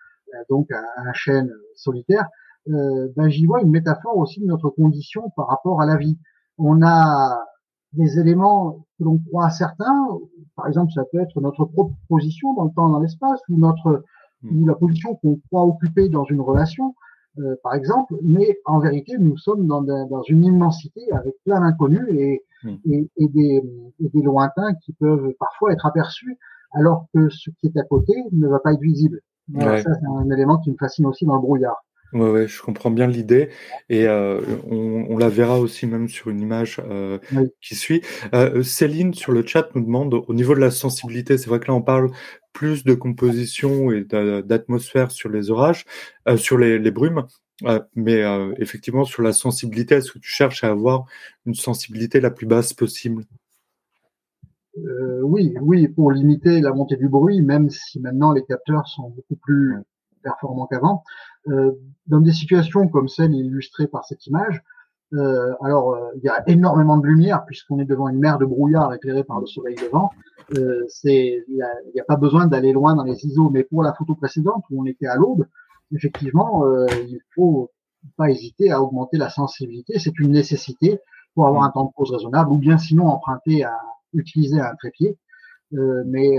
[0.49, 2.27] donc un, un chêne solitaire,
[2.65, 6.17] ben, j'y vois une métaphore aussi de notre condition par rapport à la vie
[6.57, 7.45] on a
[7.93, 10.07] des éléments que l'on croit certains.
[10.55, 14.03] Par exemple, ça peut être notre propre position dans le temps, dans l'espace, ou notre
[14.43, 14.63] hmm.
[14.63, 16.95] ou la position qu'on croit occuper dans une relation,
[17.39, 18.15] euh, par exemple.
[18.21, 22.75] Mais en vérité, nous sommes dans, dans une immensité avec plein d'inconnus et, hmm.
[22.85, 23.63] et, et, des,
[23.99, 26.37] et, des, lointains qui peuvent parfois être aperçus,
[26.73, 29.19] alors que ce qui est à côté ne va pas être visible.
[29.59, 31.83] ça, c'est un élément qui me fascine aussi dans le brouillard.
[32.13, 33.49] Ouais, ouais, je comprends bien l'idée
[33.89, 37.19] et euh, on, on, la verra aussi même sur une image euh,
[37.61, 38.01] qui suit.
[38.33, 41.67] Euh, Céline sur le chat nous demande au niveau de la sensibilité, c'est vrai que
[41.67, 42.11] là on parle
[42.51, 45.85] plus de composition et d'atmosphère sur les orages,
[46.35, 47.25] sur les, les brumes,
[47.95, 48.23] mais
[48.57, 51.05] effectivement sur la sensibilité, est-ce que tu cherches à avoir
[51.45, 53.23] une sensibilité la plus basse possible?
[54.75, 59.37] Oui, oui, pour limiter la montée du bruit, même si maintenant les capteurs sont beaucoup
[59.37, 59.77] plus
[60.21, 61.03] performants qu'avant.
[61.47, 61.71] Euh,
[62.07, 64.61] dans des situations comme celle illustrée par cette image,
[65.13, 68.45] euh, alors euh, il y a énormément de lumière puisqu'on est devant une mer de
[68.45, 70.11] brouillard éclairée par le soleil devant.
[70.57, 74.15] Euh, il n'y a, pas besoin d'aller loin dans les ISO, mais pour la photo
[74.15, 75.45] précédente où on était à l'aube,
[75.93, 77.71] effectivement, euh, il faut
[78.17, 79.99] pas hésiter à augmenter la sensibilité.
[79.99, 80.99] C'est une nécessité
[81.35, 83.77] pour avoir un temps de pause raisonnable, ou bien sinon emprunter à
[84.13, 85.17] utiliser un trépied.
[85.73, 86.37] Euh, mais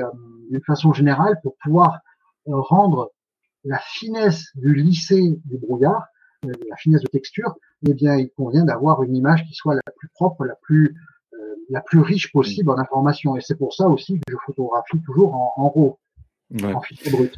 [0.50, 2.00] d'une façon générale, pour pouvoir
[2.46, 3.12] rendre
[3.64, 6.06] la finesse du lycée du brouillard,
[6.44, 7.54] euh, la finesse de texture,
[7.86, 10.96] eh bien, il convient d'avoir une image qui soit la plus propre, la plus
[11.34, 13.36] euh, la plus riche possible en information.
[13.36, 15.98] Et c'est pour ça aussi que je photographie toujours en, en RAW,
[16.62, 17.34] en fichier brut.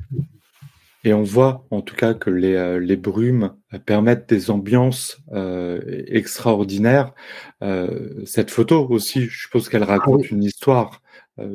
[1.07, 6.03] Et on voit en tout cas que les, euh, les brumes permettent des ambiances euh,
[6.07, 7.13] extraordinaires.
[8.25, 11.03] Cette photo aussi, je suppose qu'elle raconte ah une histoire.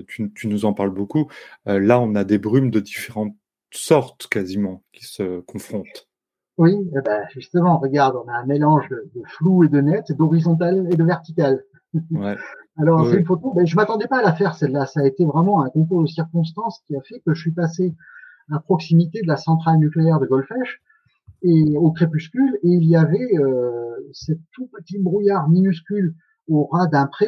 [0.08, 1.30] Tu, tu, nous en parles beaucoup.
[1.66, 3.34] là, on a des brumes de différentes
[3.72, 6.08] sortes quasiment qui se confrontent.
[6.58, 10.88] Oui, eh ben justement, regarde, on a un mélange de, flou et de net, d'horizontal
[10.92, 11.64] et de vertical.
[12.12, 12.36] Ouais.
[12.78, 15.26] Alors c'est une photo, ben, je m'attendais pas à la faire celle-là, ça a été
[15.26, 17.94] vraiment un concours de circonstances qui a fait que je suis passé
[18.52, 20.82] à proximité de la centrale nucléaire de Golfech
[21.44, 26.16] et au crépuscule et il y avait euh, ce tout petit brouillard minuscule
[26.48, 27.28] au ras d'un pré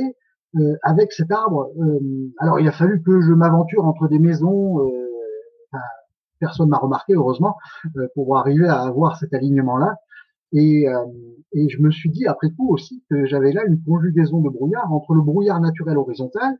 [0.55, 1.71] euh, avec cet arbre.
[1.79, 1.99] Euh,
[2.39, 4.79] alors il a fallu que je m'aventure entre des maisons.
[6.41, 7.55] Personne m'a remarqué heureusement
[7.95, 9.95] euh, pour arriver à avoir cet alignement-là.
[10.51, 11.05] Et, euh,
[11.53, 14.91] et je me suis dit après coup aussi que j'avais là une conjugaison de brouillard
[14.91, 16.57] entre le brouillard naturel horizontal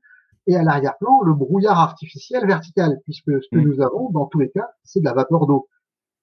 [0.48, 3.64] et à l'arrière-plan le brouillard artificiel vertical, puisque ce que mm.
[3.64, 5.68] nous avons dans tous les cas, c'est de la vapeur d'eau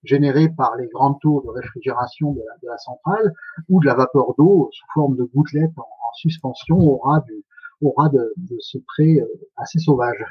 [0.04, 3.34] générée par les grandes tours de réfrigération de la, de la centrale
[3.68, 7.44] ou de la vapeur d'eau sous forme de gouttelettes en, suspension au ras, du,
[7.82, 9.26] au ras de, de ce pré euh,
[9.56, 10.24] assez sauvage.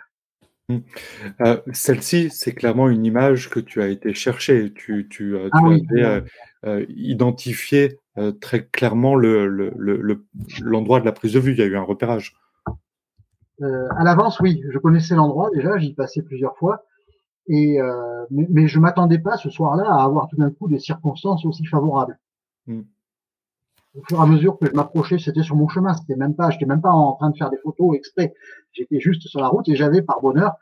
[0.69, 0.79] Mmh.
[1.41, 4.73] Euh, celle-ci, c'est clairement une image que tu as été chercher.
[4.73, 6.23] Tu, tu, euh, ah avais
[6.65, 7.99] euh, identifié
[8.41, 10.25] très clairement le, le, le,
[10.61, 11.51] l'endroit de la prise de vue.
[11.51, 12.35] Il y a eu un repérage.
[13.61, 14.61] à l'avance, oui.
[14.71, 15.77] Je connaissais l'endroit déjà.
[15.77, 16.83] J'y passais plusieurs fois.
[17.47, 17.77] Et
[18.31, 21.65] mais, mais, je m'attendais pas ce soir-là à avoir tout d'un coup des circonstances aussi
[21.65, 22.19] favorables.
[22.65, 22.81] Mmh.
[23.97, 25.93] Au fur et à mesure que je m'approchais, c'était sur mon chemin.
[25.93, 28.33] C'était même pas, j'étais même pas en train de faire des photos exprès.
[28.73, 30.53] J'étais juste sur la route et j'avais par bonheur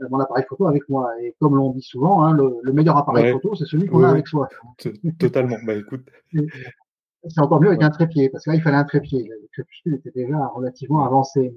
[0.00, 1.10] euh, mon appareil photo avec moi.
[1.22, 4.26] Et comme l'on dit souvent, hein, le, meilleur appareil photo, c'est celui qu'on a avec
[4.28, 4.48] soi.
[5.18, 5.56] Totalement.
[5.66, 6.06] bah écoute.
[7.26, 9.26] C'est encore mieux avec un trépied, parce que là, il fallait un trépied.
[9.26, 11.54] Le crépuscule était déjà relativement avancé.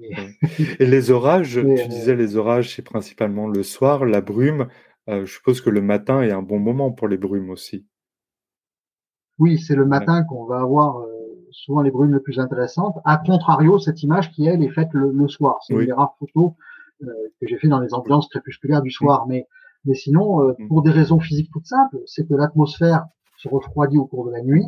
[0.78, 4.68] Et les orages, tu euh, disais les orages, c'est principalement le soir, la brume.
[5.08, 7.86] Euh, je suppose que le matin est un bon moment pour les brumes aussi.
[9.38, 11.06] Oui, c'est le matin qu'on va avoir
[11.52, 12.96] souvent les brumes les plus intéressantes.
[13.04, 15.58] A contrario, cette image qui elle est faite le, soir.
[15.66, 16.52] C'est une des rares photos
[17.02, 17.06] euh,
[17.40, 19.26] que j'ai fait dans les ambiances crépusculaires du soir.
[19.26, 19.46] Mais
[19.84, 20.68] mais sinon, euh, mm.
[20.68, 23.06] pour des raisons physiques toutes simples, c'est que l'atmosphère
[23.38, 24.66] se refroidit au cours de la nuit,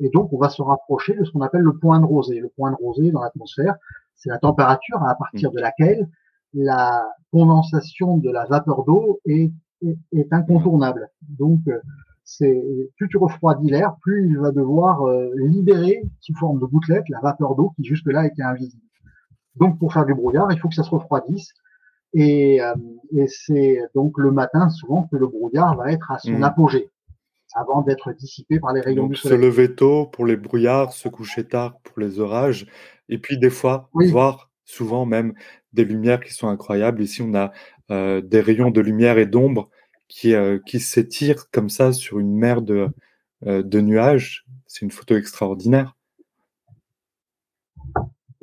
[0.00, 2.40] et donc on va se rapprocher de ce qu'on appelle le point de rosée.
[2.40, 3.76] Le point de rosée dans l'atmosphère,
[4.14, 5.54] c'est la température à partir mm.
[5.54, 6.08] de laquelle
[6.54, 9.52] la condensation de la vapeur d'eau est,
[9.82, 11.10] est, est, incontournable.
[11.28, 11.80] Donc euh,
[12.24, 12.62] c'est
[12.96, 17.20] plus tu refroidis l'air, plus il va devoir euh, libérer sous forme de gouttelettes la
[17.20, 18.82] vapeur d'eau qui jusque-là était invisible.
[19.56, 21.52] Donc pour faire du brouillard, il faut que ça se refroidisse.
[22.14, 22.74] Et, euh,
[23.12, 26.44] et c'est donc le matin souvent que le brouillard va être à son mmh.
[26.44, 26.90] apogée
[27.54, 29.38] avant d'être dissipé par les rayons du soleil.
[29.38, 32.66] Se lever tôt pour les brouillards, se coucher tard pour les orages,
[33.08, 35.34] et puis des fois, voir souvent même
[35.72, 37.02] des lumières qui sont incroyables.
[37.02, 37.52] Ici, on a
[37.90, 39.70] euh, des rayons de lumière et d'ombre
[40.08, 42.88] qui, euh, qui s'étire comme ça sur une mer de,
[43.46, 44.46] euh, de nuages.
[44.66, 45.96] C'est une photo extraordinaire.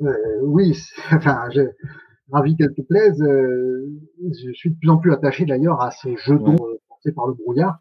[0.00, 0.12] Euh,
[0.42, 0.76] oui,
[1.12, 1.48] enfin,
[2.30, 3.18] ravi qu'elle te plaise.
[3.20, 7.34] je suis de plus en plus attaché d'ailleurs à ces jeux d'eau portés par le
[7.34, 7.80] brouillard.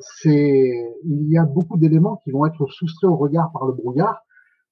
[0.00, 0.72] c'est,
[1.04, 4.22] il y a beaucoup d'éléments qui vont être soustraits au regard par le brouillard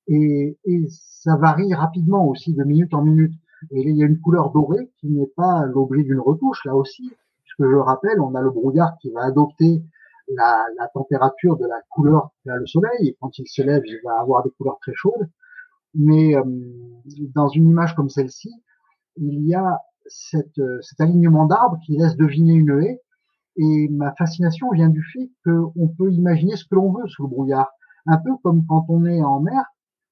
[0.08, 3.34] et, et ça varie rapidement aussi de minute en minute.
[3.70, 7.12] Et il y a une couleur dorée qui n'est pas l'objet d'une retouche là aussi,
[7.60, 9.82] je rappelle, on a le brouillard qui va adopter
[10.36, 14.20] la, température de la couleur qu'a le soleil, et quand il se lève, il va
[14.20, 15.28] avoir des couleurs très chaudes.
[15.94, 16.44] Mais euh,
[17.34, 18.52] dans une image comme celle-ci,
[19.16, 23.00] il y a cet alignement d'arbres qui laisse deviner une haie,
[23.56, 27.28] Et ma fascination vient du fait qu'on peut imaginer ce que l'on veut sous le
[27.28, 27.70] brouillard.
[28.06, 29.64] Un peu comme quand on est en mer,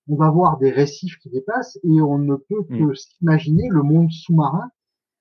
[0.08, 2.94] on va voir des récifs qui dépassent et on ne peut que mm.
[2.94, 4.70] s'imaginer le monde sous-marin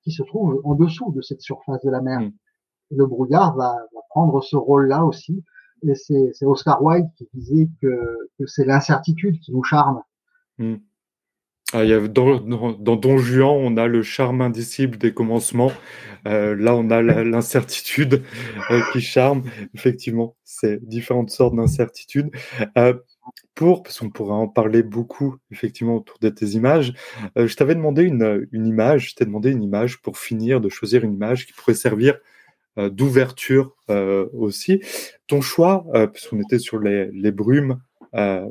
[0.08, 2.22] qui se trouve en dessous de cette surface de la mer.
[2.22, 2.32] Mm.
[2.92, 3.76] Le brouillard va,
[4.10, 5.44] prendre ce rôle-là aussi.
[5.84, 10.02] Et c'est Oscar Wilde qui disait que, c'est l'incertitude qui nous charme.
[10.60, 10.76] Mm.
[11.74, 15.74] Ah, y a, dans, dans, Don Juan, on a le charme indicible des commencements.
[16.26, 18.24] Euh, là, on a l'incertitude
[18.72, 19.44] euh, qui charme.
[19.74, 22.32] Effectivement, c'est différentes sortes d'incertitudes.
[22.78, 22.94] Euh,
[23.56, 26.94] pour, parce qu'on pourrait en parler beaucoup, effectivement, autour de tes images,
[27.36, 31.04] je t'avais demandé une, une image, je t'ai demandé une image pour finir, de choisir
[31.04, 32.18] une image qui pourrait servir
[32.78, 33.76] d'ouverture
[34.34, 34.82] aussi.
[35.28, 37.80] Ton choix, puisqu'on était sur les, les brumes
[38.14, 38.50] et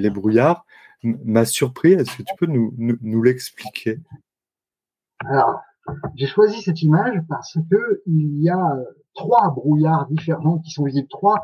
[0.00, 0.64] les brouillards,
[1.02, 1.92] m'a surpris.
[1.92, 3.98] Est-ce que tu peux nous, nous, l'expliquer?
[5.20, 5.60] Alors,
[6.16, 8.76] j'ai choisi cette image parce que il y a
[9.14, 11.42] trois brouillards différents qui sont visibles, trois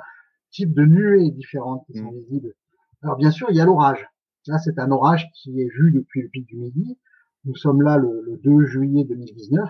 [0.55, 2.19] types de nuées différentes qui sont mm.
[2.19, 2.55] visibles.
[3.03, 4.07] Alors bien sûr, il y a l'orage.
[4.47, 6.99] Là, c'est un orage qui est vu depuis le pic du Midi.
[7.45, 9.69] Nous sommes là le, 2 juillet 2019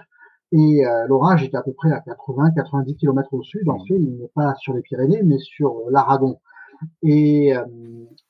[0.52, 3.68] et euh, l'orage est à peu près à 80-90 km au sud.
[3.68, 3.86] En mm.
[3.88, 6.38] fait, il n'est pas sur les Pyrénées, mais sur l'Aragon.
[7.02, 7.64] Et euh,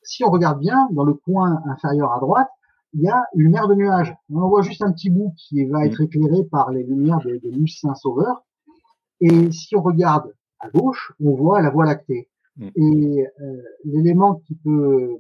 [0.02, 2.48] si on regarde bien, dans le coin inférieur à droite,
[2.93, 4.14] il y a une mer de nuages.
[4.32, 7.66] On voit juste un petit bout qui va être éclairé par les lumières de, de
[7.66, 8.44] Saint-Sauveur.
[9.20, 12.28] Et si on regarde à gauche, on voit la Voie lactée.
[12.56, 12.68] Mm.
[12.76, 15.18] Et euh, l'élément qui peut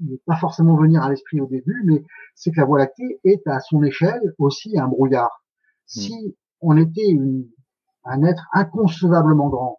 [0.00, 2.02] ne pas forcément venir à l'esprit au début, mais
[2.34, 5.30] c'est que la Voie lactée est à son échelle aussi un brouillard.
[5.30, 6.00] Mm.
[6.00, 7.16] Si on était
[8.04, 9.78] un être inconcevablement grand,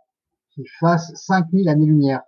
[0.51, 2.22] qui fasse 5000 années-lumière,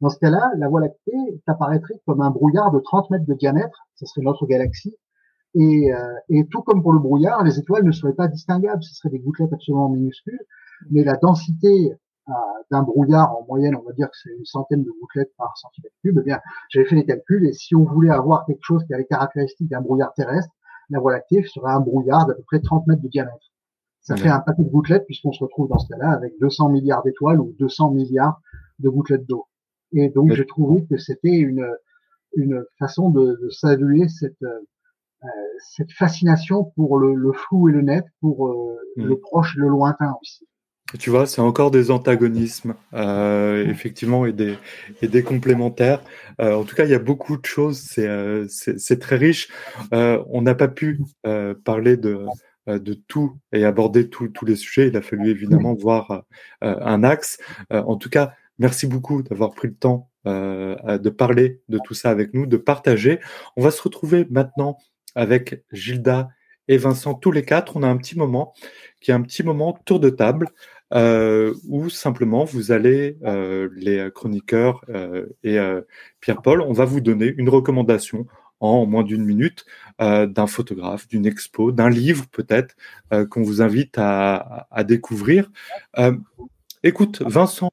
[0.00, 3.86] dans ce cas-là, la Voie lactée apparaîtrait comme un brouillard de 30 mètres de diamètre,
[3.94, 4.96] ce serait notre galaxie,
[5.54, 8.92] et, euh, et, tout comme pour le brouillard, les étoiles ne seraient pas distinguables, ce
[8.94, 10.40] seraient des gouttelettes absolument minuscules,
[10.90, 11.96] mais la densité euh,
[12.70, 15.94] d'un brouillard, en moyenne, on va dire que c'est une centaine de gouttelettes par centimètre
[16.02, 16.40] cube, eh bien,
[16.70, 19.68] j'avais fait les calculs, et si on voulait avoir quelque chose qui a les caractéristiques
[19.68, 20.50] d'un brouillard terrestre,
[20.90, 23.52] la Voie lactée serait un brouillard d'à peu près 30 mètres de diamètre.
[24.00, 27.02] Ça fait un paquet de gouttelettes puisqu'on se retrouve dans ce cas-là avec 200 milliards
[27.02, 28.38] d'étoiles ou 200 milliards
[28.78, 29.46] de gouttelettes d'eau.
[29.92, 31.66] Et donc, j'ai trouvé que c'était une,
[32.36, 35.28] une façon de, de saluer cette, euh,
[35.58, 39.68] cette fascination pour le, le, flou et le net, pour euh, le proche et le
[39.68, 40.46] lointain aussi.
[40.98, 44.56] Tu vois, c'est encore des antagonismes, euh, effectivement, et des,
[45.02, 46.02] et des complémentaires.
[46.40, 48.46] Euh, en tout cas, il y a beaucoup de choses, c'est euh,
[49.00, 49.48] très riche.
[49.92, 52.26] Euh, on n'a pas pu euh, parler de,
[52.66, 54.88] de tout et aborder tous les sujets.
[54.88, 56.24] Il a fallu évidemment voir
[56.60, 57.38] un axe.
[57.70, 62.10] en tout cas, Merci beaucoup d'avoir pris le temps euh, de parler de tout ça
[62.10, 63.18] avec nous, de partager.
[63.56, 64.78] On va se retrouver maintenant
[65.16, 66.28] avec Gilda
[66.68, 67.76] et Vincent, tous les quatre.
[67.76, 68.54] On a un petit moment
[69.00, 70.48] qui est un petit moment tour de table
[70.92, 75.80] euh, où simplement vous allez, euh, les chroniqueurs euh, et euh,
[76.20, 78.26] Pierre-Paul, on va vous donner une recommandation
[78.60, 79.64] en moins d'une minute
[80.00, 82.76] euh, d'un photographe, d'une expo, d'un livre peut-être
[83.30, 85.50] qu'on vous invite à, à découvrir.
[86.82, 87.70] écoute, Vincent,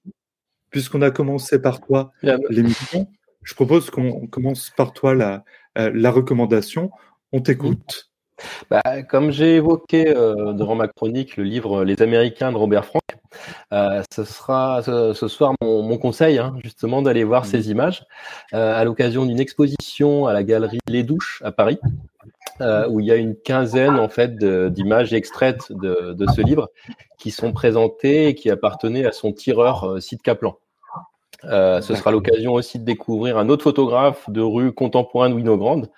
[0.69, 2.11] puisqu'on a commencé par toi
[2.49, 3.09] l'émission,
[3.43, 5.43] je propose qu'on commence par toi la,
[5.77, 6.91] euh, la recommandation.
[7.31, 8.10] On t'écoute.
[8.69, 13.03] Bah, comme j'ai évoqué euh, devant ma chronique le livre Les Américains de Robert Frank,
[13.73, 18.03] euh, ce sera ce, soir mon, conseil, hein, justement, d'aller voir ces images
[18.51, 21.79] à l'occasion d'une exposition à la galerie Les Douches à Paris,
[22.59, 26.69] où il y a une quinzaine en fait d'images extraites de, de, ce livre
[27.17, 30.57] qui sont présentées et qui appartenaient à son tireur Sid Kaplan.
[31.45, 35.89] Euh, ce sera l'occasion aussi de découvrir un autre photographe de rue contemporaine Winogrande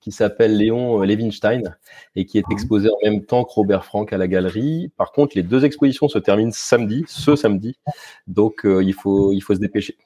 [0.00, 1.76] qui s'appelle Léon Levinstein
[2.16, 4.90] et qui est exposé en même temps que Robert Frank à la galerie.
[4.96, 7.78] Par contre, les deux expositions se terminent samedi, ce samedi,
[8.26, 9.96] donc euh, il, faut, il faut se dépêcher.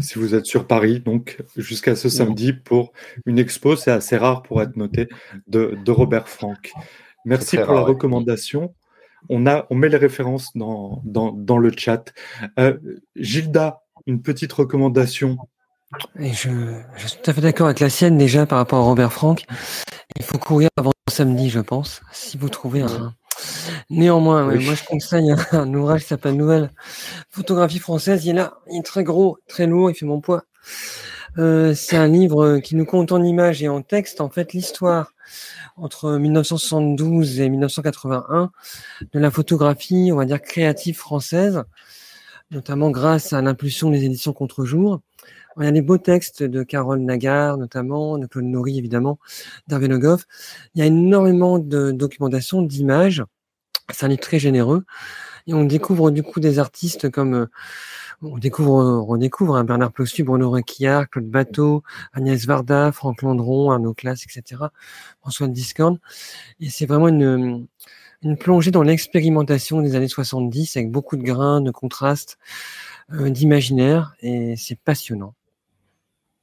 [0.00, 2.92] Si vous êtes sur Paris, donc jusqu'à ce samedi pour
[3.26, 5.08] une expo, c'est assez rare pour être noté,
[5.48, 6.72] de, de Robert Frank.
[7.24, 8.74] Merci pour la recommandation.
[9.28, 12.12] On, a, on met les références dans, dans, dans le chat.
[12.58, 12.78] Euh,
[13.16, 15.36] Gilda, une petite recommandation.
[16.18, 16.50] Et je,
[16.96, 19.44] je, suis tout à fait d'accord avec la sienne déjà par rapport à Robert Frank.
[20.16, 23.14] Il faut courir avant samedi, je pense, si vous trouvez un.
[23.90, 26.70] Néanmoins, moi je conseille un, ouvrage qui s'appelle Nouvelle
[27.30, 28.24] photographie française.
[28.24, 30.44] Il est là, il est très gros, très lourd, il fait mon poids.
[31.38, 35.12] Euh, c'est un livre qui nous compte en images et en texte en fait l'histoire
[35.76, 38.50] entre 1972 et 1981
[39.12, 41.64] de la photographie, on va dire créative française
[42.52, 45.00] notamment grâce à l'impulsion des éditions Contre-jour.
[45.58, 49.18] Il y a des beaux textes de Carole Nagar, notamment, de Claude Nori, évidemment,
[49.68, 53.22] d'Hervé Il y a énormément de documentation, d'images.
[53.92, 54.84] C'est un livre très généreux.
[55.46, 57.46] Et on découvre du coup des artistes comme euh,
[58.22, 63.94] on découvre, on hein, Bernard Plossu, Bruno Requillard, Claude Bateau, Agnès Varda, Franck Landron, Arnaud
[63.94, 64.62] Classe, etc.
[65.20, 65.98] François Discord.
[66.60, 67.66] Et c'est vraiment une,
[68.22, 72.38] une plongée dans l'expérimentation des années 70 avec beaucoup de grains, de contrastes,
[73.12, 75.34] euh, d'imaginaire et c'est passionnant.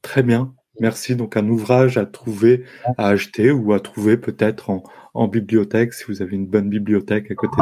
[0.01, 0.53] Très bien.
[0.79, 1.15] Merci.
[1.15, 2.65] Donc un ouvrage à trouver,
[2.97, 7.35] à acheter ou à trouver peut-être en, bibliothèque si vous avez une bonne bibliothèque à
[7.35, 7.61] côté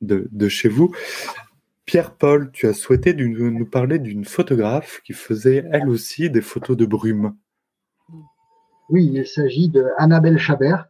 [0.00, 0.94] de chez vous.
[1.84, 6.86] Pierre-Paul, tu as souhaité nous parler d'une photographe qui faisait elle aussi des photos de
[6.86, 7.36] brume.
[8.88, 10.86] Oui, il s'agit de Annabelle Chabert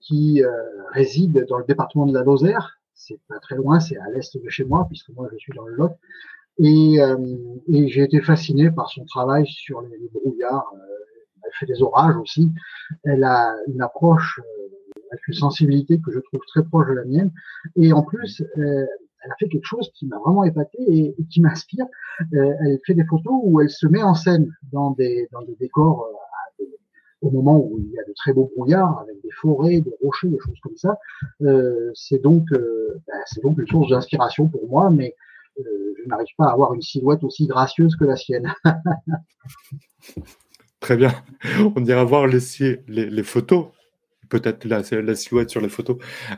[0.00, 0.50] qui euh,
[0.92, 2.78] réside dans le département de la Lozère.
[2.94, 5.66] C'est pas très loin, c'est à l'est de chez moi puisque moi je suis dans
[5.66, 5.92] le Lot.
[6.58, 7.16] Et, euh,
[7.68, 10.72] et j'ai été fasciné par son travail sur les, les brouillards.
[10.74, 10.78] Euh,
[11.44, 12.50] elle fait des orages aussi.
[13.04, 14.40] Elle a une approche,
[15.10, 17.32] avec une sensibilité que je trouve très proche de la mienne.
[17.76, 21.86] Et en plus, elle a fait quelque chose qui m'a vraiment épaté et, qui m'inspire.
[22.34, 25.56] Euh, elle fait des photos où elle se met en scène dans des, dans des
[25.58, 26.64] décors euh,
[27.20, 30.28] au moment où il y a de très beaux brouillards avec des forêts, des rochers,
[30.28, 30.98] des choses comme ça.
[31.42, 35.27] Euh, c'est donc, euh, ben, c'est donc une source d'inspiration pour moi, mais euh,
[35.58, 38.52] je n'arrive pas à avoir une silhouette aussi gracieuse que la sienne.
[40.80, 41.12] Très bien.
[41.74, 42.40] On ira voir les,
[42.86, 43.66] les, les photos
[44.28, 45.96] peut-être la, la, silhouette sur les photos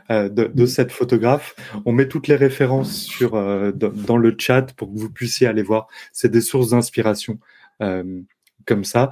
[0.09, 1.55] euh, de, de, cette photographe.
[1.85, 5.63] On met toutes les références sur euh, dans le chat pour que vous puissiez aller
[5.63, 5.87] voir.
[6.11, 7.39] C'est des sources d'inspiration
[7.81, 8.21] euh,
[8.65, 9.11] comme ça.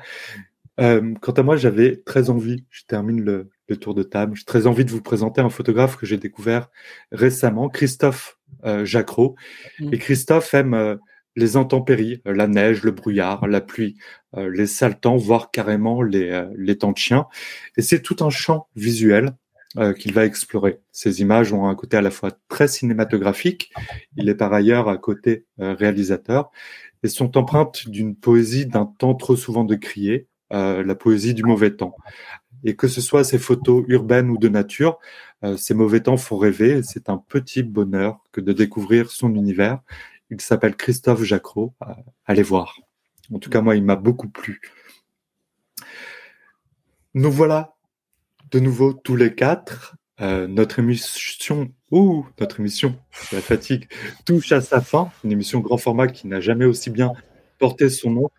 [0.80, 4.46] Euh, quant à moi, j'avais très envie, je termine le, le, tour de table, j'ai
[4.46, 6.70] très envie de vous présenter un photographe que j'ai découvert
[7.12, 9.36] récemment, Christophe euh, Jacquot.
[9.80, 9.94] Mmh.
[9.94, 11.00] Et Christophe aime
[11.40, 13.98] les intempéries, la neige, le brouillard, la pluie,
[14.36, 17.28] euh, les sales temps, voire carrément les, euh, les temps de chien.
[17.78, 19.32] Et c'est tout un champ visuel
[19.78, 20.80] euh, qu'il va explorer.
[20.92, 23.72] Ces images ont un côté à la fois très cinématographique,
[24.18, 26.52] il est par ailleurs à côté réalisateur,
[27.04, 31.96] et sont empreintes d'une poésie d'un temps trop souvent décrié, la poésie du mauvais temps.
[32.64, 35.00] Et que ce soit ces photos urbaines ou de nature,
[35.58, 36.82] ces mauvais temps font rêver.
[36.84, 39.80] C'est un petit bonheur que de découvrir son univers
[40.30, 41.74] il s'appelle Christophe Jacquot.
[41.82, 41.94] Euh,
[42.26, 42.80] allez voir.
[43.34, 44.62] En tout cas, moi, il m'a beaucoup plu.
[47.14, 47.76] Nous voilà
[48.52, 49.96] de nouveau tous les quatre.
[50.22, 53.00] Euh, notre émission, ouh, notre émission,
[53.32, 53.88] la fatigue,
[54.26, 55.12] touche à sa fin.
[55.24, 57.14] Une émission grand format qui n'a jamais aussi bien
[57.58, 58.30] porté son nom.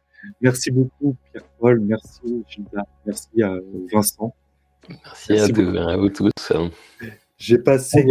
[0.41, 1.81] Merci beaucoup, Pierre-Paul.
[1.81, 2.87] Merci, Gilda.
[3.07, 3.55] Merci à
[3.93, 4.35] Vincent.
[4.89, 6.33] Merci, à, vous tous.
[7.37, 8.05] J'ai passé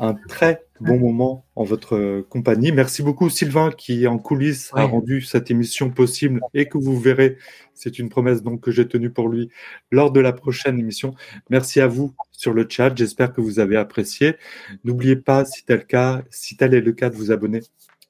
[0.00, 2.72] un très bon moment en votre compagnie.
[2.72, 7.36] Merci beaucoup Sylvain qui en coulisses a rendu cette émission possible et que vous verrez,
[7.74, 9.50] c'est une promesse donc que j'ai tenue pour lui
[9.90, 11.14] lors de la prochaine émission.
[11.50, 14.36] Merci à vous sur le chat, j'espère que vous avez apprécié.
[14.84, 17.60] N'oubliez pas si tel cas, si tel est le cas de vous abonner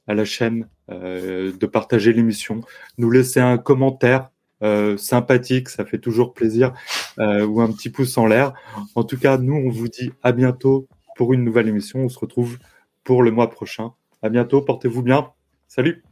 [0.08, 2.62] à la chaîne, euh, de partager l'émission,
[2.96, 4.30] nous laisser un commentaire
[4.62, 6.72] euh, sympathique, ça fait toujours plaisir,
[7.20, 8.54] euh, ou un petit pouce en l'air.
[8.96, 12.00] En tout cas, nous, on vous dit à bientôt pour une nouvelle émission.
[12.00, 12.58] On se retrouve
[13.04, 13.92] pour le mois prochain.
[14.22, 15.30] À bientôt, portez-vous bien.
[15.68, 16.02] Salut.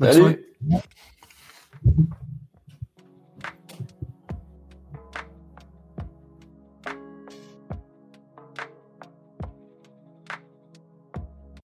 [0.00, 0.36] Salut.